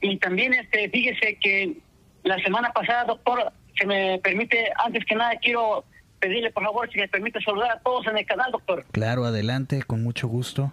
[0.00, 1.76] y también, este, fíjese que
[2.22, 5.84] la semana pasada, doctor, se me permite, antes que nada, quiero
[6.20, 8.84] pedirle, por favor, si me permite saludar a todos en el canal, doctor.
[8.92, 10.72] Claro, adelante, con mucho gusto.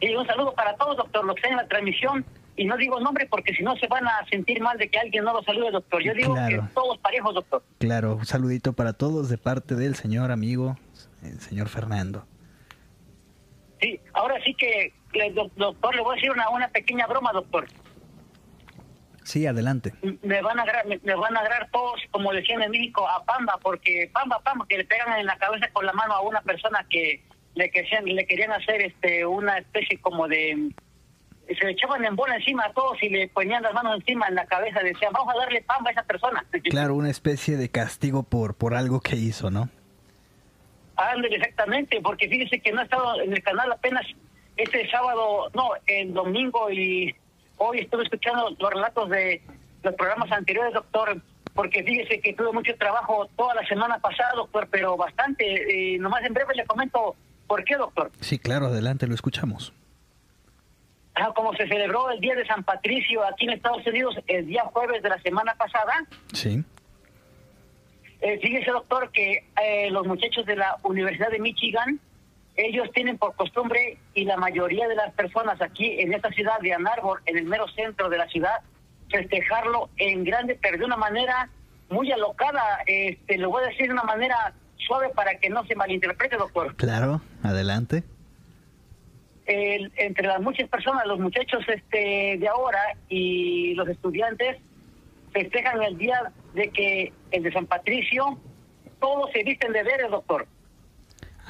[0.00, 2.24] Y un saludo para todos, doctor, los que están en la transmisión.
[2.56, 5.24] Y no digo nombre porque si no se van a sentir mal de que alguien
[5.24, 6.02] no lo salude, doctor.
[6.02, 7.62] Yo digo que todos parejos, doctor.
[7.78, 10.76] Claro, un saludito para todos de parte del señor amigo,
[11.22, 12.26] el señor Fernando.
[13.80, 14.92] Sí, ahora sí que,
[15.56, 17.66] doctor, le voy a decir una, una pequeña broma, doctor.
[19.30, 19.92] Sí, adelante.
[20.22, 23.60] Me van a agarrar, me, van a agarrar todos, como decían en México, a Pamba,
[23.62, 26.84] porque Pamba, Pamba, que le pegan en la cabeza con la mano a una persona
[26.90, 27.22] que
[27.54, 30.72] le querían, le querían hacer este una especie como de
[31.46, 34.34] se le echaban en bola encima a todos y le ponían las manos encima en
[34.34, 36.44] la cabeza, decían, vamos a darle pamba a esa persona.
[36.64, 39.68] Claro, una especie de castigo por, por algo que hizo, ¿no?
[40.96, 44.04] Ándale, exactamente, porque fíjese que no ha estado en el canal apenas
[44.56, 47.14] este sábado, no, el domingo y
[47.60, 49.42] hoy estuve escuchando los relatos de
[49.82, 51.20] los programas anteriores, doctor,
[51.54, 55.94] porque fíjese que tuve mucho trabajo toda la semana pasada, doctor, pero bastante.
[55.94, 57.14] y nomás en breve le comento
[57.46, 58.10] por qué, doctor.
[58.20, 59.72] Sí, claro, adelante, lo escuchamos.
[61.14, 64.62] Ah, como se celebró el Día de San Patricio aquí en Estados Unidos el día
[64.64, 66.06] jueves de la semana pasada.
[66.32, 66.64] Sí.
[68.22, 72.00] Eh, fíjese, doctor, que eh, los muchachos de la Universidad de Michigan
[72.66, 76.72] ellos tienen por costumbre y la mayoría de las personas aquí en esta ciudad de
[76.72, 78.60] Ann Arbor, en el mero centro de la ciudad,
[79.10, 81.48] festejarlo en grande, pero de una manera
[81.88, 82.62] muy alocada.
[82.86, 86.74] Este, lo voy a decir de una manera suave para que no se malinterprete, doctor.
[86.76, 88.04] Claro, adelante.
[89.46, 94.58] entre las muchas personas, los muchachos este de ahora y los estudiantes
[95.32, 98.38] festejan el día de que el de San Patricio,
[99.00, 100.46] todos se visten de verde, doctor.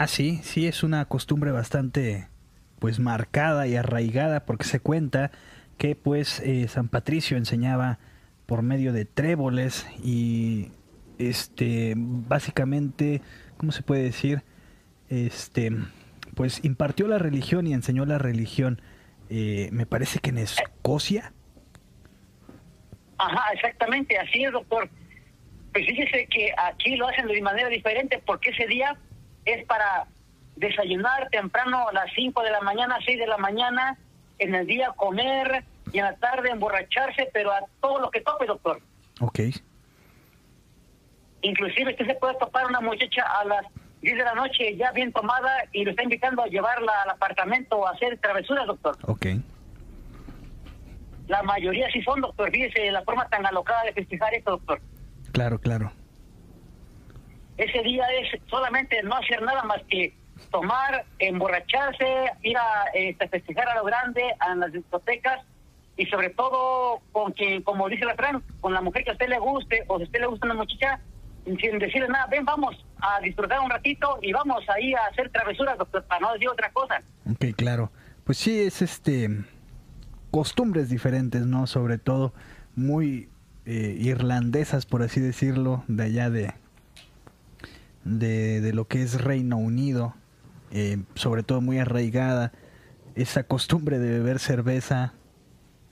[0.01, 2.27] Ah, sí, sí, es una costumbre bastante
[2.79, 5.31] pues marcada y arraigada porque se cuenta
[5.77, 7.99] que pues eh, San Patricio enseñaba
[8.47, 10.71] por medio de tréboles y
[11.19, 13.21] este básicamente,
[13.59, 14.43] ¿cómo se puede decir?
[15.11, 15.71] Este
[16.35, 18.81] pues impartió la religión y enseñó la religión
[19.29, 21.35] eh, me parece que en Escocia.
[23.19, 24.89] Ajá, exactamente, así es, doctor.
[25.75, 28.97] Pues fíjese que aquí lo hacen de manera diferente porque ese día
[29.45, 30.07] es para
[30.57, 33.97] desayunar temprano a las 5 de la mañana, 6 de la mañana,
[34.39, 38.47] en el día comer y en la tarde emborracharse, pero a todo lo que tope,
[38.47, 38.81] doctor.
[39.21, 39.41] Ok.
[41.43, 43.67] Inclusive usted se puede topar una muchacha a las
[44.03, 47.87] 10 de la noche ya bien tomada y lo está invitando a llevarla al apartamento
[47.87, 48.97] a hacer travesuras, doctor.
[49.07, 49.27] Ok.
[51.29, 52.51] La mayoría sí son, doctor.
[52.51, 54.81] Fíjese la forma tan alocada de festejar esto, doctor.
[55.33, 55.93] Claro, claro
[57.61, 60.15] ese día es solamente no hacer nada más que
[60.51, 65.45] tomar, emborracharse, ir a este, festejar a lo grande, a las discotecas
[65.97, 69.29] y sobre todo con que, como dice la Fran, con la mujer que a usted
[69.29, 71.01] le guste o si a usted le gusta una muchacha,
[71.45, 75.77] sin decirle nada, ven, vamos a disfrutar un ratito y vamos ahí a hacer travesuras,
[75.77, 77.03] doctor, para no decir otra cosa.
[77.31, 77.91] Ok, claro.
[78.25, 79.29] Pues sí, es este
[80.31, 81.67] costumbres diferentes, ¿no?
[81.67, 82.33] Sobre todo
[82.75, 83.29] muy
[83.67, 86.55] eh, irlandesas, por así decirlo, de allá de,
[88.05, 90.15] de, lo que es Reino Unido,
[90.73, 92.53] eh, sobre todo muy arraigada,
[93.15, 95.15] esa costumbre de beber cerveza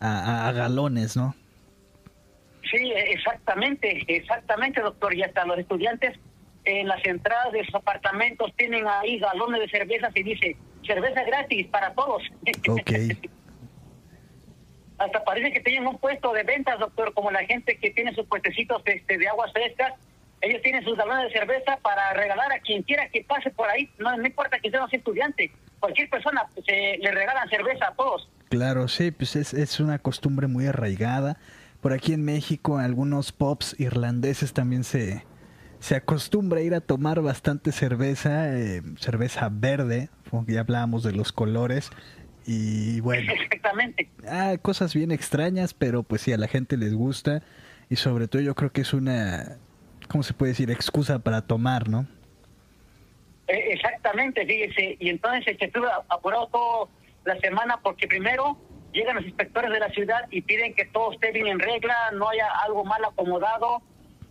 [0.00, 1.34] a, galones, ¿no?
[2.70, 5.14] Sí, exactamente, exactamente, doctor.
[5.14, 6.18] Y hasta los estudiantes
[6.64, 10.56] en las entradas de sus apartamentos tienen ahí galones de cerveza y dice
[10.86, 12.22] cerveza gratis para todos.
[12.68, 12.90] Ok.
[14.98, 18.26] hasta parece que tienen un puesto de ventas, doctor, como la gente que tiene sus
[18.26, 19.94] puestecitos este, de aguas frescas.
[20.40, 23.90] Ellos tienen sus galones de cerveza para regalar a quien quiera que pase por ahí.
[23.98, 25.50] No, no importa que sea un estudiante.
[25.80, 28.28] Cualquier persona pues, le regalan cerveza a todos.
[28.48, 31.38] Claro, sí, pues es, es una costumbre muy arraigada.
[31.80, 35.24] Por aquí en México, algunos pops irlandeses también se,
[35.80, 40.10] se acostumbra a ir a tomar bastante cerveza, eh, cerveza verde,
[40.46, 41.90] ya hablábamos de los colores,
[42.46, 43.32] y bueno.
[43.32, 44.10] Exactamente.
[44.26, 47.42] Ah, cosas bien extrañas, pero pues sí, a la gente les gusta,
[47.88, 49.58] y sobre todo yo creo que es una,
[50.08, 50.70] ¿cómo se puede decir?
[50.70, 52.06] Excusa para tomar, ¿no?
[53.46, 56.88] Eh, exactamente, fíjese, y entonces se estuvo apurado todo
[57.24, 58.58] la semana porque primero
[58.92, 62.28] llegan los inspectores de la ciudad y piden que todo esté bien en regla, no
[62.28, 63.82] haya algo mal acomodado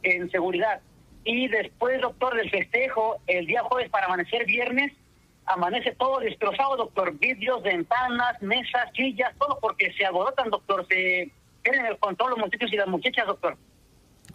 [0.03, 0.81] en seguridad.
[1.23, 4.93] Y después, doctor, del festejo, el día jueves para amanecer viernes,
[5.45, 7.17] amanece todo destrozado, doctor.
[7.17, 10.85] Vidrios, ventanas, mesas, sillas, todo porque se agorotan, doctor.
[10.87, 11.31] Se
[11.63, 13.57] pierden el control los muchachos y las muchachas, doctor.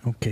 [0.05, 0.27] Ok.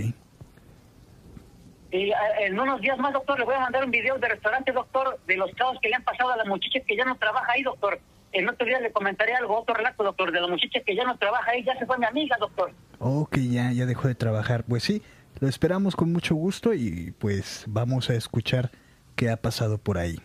[1.91, 4.71] Y eh, en unos días más, doctor, le voy a mandar un video de restaurante,
[4.71, 7.51] doctor, de los casos que le han pasado a las muchachas que ya no trabaja
[7.51, 7.99] ahí, doctor.
[8.31, 11.17] En otro día le comentaré algo, otro relato, doctor, de la muchacha que ya no
[11.17, 12.71] trabaja ahí, ya se fue mi amiga, doctor.
[12.99, 14.63] Ok, ya, ya dejó de trabajar.
[14.63, 15.01] Pues sí,
[15.39, 18.71] lo esperamos con mucho gusto y pues vamos a escuchar
[19.17, 20.17] qué ha pasado por ahí.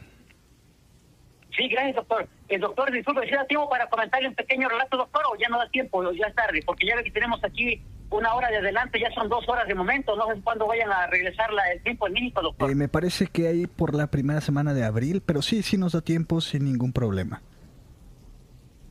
[1.56, 2.28] Sí, gracias, doctor.
[2.48, 5.58] El doctor, disculpe, ¿si da tiempo para comentarle un pequeño relato, doctor, o ya no
[5.58, 6.60] da tiempo, o ya es tarde?
[6.64, 9.74] Porque ya ve que tenemos aquí una hora de adelante, ya son dos horas de
[9.74, 12.70] momento, no sé cuándo vayan a regresar la, el tiempo México, doctor.
[12.70, 15.92] Eh, me parece que hay por la primera semana de abril, pero sí, sí nos
[15.92, 17.42] da tiempo sin ningún problema.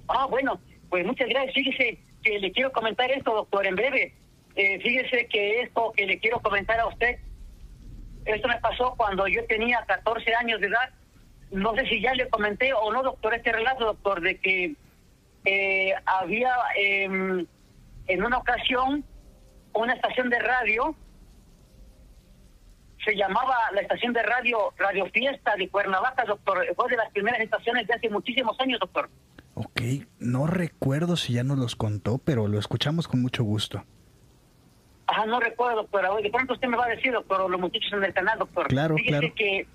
[0.08, 0.60] Ah, bueno,
[0.90, 1.54] pues muchas gracias.
[1.54, 4.14] Fíjese que le quiero comentar esto, doctor, en breve.
[4.56, 7.20] Eh, fíjese que esto que le quiero comentar a usted,
[8.26, 10.90] esto me pasó cuando yo tenía 14 años de edad.
[11.56, 14.76] No sé si ya le comenté o no, doctor, este relato, doctor, de que
[15.46, 17.46] eh, había em,
[18.08, 19.04] en una ocasión
[19.74, 20.96] una estación de radio,
[23.04, 26.66] se llamaba la estación de radio Radio Fiesta de Cuernavaca, doctor.
[26.76, 29.10] Fue de las primeras estaciones de hace muchísimos años, doctor.
[29.54, 29.82] Ok,
[30.20, 33.84] no recuerdo si ya nos los contó, pero lo escuchamos con mucho gusto.
[35.08, 36.22] Ajá, no recuerdo, doctor.
[36.22, 38.68] De pronto usted me va a decir, doctor, los muchachos en el canal, doctor.
[38.68, 39.36] Claro, fíjese claro.
[39.36, 39.68] que,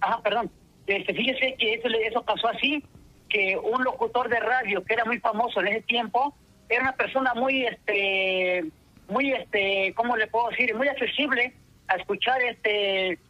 [0.00, 0.50] ajá, perdón.
[0.90, 2.84] Este, fíjese que eso, eso pasó así,
[3.28, 6.34] que un locutor de radio que era muy famoso en ese tiempo,
[6.68, 8.64] era una persona muy, este,
[9.08, 10.74] muy, este, ¿cómo le puedo decir?
[10.74, 11.52] Muy accesible
[11.86, 13.20] a escuchar, este,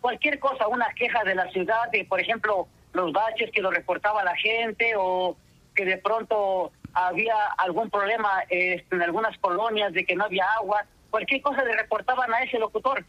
[0.00, 4.24] cualquier cosa, una queja de la ciudad, de, por ejemplo, los baches que lo reportaba
[4.24, 5.36] la gente o
[5.74, 10.86] que de pronto había algún problema este, en algunas colonias de que no había agua,
[11.10, 13.04] cualquier cosa le reportaban a ese locutor.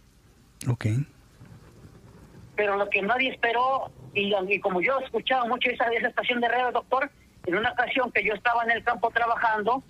[0.69, 0.87] Ok.
[2.55, 6.47] Pero lo que nadie esperó, y, y como yo escuchaba mucho esa, esa estación de
[6.47, 7.09] radio, doctor,
[7.45, 9.83] en una ocasión que yo estaba en el campo trabajando,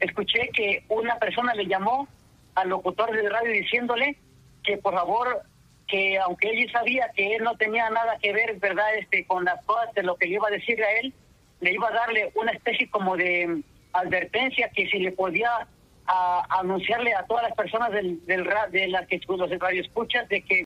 [0.00, 2.08] escuché que una persona le llamó
[2.54, 4.16] al locutor de radio diciéndole
[4.64, 5.42] que por favor
[5.86, 9.64] que aunque él sabía que él no tenía nada que ver, ¿verdad?, este, con las
[9.64, 11.14] cosas de lo que le iba a decirle a él,
[11.60, 13.62] le iba a darle una especie como de
[13.92, 15.68] advertencia que si le podía
[16.06, 20.64] anunciarle a todas las personas del, del de las que los radio escuchas de que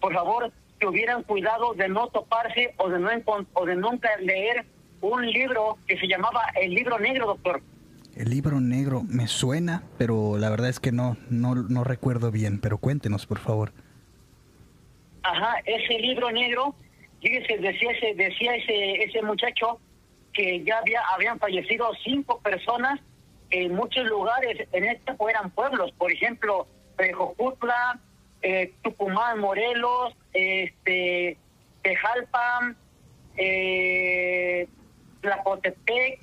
[0.00, 3.10] por favor que hubieran cuidado de no toparse o de no
[3.52, 4.64] o de nunca leer
[5.00, 7.62] un libro que se llamaba el libro negro doctor.
[8.16, 12.60] El libro negro me suena pero la verdad es que no no no recuerdo bien
[12.60, 13.72] pero cuéntenos por favor.
[15.24, 16.74] Ajá, ese libro negro,
[17.22, 19.80] fíjese, decía ese, decía ese, ese muchacho
[20.34, 23.00] que ya había, habían fallecido cinco personas
[23.50, 26.66] en muchos lugares, en este eran pueblos, por ejemplo,
[27.14, 28.00] Jojutla,
[28.44, 31.38] eh, Tucumán, Morelos, este,
[31.82, 32.74] Tejalpa,
[33.36, 34.68] eh,
[35.22, 36.20] Tlacotepec,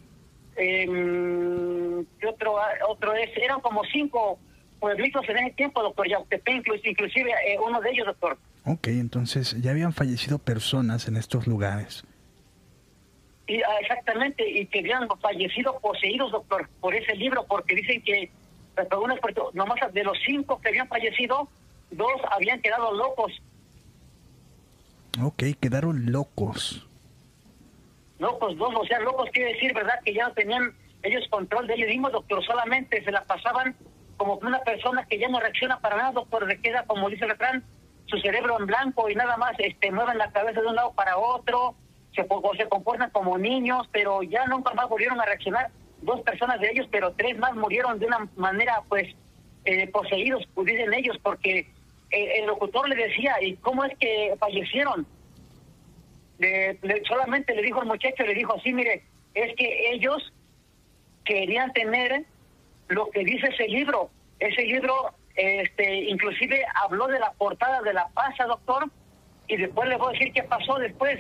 [0.56, 2.56] eh, otro,
[2.88, 3.35] otro es?
[3.38, 4.39] Eran como cinco
[4.80, 9.72] pueblitos en ese tiempo, doctor Yautepec, inclusive eh, uno de ellos, doctor Ok, entonces ya
[9.72, 12.03] habían fallecido personas en estos lugares.
[13.48, 18.31] Y, ah, exactamente, y que habían fallecido poseídos, doctor, por ese libro, porque dicen que
[18.91, 19.19] algunas
[19.53, 21.49] nomás de los cinco que habían fallecido,
[21.91, 23.31] dos habían quedado locos.
[25.22, 26.88] Ok, quedaron locos.
[28.19, 29.99] Locos, dos, o sea, locos quiere decir, ¿verdad?
[30.05, 30.73] Que ya no tenían
[31.03, 33.76] ellos control de ellos mismos, doctor, solamente se la pasaban
[34.18, 37.31] como una persona que ya no reacciona para nada, doctor, le queda, como dice el
[37.31, 37.63] refrán,
[38.05, 41.18] su cerebro en blanco y nada más este mueven la cabeza de un lado para
[41.18, 41.76] otro,
[42.13, 46.59] se, o se comportan como niños, pero ya nunca más volvieron a reaccionar dos personas
[46.59, 49.07] de ellos, pero tres más murieron de una manera, pues,
[49.65, 51.72] eh, poseídos, pues, dicen ellos, porque
[52.11, 55.07] eh, el locutor le decía, ¿y cómo es que fallecieron?
[57.07, 59.03] solamente le dijo al muchacho, le dijo, sí, mire,
[59.35, 60.33] es que ellos
[61.23, 62.25] querían tener
[62.88, 64.09] lo que dice ese libro.
[64.39, 68.89] Ese libro, este, inclusive habló de la portada de la pasa, doctor,
[69.47, 71.19] y después le voy a decir qué pasó después.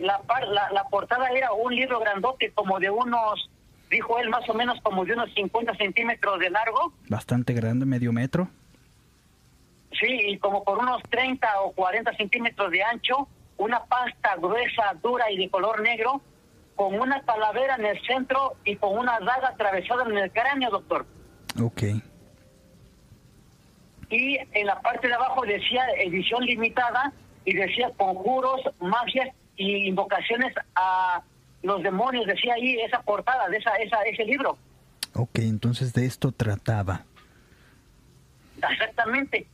[0.00, 3.50] la, la, la portada era un libro grandote, como de unos
[3.90, 6.92] dijo él, más o menos como de unos 50 centímetros de largo.
[7.08, 8.48] Bastante grande, medio metro.
[9.92, 15.30] Sí, y como por unos 30 o 40 centímetros de ancho, una pasta gruesa, dura
[15.30, 16.20] y de color negro,
[16.76, 21.06] con una calavera en el centro y con una daga atravesada en el cráneo, doctor.
[21.60, 21.82] Ok.
[24.10, 27.12] Y en la parte de abajo decía edición limitada
[27.44, 31.22] y decía conjuros, magias y invocaciones a
[31.62, 34.56] los demonios, decía ahí esa portada de esa, esa, ese libro.
[35.14, 37.04] Ok, entonces de esto trataba.
[38.56, 39.48] Exactamente.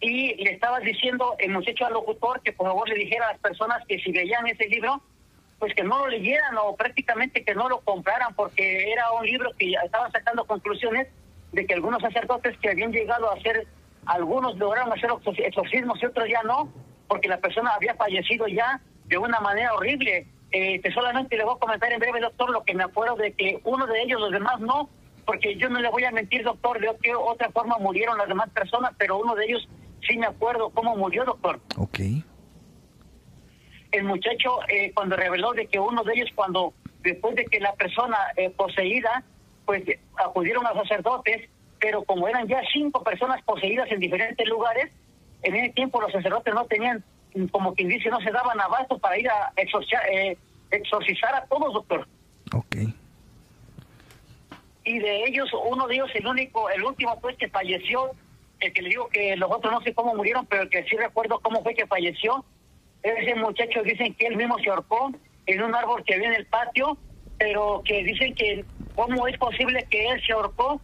[0.00, 3.40] Y le estaba diciendo el muchacho al locutor que por favor le dijera a las
[3.40, 5.02] personas que si veían ese libro,
[5.58, 9.50] pues que no lo leyeran o prácticamente que no lo compraran, porque era un libro
[9.58, 11.08] que estaban sacando conclusiones
[11.52, 13.66] de que algunos sacerdotes que habían llegado a hacer,
[14.06, 15.10] algunos lograron hacer
[15.44, 16.72] exorcismos y otros ya no,
[17.06, 20.26] porque la persona había fallecido ya de una manera horrible.
[20.50, 23.60] Este, solamente le voy a comentar en breve, doctor, lo que me acuerdo de que
[23.64, 24.88] uno de ellos, los demás no,
[25.26, 28.92] porque yo no le voy a mentir, doctor, de otra forma murieron las demás personas,
[28.96, 29.68] pero uno de ellos
[30.10, 31.60] sí me acuerdo cómo murió, doctor.
[31.76, 32.00] Ok.
[33.92, 37.72] El muchacho, eh, cuando reveló de que uno de ellos, cuando después de que la
[37.74, 39.24] persona eh, poseída,
[39.64, 39.82] pues
[40.16, 41.48] acudieron a sacerdotes,
[41.80, 44.92] pero como eran ya cinco personas poseídas en diferentes lugares,
[45.42, 47.02] en ese tiempo los sacerdotes no tenían
[47.52, 50.36] como quien dice, no se daban abasto para ir a eh,
[50.70, 52.08] exorcizar a todos, doctor.
[52.52, 52.76] Ok.
[54.84, 58.10] Y de ellos, uno de ellos, el único, el último pues que falleció,
[58.60, 60.96] el que le digo que los otros no sé cómo murieron, pero el que sí
[60.96, 62.44] recuerdo cómo fue que falleció,
[63.02, 65.12] ese muchacho dicen que él mismo se ahorcó
[65.46, 66.98] en un árbol que había en el patio,
[67.38, 68.64] pero que dicen que
[68.94, 70.80] cómo es posible que él se ahorcó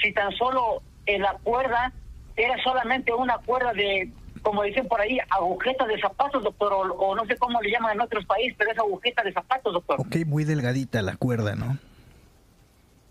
[0.00, 1.92] si tan solo en la cuerda
[2.36, 4.10] era solamente una cuerda de
[4.42, 8.00] como dicen por ahí, agujeta de zapatos, doctor, o, no sé cómo le llaman en
[8.00, 10.00] otros países, pero es agujeta de zapatos, doctor.
[10.00, 11.76] Ok, muy delgadita la cuerda, ¿no?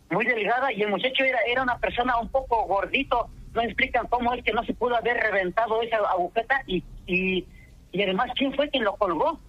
[0.10, 4.34] Muy delgada, y el muchacho era, era una persona un poco gordito, no explican cómo
[4.34, 7.46] es que no se pudo haber reventado esa agujeta, y, y,
[7.92, 9.40] y además, ¿quién fue quien lo colgó?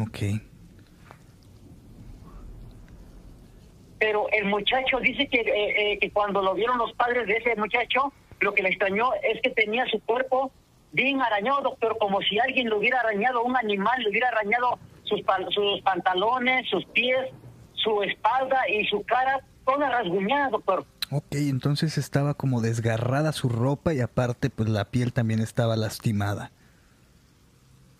[0.00, 0.18] Ok.
[3.98, 7.56] Pero el muchacho dice que, eh, eh, que cuando lo vieron los padres de ese
[7.56, 10.52] muchacho, lo que le extrañó es que tenía su cuerpo
[10.92, 15.20] bien arañado, doctor, como si alguien lo hubiera arañado, un animal le hubiera arañado sus,
[15.50, 17.30] sus pantalones, sus pies,
[17.74, 20.84] su espalda y su cara, toda rasguñada, doctor.
[21.10, 26.50] Ok, entonces estaba como desgarrada su ropa y aparte pues la piel también estaba lastimada.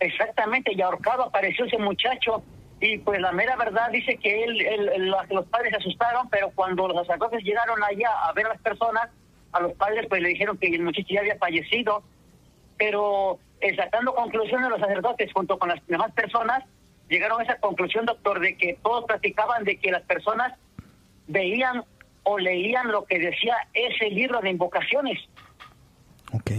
[0.01, 2.43] Exactamente, y ahorcado apareció ese muchacho
[2.81, 7.07] y pues la mera verdad dice que él, los padres se asustaron, pero cuando los
[7.07, 9.09] sacerdotes llegaron allá a ver a las personas,
[9.53, 12.03] a los padres pues le dijeron que el muchacho ya había fallecido,
[12.77, 16.65] pero eh, sacando conclusiones los sacerdotes junto con las demás personas,
[17.09, 20.53] llegaron a esa conclusión, doctor, de que todos platicaban de que las personas
[21.29, 21.85] veían
[22.27, 25.19] o leían lo que decía ese libro de invocaciones.
[26.33, 26.51] Ok.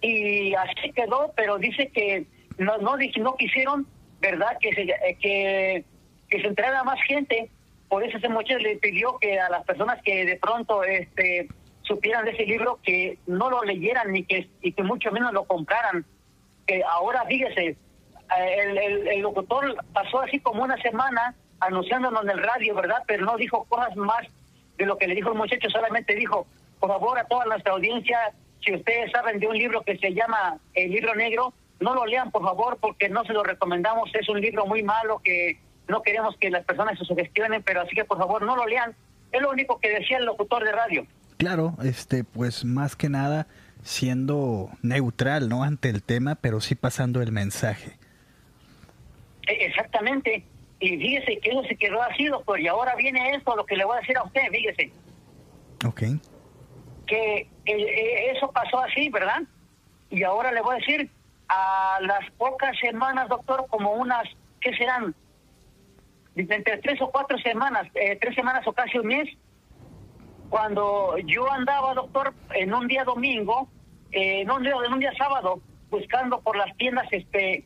[0.00, 2.26] Y así quedó, pero dice que
[2.58, 3.86] no no, no quisieron,
[4.20, 5.84] ¿verdad?, que se, eh, que,
[6.28, 7.50] que se entrara más gente
[7.88, 11.48] por eso ese muchacho le pidió que a las personas que de pronto este
[11.82, 15.44] supieran de ese libro que no lo leyeran ni que y que mucho menos lo
[15.44, 16.04] compraran.
[16.66, 17.76] Que ahora fíjese,
[18.38, 23.02] eh, el, locutor pasó así como una semana anunciándonos en el radio, ¿verdad?
[23.06, 24.26] Pero no dijo cosas más
[24.76, 26.46] de lo que le dijo el muchacho, solamente dijo,
[26.78, 28.32] por favor a toda nuestra audiencia,
[28.64, 32.30] si ustedes saben de un libro que se llama El libro negro, no lo lean
[32.30, 35.58] por favor porque no se lo recomendamos, es un libro muy malo que
[35.88, 38.94] no queremos que las personas se sugestionen, pero así que por favor no lo lean.
[39.32, 41.06] Es lo único que decía el locutor de radio.
[41.38, 43.46] Claro, este, pues más que nada,
[43.82, 45.62] siendo neutral, ¿no?
[45.62, 47.96] Ante el tema, pero sí pasando el mensaje.
[49.46, 50.44] E, exactamente.
[50.80, 52.60] Y fíjese que eso se quedó así, doctor.
[52.60, 54.92] Y ahora viene esto, lo que le voy a decir a usted, fíjese.
[55.86, 56.02] Ok.
[57.06, 59.42] Que eh, eso pasó así, ¿verdad?
[60.10, 61.10] Y ahora le voy a decir,
[61.48, 64.24] a las pocas semanas, doctor, como unas,
[64.60, 65.14] ¿qué serán?
[66.36, 69.28] Entre tres o cuatro semanas, eh, tres semanas o casi un mes,
[70.50, 73.68] cuando yo andaba, doctor, en un día domingo,
[74.12, 75.60] eh, en, un día, en un día sábado,
[75.90, 77.64] buscando por las tiendas, este,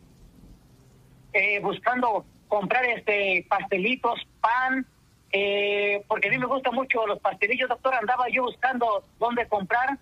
[1.33, 4.85] eh, buscando comprar este pastelitos, pan,
[5.33, 9.97] eh, porque a mí me gustan mucho los pastelillos, doctor, andaba yo buscando dónde comprar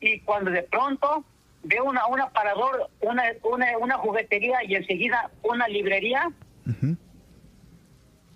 [0.00, 1.24] y cuando de pronto
[1.62, 6.32] veo una, un aparador, una, una, una juguetería y enseguida una librería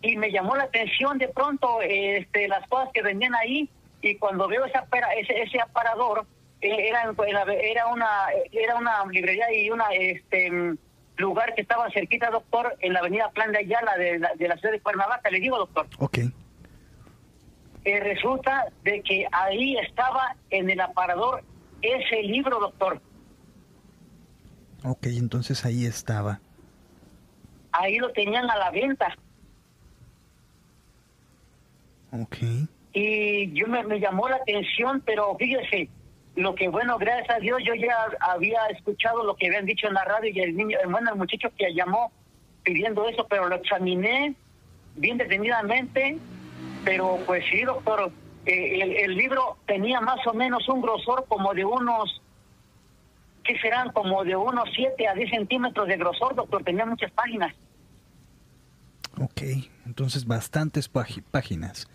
[0.02, 3.68] y me llamó la atención de pronto este, las cosas que vendían ahí
[4.02, 4.78] y cuando veo ese,
[5.16, 6.26] ese, ese aparador
[6.60, 7.12] eh, era,
[7.60, 8.08] era una
[8.52, 10.78] era una librería y una este
[11.18, 14.56] lugar que estaba cerquita, doctor, en la avenida Plan de Ayala de la, de la
[14.56, 15.30] ciudad de Cuernavaca.
[15.30, 15.86] Le digo, doctor.
[15.98, 16.18] Ok.
[17.84, 21.42] Eh, resulta de que ahí estaba en el aparador
[21.82, 23.00] ese libro, doctor.
[24.84, 26.40] Ok, entonces ahí estaba.
[27.72, 29.16] Ahí lo tenían a la venta.
[32.12, 32.36] Ok.
[32.92, 35.88] Y yo me, me llamó la atención, pero fíjese,
[36.38, 39.94] lo que bueno, gracias a Dios, yo ya había escuchado lo que habían dicho en
[39.94, 42.12] la radio y el niño, bueno, el muchacho que llamó
[42.62, 44.34] pidiendo eso, pero lo examiné
[44.94, 46.16] bien detenidamente,
[46.84, 48.12] pero pues sí, doctor,
[48.46, 52.22] eh, el, el, libro tenía más o menos un grosor como de unos,
[53.42, 53.90] ¿qué serán?
[53.92, 57.52] Como de unos 7 a 10 centímetros de grosor, doctor, tenía muchas páginas.
[59.20, 59.42] Ok,
[59.86, 61.88] entonces bastantes páginas.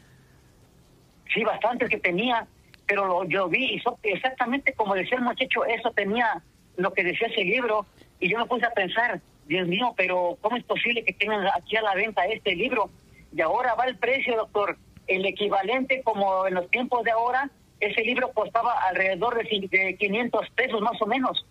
[1.34, 2.45] Sí, bastantes que tenía
[2.88, 6.41] pero lo, yo vi exactamente como decía el muchacho, eso tenía
[6.77, 7.85] lo que decía ese libro,
[8.19, 11.76] y yo me puse a pensar, Dios mío, pero ¿cómo es posible que tengan aquí
[11.76, 12.89] a la venta este libro?
[13.35, 14.77] Y ahora va el precio, doctor,
[15.07, 17.49] el equivalente como en los tiempos de ahora,
[17.80, 21.45] ese libro costaba alrededor de, de 500 pesos más o menos.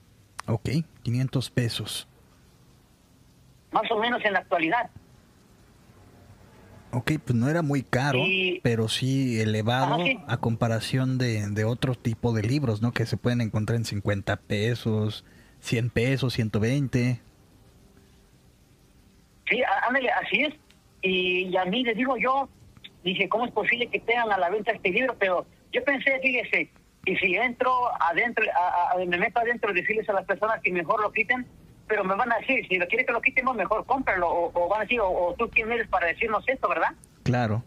[0.46, 0.68] Ok,
[1.02, 2.09] 500 pesos.
[3.70, 4.90] Más o menos en la actualidad.
[6.93, 8.20] Ok, pues no era muy caro,
[8.62, 9.97] pero sí elevado
[10.27, 12.93] a comparación de, de, otro tipo de libros, ¿no?
[12.93, 15.24] Que se pueden encontrar en 50 pesos,
[15.60, 17.20] 100 pesos, 120.
[19.48, 20.55] Sí, ándale, así es.
[21.02, 22.48] Y, a mí les digo yo,
[23.02, 25.16] dije, ¿cómo es posible que tengan a la venta este libro?
[25.19, 26.70] Pero yo pensé, fíjese,
[27.06, 31.12] y si entro adentro, a, me meto adentro, decirles a las personas que mejor lo
[31.12, 31.47] quiten,
[31.93, 34.81] pero me van a decir, si lo quiere que lo quitemos, mejor cómpralo, o, van
[34.81, 36.94] a decir, o, tú quién eres para decirnos esto, ¿verdad?
[37.23, 37.62] Claro.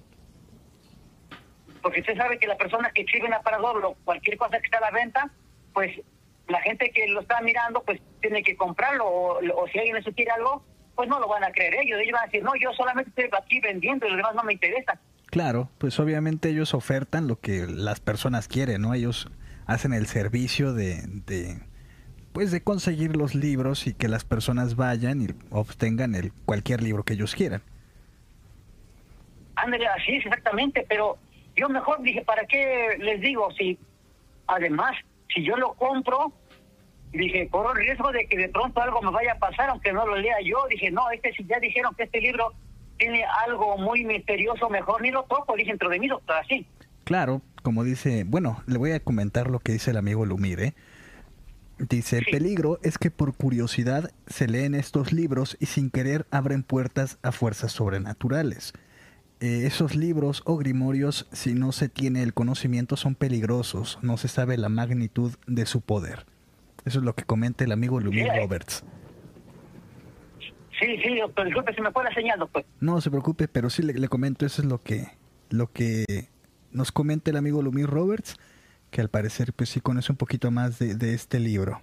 [1.83, 4.79] Porque usted sabe que la persona que exhibe un aparador o cualquier cosa que está
[4.79, 5.29] a la venta,
[5.75, 6.01] pues
[6.47, 10.31] la gente que lo está mirando, pues tiene que comprarlo, o, si alguien les quiere
[10.31, 10.65] algo,
[10.95, 11.99] pues no lo van a creer ellos.
[12.01, 14.53] Ellos van a decir, no, yo solamente estoy aquí vendiendo y lo demás no me
[14.53, 14.99] interesa.
[15.27, 18.95] Claro, pues obviamente ellos ofertan lo que las personas quieren, ¿no?
[18.95, 19.29] Ellos
[19.67, 21.03] hacen el servicio de
[22.35, 27.03] pues de conseguir los libros y que las personas vayan y obtengan el cualquier libro
[27.03, 27.61] que ellos quieran.
[29.55, 31.17] Ándale, así es exactamente, pero
[31.55, 33.49] yo mejor dije, ¿para qué les digo?
[33.57, 33.79] Si
[34.47, 34.97] además,
[35.33, 36.33] si yo lo compro,
[37.13, 40.05] dije, corro el riesgo de que de pronto algo me vaya a pasar, aunque no
[40.05, 40.57] lo lea yo.
[40.69, 42.51] Dije, no, este si ya dijeron que este libro
[42.97, 46.67] tiene algo muy misterioso, mejor ni lo toco, dije, dentro de mí, doctor, así.
[47.05, 50.65] Claro, como dice, bueno, le voy a comentar lo que dice el amigo Lumire.
[50.65, 50.73] ¿eh?
[51.77, 56.63] Dice, el peligro es que por curiosidad se leen estos libros y sin querer abren
[56.63, 58.73] puertas a fuerzas sobrenaturales.
[59.41, 64.29] Eh, esos libros o grimorios, si no se tiene el conocimiento, son peligrosos, no se
[64.29, 66.25] sabe la magnitud de su poder.
[66.85, 68.85] Eso es lo que comenta el amigo Lumir Roberts.
[70.79, 72.65] Sí, sí, doctor, disculpe, se me fue la señal, doctor.
[72.79, 75.07] No se preocupe, pero sí le, le comento, eso es lo que,
[75.49, 76.29] lo que
[76.71, 78.37] nos comenta el amigo Lumir Roberts
[78.95, 81.81] que al parecer pues sí conoce un poquito más de, este libro.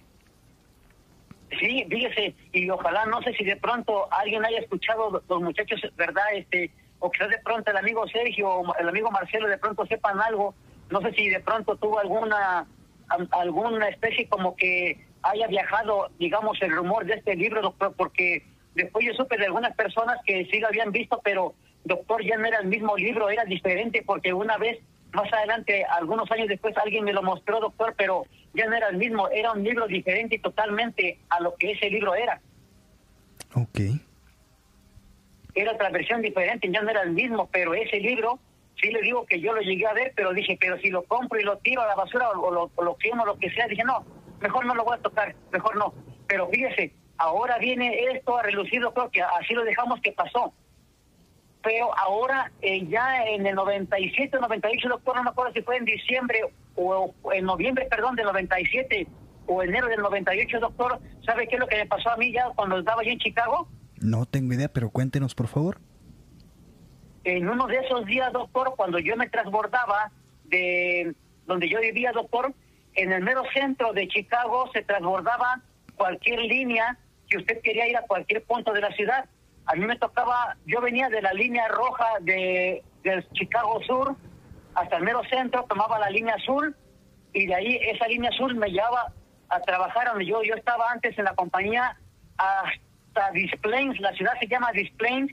[1.59, 6.23] Sí, fíjese, y ojalá, no sé si de pronto alguien haya escuchado los muchachos, ¿verdad?
[6.33, 10.19] este O quizás de pronto el amigo Sergio o el amigo Marcelo de pronto sepan
[10.21, 10.55] algo.
[10.89, 12.65] No sé si de pronto tuvo alguna
[13.29, 19.05] alguna especie como que haya viajado, digamos, el rumor de este libro, doctor, porque después
[19.05, 21.53] yo supe de algunas personas que sí lo habían visto, pero
[21.83, 24.79] doctor, ya no era el mismo libro, era diferente, porque una vez
[25.13, 28.97] más adelante, algunos años después, alguien me lo mostró, doctor, pero ya no era el
[28.97, 32.41] mismo, era un libro diferente totalmente a lo que ese libro era.
[33.55, 33.79] Ok.
[35.55, 38.39] Era otra versión diferente, ya no era el mismo, pero ese libro
[38.81, 41.39] sí le digo que yo lo llegué a ver, pero dije, pero si lo compro
[41.39, 43.83] y lo tiro a la basura o, lo, o lo quemo, lo que sea, dije,
[43.83, 44.03] no,
[44.41, 45.93] mejor no lo voy a tocar, mejor no.
[46.27, 50.53] Pero fíjese, ahora viene esto a relucido, creo que así lo dejamos que pasó.
[51.63, 55.85] Pero ahora, eh, ya en el 97, 98, doctor, no me acuerdo si fue en
[55.85, 56.41] diciembre
[56.75, 59.07] o, o en noviembre, perdón, del 97
[59.47, 62.49] o enero del 98, doctor, ¿sabe qué es lo que me pasó a mí ya
[62.55, 63.67] cuando estaba yo en Chicago?
[63.99, 65.79] No tengo idea, pero cuéntenos, por favor.
[67.23, 70.11] En uno de esos días, doctor, cuando yo me transbordaba
[70.45, 71.15] de
[71.45, 72.53] donde yo vivía, doctor,
[72.95, 75.61] en el mero centro de Chicago se transbordaba
[75.95, 76.97] cualquier línea
[77.29, 79.25] que usted quería ir a cualquier punto de la ciudad.
[79.65, 84.15] A mí me tocaba, yo venía de la línea roja de del Chicago Sur
[84.75, 86.75] hasta el mero centro, tomaba la línea azul
[87.33, 89.11] y de ahí esa línea azul me llevaba
[89.49, 91.97] a trabajar donde yo yo estaba antes en la compañía
[92.37, 95.31] hasta Displains, la ciudad se llama Displains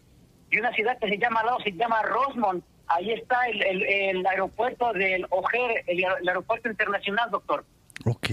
[0.50, 2.64] y una ciudad que se llama lado se llama Rosemont.
[2.88, 7.64] Ahí está el, el, el aeropuerto del O'Hare, el, el aeropuerto internacional, doctor.
[8.04, 8.30] Ok.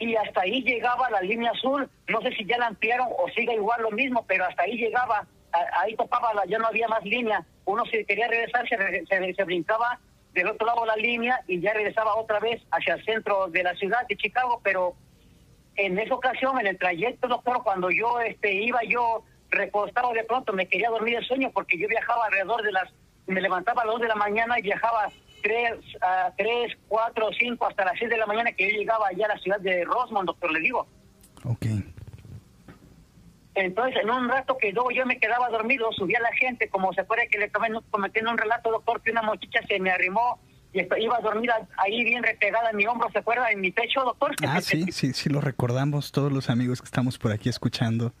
[0.00, 1.88] Y hasta ahí llegaba la línea azul.
[2.08, 5.26] No sé si ya la ampliaron o sigue igual lo mismo, pero hasta ahí llegaba,
[5.78, 7.44] ahí topaba, la, ya no había más línea.
[7.66, 10.00] Uno si quería regresar, se, se, se brincaba
[10.32, 13.74] del otro lado la línea y ya regresaba otra vez hacia el centro de la
[13.74, 14.94] ciudad de Chicago, pero
[15.76, 20.52] en esa ocasión, en el trayecto, doctor, cuando yo este iba yo recostado de pronto,
[20.54, 22.88] me quería dormir de sueño porque yo viajaba alrededor de las,
[23.26, 25.10] me levantaba a las 2 de la mañana y viajaba
[25.42, 29.26] 3, a 3 4, 5, hasta las 6 de la mañana que yo llegaba allá
[29.26, 30.86] a la ciudad de Rosmond, doctor, le digo.
[31.44, 31.66] Ok.
[33.54, 37.02] Entonces, en un rato que luego yo me quedaba dormido, subía la gente, como se
[37.02, 40.38] acuerda que le tomé cometiendo un relato, doctor, que una muchacha se me arrimó
[40.72, 43.50] y iba dormida ahí bien repegada en mi hombro, ¿se acuerda?
[43.50, 44.34] En mi pecho, doctor.
[44.46, 48.12] Ah, sí, sí, sí, lo recordamos todos los amigos que estamos por aquí escuchando.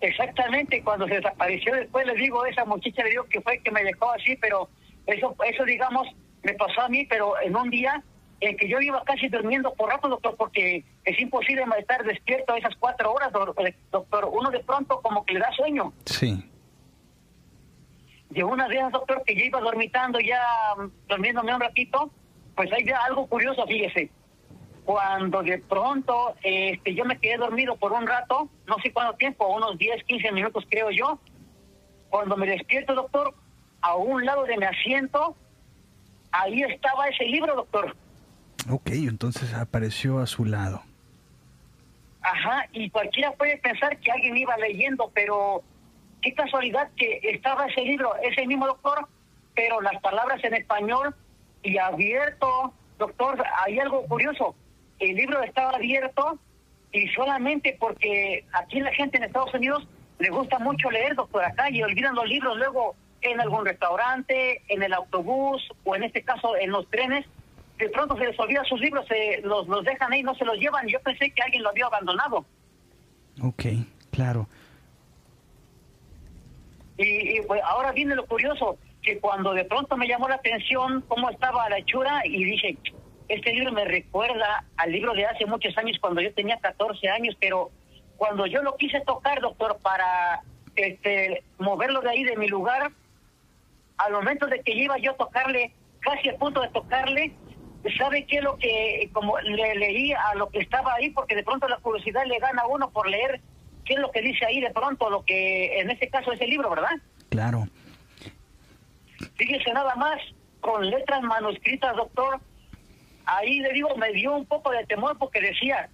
[0.00, 3.84] Exactamente, cuando se desapareció después le digo, esa muchacha le digo que fue que me
[3.84, 4.70] dejó así, pero
[5.06, 6.06] eso, eso digamos,
[6.42, 8.02] me pasó a mí, pero en un día
[8.40, 12.74] en que yo iba casi durmiendo por rato, doctor, porque es imposible estar despierto esas
[12.76, 13.30] cuatro horas,
[13.66, 14.30] eh, doctor.
[14.32, 15.92] Uno de pronto como que le da sueño.
[16.06, 16.42] Sí.
[18.32, 20.40] Y una vez, doctor, que yo iba dormitando ya,
[21.08, 22.10] durmiéndome un ratito,
[22.54, 24.10] pues hay algo curioso, fíjese.
[24.84, 29.54] Cuando de pronto este, yo me quedé dormido por un rato, no sé cuánto tiempo,
[29.54, 31.20] unos 10, 15 minutos creo yo,
[32.08, 33.34] cuando me despierto, doctor,
[33.82, 35.36] a un lado de mi asiento,
[36.32, 37.96] ahí estaba ese libro, doctor.
[38.70, 40.82] Ok, entonces apareció a su lado.
[42.22, 45.62] Ajá, y cualquiera puede pensar que alguien iba leyendo, pero
[46.20, 49.08] qué casualidad que estaba ese libro, ese mismo doctor,
[49.54, 51.14] pero las palabras en español
[51.62, 54.54] y abierto, doctor, hay algo curioso,
[54.98, 56.38] el libro estaba abierto
[56.92, 59.88] y solamente porque aquí la gente en Estados Unidos
[60.18, 64.82] le gusta mucho leer, doctor, acá y olvidan los libros luego en algún restaurante, en
[64.82, 67.26] el autobús o en este caso en los trenes,
[67.78, 70.58] de pronto se les olvida sus libros, se los, los dejan ahí, no se los
[70.58, 70.86] llevan.
[70.86, 72.44] Yo pensé que alguien lo había abandonado.
[73.42, 73.64] Ok,
[74.10, 74.46] claro.
[76.98, 81.02] Y, y, pues, ahora viene lo curioso, que cuando de pronto me llamó la atención
[81.08, 82.76] cómo estaba la hechura y dije,
[83.28, 87.36] este libro me recuerda al libro de hace muchos años cuando yo tenía 14 años,
[87.40, 87.70] pero
[88.16, 90.42] cuando yo lo quise tocar, doctor, para
[90.76, 92.90] este moverlo de ahí de mi lugar,
[94.04, 97.32] al momento de que iba yo a tocarle, casi a punto de tocarle,
[97.98, 101.10] ¿sabe qué es lo que, como le leí a lo que estaba ahí?
[101.10, 103.40] Porque de pronto la curiosidad le gana a uno por leer
[103.84, 106.50] qué es lo que dice ahí de pronto, lo que en este caso es el
[106.50, 106.90] libro, ¿verdad?
[107.28, 107.66] Claro.
[109.36, 110.18] Fíjese nada más,
[110.60, 112.40] con letras manuscritas, doctor,
[113.26, 115.90] ahí le digo, me dio un poco de temor porque decía,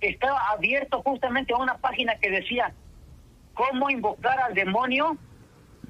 [0.00, 2.72] estaba abierto justamente a una página que decía,
[3.54, 5.16] ¿cómo invocar al demonio?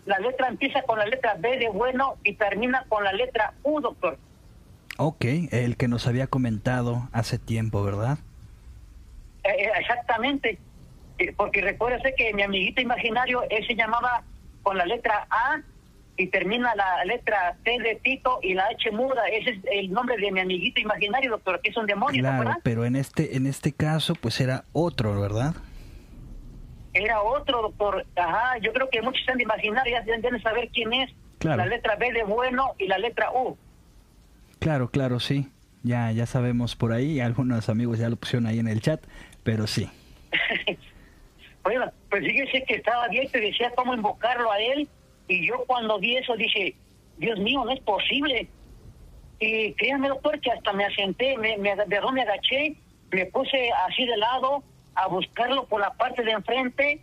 [0.06, 3.80] La letra empieza con la letra B de bueno y termina con la letra U,
[3.80, 4.18] doctor.
[4.98, 8.18] Ok, el que nos había comentado hace tiempo, ¿verdad?
[9.44, 10.58] Eh, eh, exactamente,
[11.18, 14.22] Eh, porque recuérdese que mi amiguito imaginario, él se llamaba
[14.62, 15.62] con la letra A
[16.18, 19.26] y termina la letra T de Tito y la H muda.
[19.28, 22.60] Ese es el nombre de mi amiguito imaginario, doctor, que es un demonio, ¿no, Claro,
[22.62, 25.54] pero en este, en este caso, pues era otro, ¿verdad?
[26.97, 28.06] Era otro, doctor.
[28.16, 31.12] Ajá, yo creo que muchos se han de imaginar, ya deben saber quién es.
[31.39, 31.59] Claro.
[31.59, 33.56] La letra B de bueno y la letra U.
[34.59, 35.48] Claro, claro, sí.
[35.82, 39.01] Ya, ya sabemos por ahí, algunos amigos ya lo pusieron ahí en el chat,
[39.43, 39.89] pero sí.
[41.66, 44.89] Bueno, pues fíjese que estaba abierto y decía cómo invocarlo a él.
[45.27, 46.77] Y yo cuando vi eso dije,
[47.16, 48.48] Dios mío, no es posible.
[49.40, 52.77] Y créanme, doctor, que hasta me asenté, me, me, me agaché,
[53.10, 54.62] me puse así de lado
[54.97, 57.01] a buscarlo por la parte de enfrente.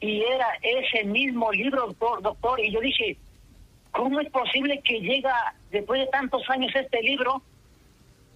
[0.00, 2.60] Y era ese mismo libro, doctor, doctor.
[2.60, 3.16] Y yo dije,
[3.90, 7.42] ¿cómo es posible que llega después de tantos años este libro,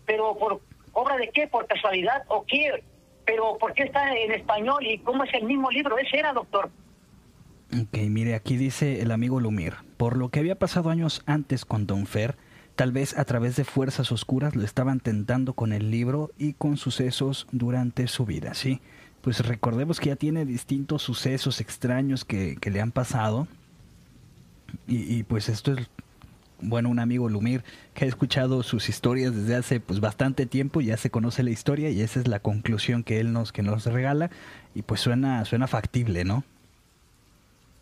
[0.06, 0.60] pero por
[0.92, 2.82] obra de qué, por casualidad o qué?
[3.24, 5.98] Pero ¿por qué está en español y cómo es el mismo libro?
[5.98, 6.70] Ese era, doctor.
[7.70, 11.86] Ok, mire, aquí dice el amigo Lumir, por lo que había pasado años antes con
[11.86, 12.36] Don Fer,
[12.78, 16.76] tal vez a través de fuerzas oscuras lo estaban tentando con el libro y con
[16.76, 18.80] sucesos durante su vida, ¿sí?
[19.20, 23.48] Pues recordemos que ya tiene distintos sucesos extraños que, que le han pasado
[24.86, 25.90] y, y, pues esto es,
[26.60, 27.64] bueno, un amigo Lumir
[27.94, 31.90] que ha escuchado sus historias desde hace pues bastante tiempo, ya se conoce la historia
[31.90, 34.30] y esa es la conclusión que él nos, que nos regala
[34.76, 36.44] y pues suena, suena factible, ¿no?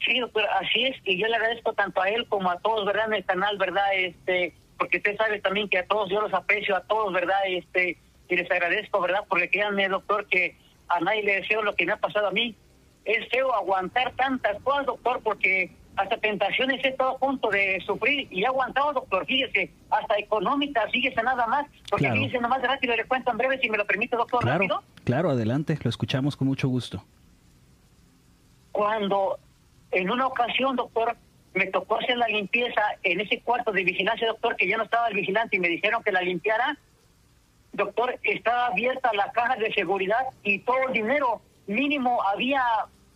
[0.06, 3.09] Sí, doctor, así es, y yo le agradezco tanto a él como a todos, ¿verdad?
[3.09, 3.94] En el canal, ¿verdad?
[3.94, 7.39] Este, porque usted sabe también que a todos yo los aprecio, a todos, ¿verdad?
[7.47, 7.98] Este,
[8.28, 9.20] y les agradezco, ¿verdad?
[9.28, 10.57] Porque créanme, doctor, que
[10.89, 12.55] a nadie le deseo lo que me ha pasado a mí.
[13.05, 18.28] Es feo aguantar tantas cosas, doctor, porque hasta tentaciones he estado a punto de sufrir
[18.31, 22.20] y he aguantado, doctor, fíjese, hasta económica, fíjese nada más, porque Claro.
[22.20, 24.82] fíjese nomás rápido, le cuento en breve, si me lo permite, doctor, Claro, rápido.
[25.05, 27.03] claro, adelante, lo escuchamos con mucho gusto.
[28.73, 29.39] cuando
[29.90, 31.16] en una ocasión, doctor,
[31.56, 35.08] me tocó hacer la limpieza en ese cuarto de vigilancia, doctor, que ya no estaba
[35.08, 36.76] el vigilante y me dijeron que la limpiara.
[37.72, 42.62] Doctor, estaba abierta la caja de seguridad y todo el dinero mínimo había,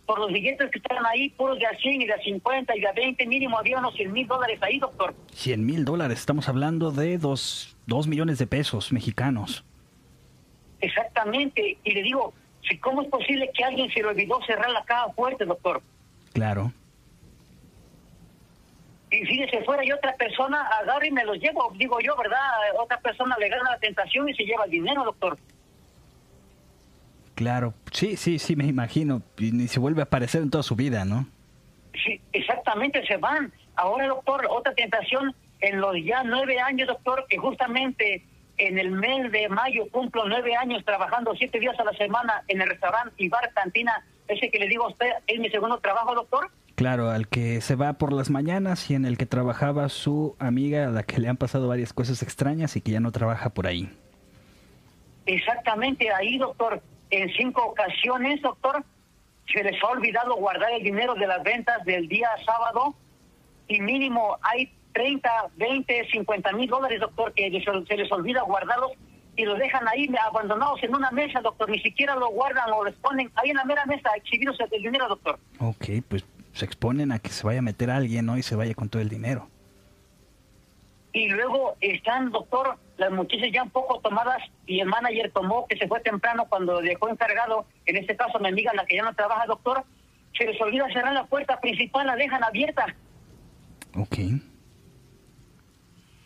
[0.07, 2.81] por los billetes que estaban ahí, puros de a 100 y de a 50 y
[2.81, 5.13] de a 20, mínimo había unos 100 mil dólares ahí, doctor.
[5.33, 9.63] 100 mil dólares, estamos hablando de dos, dos millones de pesos mexicanos.
[10.79, 11.77] Exactamente.
[11.83, 12.33] Y le digo,
[12.81, 15.83] ¿cómo es posible que alguien se le olvidó cerrar la caja fuerte, doctor?
[16.33, 16.71] Claro,
[19.11, 22.39] Y fíjese, fuera y otra persona agarra y me los llevo, digo yo, ¿verdad?
[22.79, 25.37] Otra persona le gana la tentación y se lleva el dinero, doctor.
[27.35, 30.75] claro, sí, sí, sí, me imagino, y ni se vuelve a aparecer en toda su
[30.75, 31.25] vida, ¿no?
[31.93, 33.51] Sí, exactamente, se van.
[33.75, 38.23] Ahora, doctor, otra tentación en los ya nueve años, doctor, que justamente
[38.57, 42.61] en el mes de mayo cumplo nueve años trabajando siete días a la semana en
[42.61, 46.13] el restaurante y bar cantina, ese que le digo a usted es mi segundo trabajo,
[46.13, 46.49] doctor.
[46.81, 50.87] Claro, al que se va por las mañanas y en el que trabajaba su amiga,
[50.87, 53.67] a la que le han pasado varias cosas extrañas y que ya no trabaja por
[53.67, 53.87] ahí.
[55.27, 56.81] Exactamente, ahí, doctor,
[57.11, 58.83] en cinco ocasiones, doctor,
[59.53, 62.95] se les ha olvidado guardar el dinero de las ventas del día sábado
[63.67, 68.93] y mínimo hay 30, 20, 50 mil dólares, doctor, que se les olvida guardarlos
[69.35, 72.95] y los dejan ahí abandonados en una mesa, doctor, ni siquiera lo guardan o les
[72.95, 75.37] ponen ahí en la mera mesa exhibidos el dinero, doctor.
[75.59, 78.37] Ok, pues se exponen a que se vaya a meter alguien, ¿no?
[78.37, 79.47] Y se vaya con todo el dinero.
[81.13, 85.77] Y luego están, doctor, las muchachas ya un poco tomadas y el manager tomó que
[85.77, 89.13] se fue temprano cuando dejó encargado, en este caso mi amiga, la que ya no
[89.13, 89.83] trabaja, doctor,
[90.37, 92.85] se les olvida cerrar la puerta principal, la dejan abierta.
[93.95, 94.17] Ok,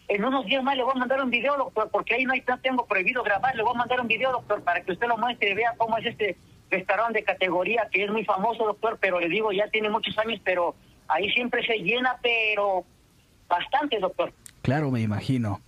[0.07, 2.43] En unos días más le voy a mandar un video, doctor, porque ahí no, hay,
[2.47, 5.17] no tengo prohibido grabar, le voy a mandar un video, doctor, para que usted lo
[5.17, 6.37] muestre y vea cómo es este
[6.69, 10.39] restaurante de categoría, que es muy famoso, doctor, pero le digo, ya tiene muchos años,
[10.43, 10.75] pero
[11.07, 12.83] ahí siempre se llena, pero
[13.47, 14.33] bastante, doctor.
[14.61, 15.61] claro, me imagino.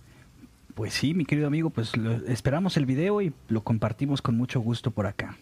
[0.74, 4.60] Pues sí, mi querido amigo, pues lo- esperamos el video y lo compartimos con mucho
[4.60, 5.36] gusto por acá.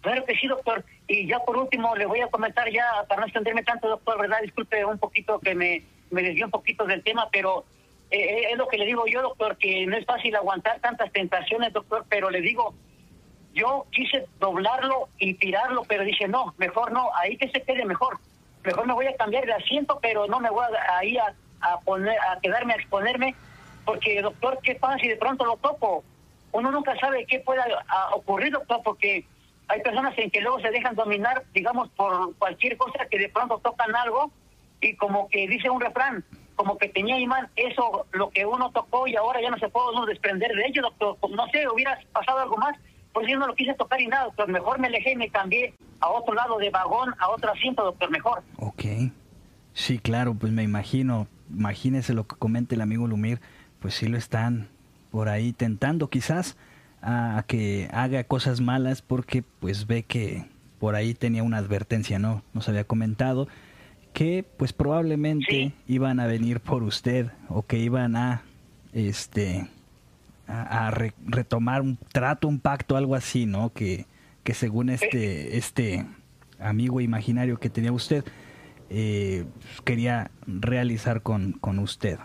[0.00, 0.84] Claro que sí, doctor.
[1.06, 4.38] Y ya por último le voy a comentar ya, para no extenderme tanto, doctor, ¿verdad?
[4.42, 7.64] Disculpe un poquito que me, me desvió un poquito del tema, pero
[8.10, 11.72] eh, es lo que le digo yo, doctor, que no es fácil aguantar tantas tentaciones,
[11.72, 12.74] doctor, pero le digo,
[13.54, 18.18] yo quise doblarlo y tirarlo, pero dije, no, mejor no, ahí que se quede mejor.
[18.64, 21.80] Mejor me voy a cambiar de asiento, pero no me voy a, ahí a, a
[21.80, 23.34] poner, a quedarme a exponerme,
[23.84, 26.04] porque, doctor, ¿qué pasa si de pronto lo toco?
[26.52, 29.24] Uno nunca sabe qué pueda a- ocurrir, doctor, porque
[29.68, 33.58] hay personas en que luego se dejan dominar, digamos, por cualquier cosa que de pronto
[33.58, 34.30] tocan algo
[34.80, 36.24] y como que dice un refrán,
[36.54, 39.88] como que tenía imán, eso lo que uno tocó y ahora ya no se puede
[39.96, 41.16] uno desprender de ello, doctor.
[41.30, 42.76] No sé, hubiera pasado algo más,
[43.12, 44.48] pues yo no lo quise tocar y nada, doctor.
[44.48, 48.10] Mejor me alejé y me cambié a otro lado de vagón, a otro asiento, doctor,
[48.10, 48.42] mejor.
[48.56, 48.82] Ok.
[49.74, 53.40] Sí, claro, pues me imagino, imagínese lo que comenta el amigo Lumir,
[53.80, 54.68] pues sí lo están
[55.10, 56.56] por ahí tentando quizás
[57.02, 60.44] a, que haga cosas malas porque pues ve que
[60.78, 62.42] por ahí tenía una advertencia, ¿no?
[62.54, 63.48] Nos había comentado
[64.12, 65.72] que pues probablemente Sí.
[65.86, 68.42] iban a venir por usted o que iban a
[68.92, 69.66] este
[70.52, 73.72] a, a re- retomar un trato, un pacto, algo así, ¿no?
[73.72, 74.06] Que,
[74.44, 76.04] que según este, este
[76.60, 78.24] amigo imaginario que tenía usted,
[78.90, 79.44] eh,
[79.84, 82.18] quería realizar con, con usted.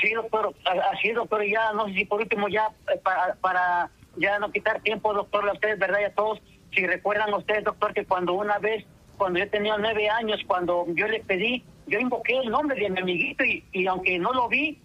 [0.00, 0.54] Sí, doctor,
[0.92, 4.38] así es, doctor, y ya no sé si por último ya eh, para, para ya
[4.38, 5.98] no quitar tiempo, doctor, a ustedes, ¿verdad?
[6.00, 6.40] Y a todos,
[6.74, 8.86] si recuerdan ustedes, doctor, que cuando una vez,
[9.18, 13.00] cuando yo tenía nueve años, cuando yo le pedí yo invoqué el nombre de mi
[13.00, 14.78] amiguito y, y aunque no lo vi,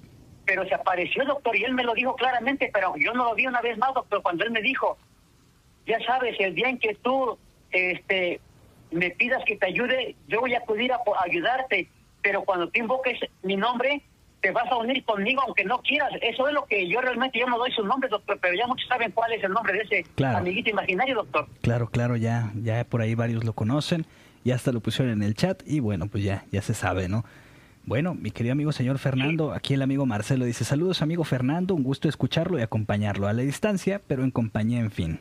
[0.46, 3.48] pero se apareció, doctor, y él me lo dijo claramente, pero yo no lo vi
[3.48, 4.98] una vez más, doctor, cuando él me dijo,
[5.88, 7.38] ya sabes, el día en que tú
[7.72, 8.40] este,
[8.92, 11.90] me pidas que te ayude, yo voy a acudir a, a ayudarte,
[12.22, 14.02] pero cuando tú invoques mi nombre,
[14.42, 16.12] te vas a unir conmigo aunque no quieras.
[16.22, 18.88] Eso es lo que yo realmente, yo no doy su nombre, doctor, pero ya muchos
[18.88, 20.38] saben cuál es el nombre de ese Claro.
[20.38, 21.48] amiguito imaginario, doctor.
[21.62, 24.06] Claro, claro, ya, ya por ahí varios lo conocen,
[24.44, 27.26] ya hasta lo pusieron en el chat y bueno, pues ya, ya se sabe, ¿no?
[27.86, 31.84] Bueno, mi querido amigo señor Fernando, aquí el amigo Marcelo dice, saludos amigo Fernando, un
[31.84, 35.20] gusto escucharlo y acompañarlo a la distancia, pero en compañía, en fin.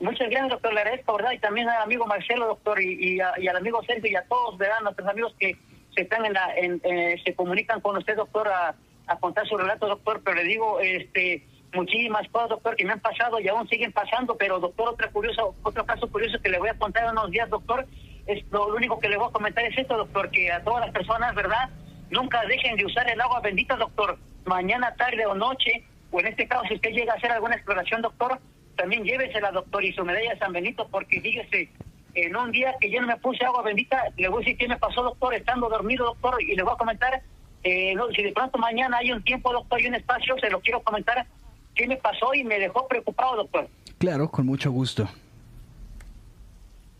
[0.00, 1.30] Muchas gracias, doctor, le agradezco, ¿verdad?
[1.32, 4.24] Y también al amigo Marcelo, doctor, y, y, a- y al amigo Sergio y a
[4.24, 4.80] todos, ¿verdad?
[4.82, 5.56] Nuestros amigos que
[5.94, 8.74] se están en la, en, eh, se comunican con usted, doctor, a,
[9.06, 13.00] a contar su relato, doctor, pero le digo, este, muchísimas cosas, doctor, que me han
[13.00, 16.70] pasado y aún siguen pasando, pero, doctor, otra curioso, otro caso curioso que le voy
[16.70, 17.86] a contar en unos días, doctor,
[18.32, 20.86] es lo, lo único que le voy a comentar es esto, doctor, que a todas
[20.86, 21.70] las personas, ¿verdad?
[22.10, 26.46] Nunca dejen de usar el agua bendita, doctor, mañana, tarde o noche, o en este
[26.46, 28.38] caso, si usted llega a hacer alguna exploración, doctor,
[28.76, 31.70] también llévesela, doctor, y su medalla de San Benito, porque fíjese,
[32.14, 34.68] en un día que yo no me puse agua bendita, le voy a decir qué
[34.68, 37.22] me pasó, doctor, estando dormido, doctor, y le voy a comentar,
[37.64, 40.60] eh, no, si de pronto mañana hay un tiempo, doctor, y un espacio, se lo
[40.60, 41.26] quiero comentar,
[41.74, 43.68] qué me pasó y me dejó preocupado, doctor.
[43.98, 45.08] Claro, con mucho gusto.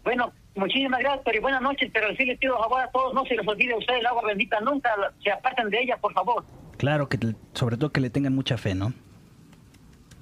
[0.04, 3.36] Bueno, muchísimas gracias, y buenas noches, pero sí les pido favor a todos, no se
[3.36, 4.90] les olvide usar el agua bendita, nunca
[5.22, 6.44] se aparten de ella, por favor.
[6.76, 7.18] Claro que
[7.54, 8.92] sobre todo que le tengan mucha fe, ¿no?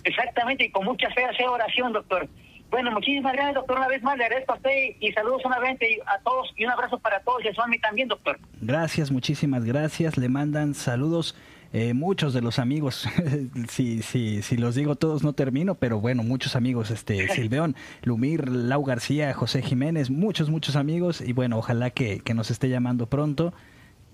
[0.04, 2.28] Exactamente, y con mucha fe hacer oración, doctor.
[2.70, 5.78] Bueno, muchísimas gracias, doctor, una vez más, le agradezco a usted y saludos una vez
[6.06, 8.38] a todos y un abrazo para todos y a mí también, doctor.
[8.60, 10.16] Gracias, muchísimas gracias.
[10.16, 11.34] Le mandan saludos
[11.72, 13.08] eh, muchos de los amigos.
[13.68, 16.90] si, si, si los digo todos no termino, pero bueno, muchos amigos.
[16.90, 21.20] Este Silveón, Lumir, Lau García, José Jiménez, muchos, muchos amigos.
[21.20, 23.52] Y bueno, ojalá que, que nos esté llamando pronto.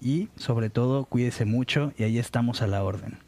[0.02, 3.18] Y sobre todo, cuídese mucho y ahí estamos a la orden.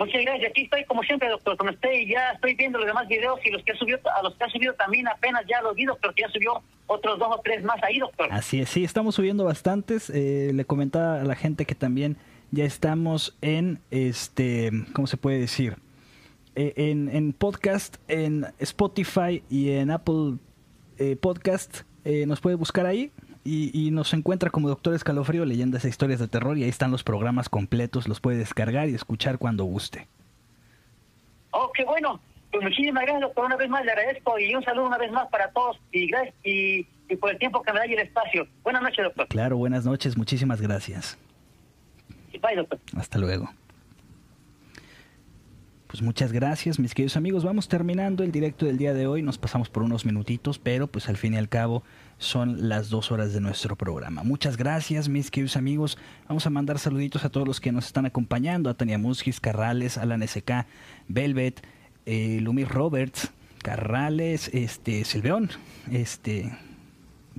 [0.00, 3.06] Muchas gracias, aquí estoy como siempre, doctor, con usted y ya estoy viendo los demás
[3.06, 5.76] videos y los que ha subido, a los que ha subido también apenas ya los
[5.76, 8.28] vi, doctor, que ya subió otros dos o tres más ahí, doctor.
[8.32, 10.08] Así es, sí, estamos subiendo bastantes.
[10.08, 12.16] Eh, le comentaba a la gente que también
[12.50, 15.76] ya estamos en, este, ¿cómo se puede decir?
[16.56, 20.38] Eh, en, en podcast, en Spotify y en Apple
[20.98, 21.82] eh, Podcast.
[22.04, 23.12] Eh, nos puede buscar ahí
[23.44, 26.58] y, y nos encuentra como Doctor Escalofrío, leyendas e historias de terror.
[26.58, 30.08] Y ahí están los programas completos, los puede descargar y escuchar cuando guste.
[31.52, 32.20] Oh, qué bueno.
[32.50, 35.28] Pues muchísimas gracias, doctor, una vez más le agradezco y un saludo una vez más
[35.28, 38.44] para todos y gracias y, y por el tiempo que me da y el espacio.
[38.64, 39.28] Buenas noches, doctor.
[39.28, 41.16] Claro, buenas noches, muchísimas gracias.
[42.56, 42.78] Doctor.
[42.96, 43.50] Hasta luego.
[45.90, 47.42] Pues muchas gracias, mis queridos amigos.
[47.42, 49.22] Vamos terminando el directo del día de hoy.
[49.22, 51.82] Nos pasamos por unos minutitos, pero pues al fin y al cabo
[52.16, 54.22] son las dos horas de nuestro programa.
[54.22, 55.98] Muchas gracias, mis queridos amigos.
[56.28, 58.70] Vamos a mandar saluditos a todos los que nos están acompañando.
[58.70, 60.64] A Tania Musgis, Carrales, Alan SK,
[61.08, 61.66] Velvet,
[62.06, 65.50] eh, Lumir Roberts, Carrales, este, Silveón,
[65.90, 66.56] este,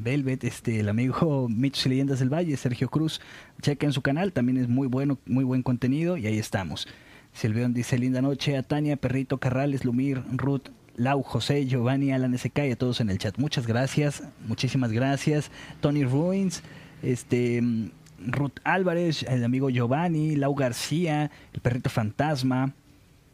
[0.03, 3.21] Velvet, este, el amigo Mitch Leyendas del Valle, Sergio Cruz,
[3.61, 6.87] chequen su canal, también es muy bueno, muy buen contenido y ahí estamos.
[7.33, 12.59] Silveón dice linda noche a Tania, Perrito, Carrales, Lumir, Ruth, Lau, José, Giovanni, Alan SK
[12.67, 13.37] y a todos en el chat.
[13.37, 15.49] Muchas gracias, muchísimas gracias.
[15.79, 16.61] Tony Ruins,
[17.01, 17.91] este, mm,
[18.27, 22.73] Ruth Álvarez, el amigo Giovanni, Lau García, el Perrito Fantasma,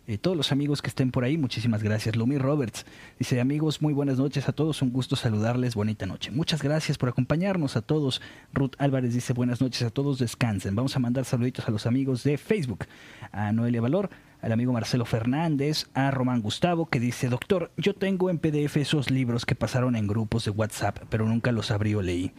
[0.08, 2.16] eh, todos los amigos que estén por ahí, muchísimas gracias.
[2.16, 2.86] Lumi Roberts
[3.20, 6.32] dice, amigos, muy buenas noches a todos, un gusto saludarles, bonita noche.
[6.32, 8.22] Muchas gracias por acompañarnos a todos.
[8.54, 10.76] Ruth Álvarez dice, buenas noches a todos, descansen.
[10.76, 12.86] Vamos a mandar saluditos a los amigos de Facebook,
[13.34, 14.10] a Noelia Valor,
[14.42, 19.12] al amigo Marcelo Fernández, a Román Gustavo, que dice, doctor, yo tengo en PDF esos
[19.12, 22.32] libros que pasaron en grupos de WhatsApp, pero nunca los abrí o leí.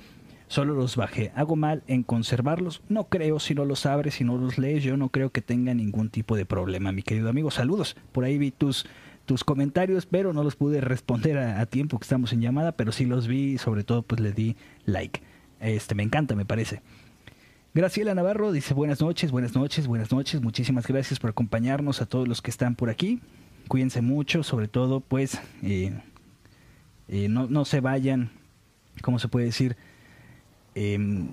[0.49, 1.31] Solo los bajé.
[1.35, 2.81] ¿Hago mal en conservarlos?
[2.89, 3.39] No creo.
[3.39, 6.37] Si no los abres, si no los lees, yo no creo que tenga ningún tipo
[6.37, 7.51] de problema, mi querido amigo.
[7.51, 7.97] Saludos.
[8.13, 8.87] Por ahí vi tus,
[9.27, 13.05] tus comentarios, pero no los pude responder a, tiempo que estamos en llamada, pero sí
[13.05, 14.57] los vi y sobre todo pues le di
[14.87, 15.21] like.
[15.61, 16.81] Este, me encanta, me parece.
[17.75, 20.41] Graciela Navarro dice buenas noches, buenas noches, buenas noches.
[20.41, 23.21] Muchísimas gracias por acompañarnos a todos los que están por aquí.
[23.69, 25.93] Cuídense mucho, sobre todo pues eh,
[27.09, 28.31] eh, no, no se vayan,
[29.03, 29.77] ¿cómo se puede decir?
[30.81, 31.27] Em,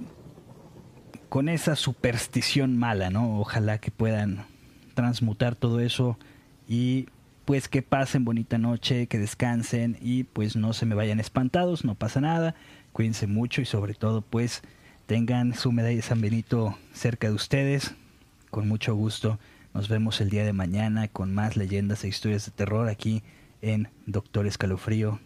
[1.29, 3.39] con esa superstición mala, ¿no?
[3.39, 4.47] Ojalá que puedan
[4.95, 6.17] transmutar todo eso
[6.67, 7.09] y
[7.45, 11.93] pues que pasen bonita noche, que descansen y pues no se me vayan espantados, no
[11.93, 12.55] pasa nada,
[12.91, 14.63] cuídense mucho y sobre todo pues
[15.05, 17.93] tengan su medalla de San Benito cerca de ustedes,
[18.49, 19.37] con mucho gusto.
[19.75, 23.21] Nos vemos el día de mañana con más leyendas e historias de terror aquí
[23.61, 25.19] en Doctor Escalofrío.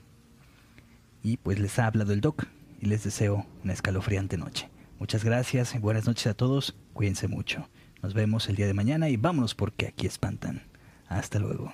[1.24, 2.48] Y pues les ha hablado el Doc
[2.80, 4.70] y les deseo una escalofriante noche.
[5.00, 6.76] Muchas gracias y buenas noches a todos.
[6.94, 7.70] Cuídense mucho.
[8.02, 10.64] Nos vemos el día de mañana y vámonos porque aquí espantan.
[11.08, 11.74] Hasta luego.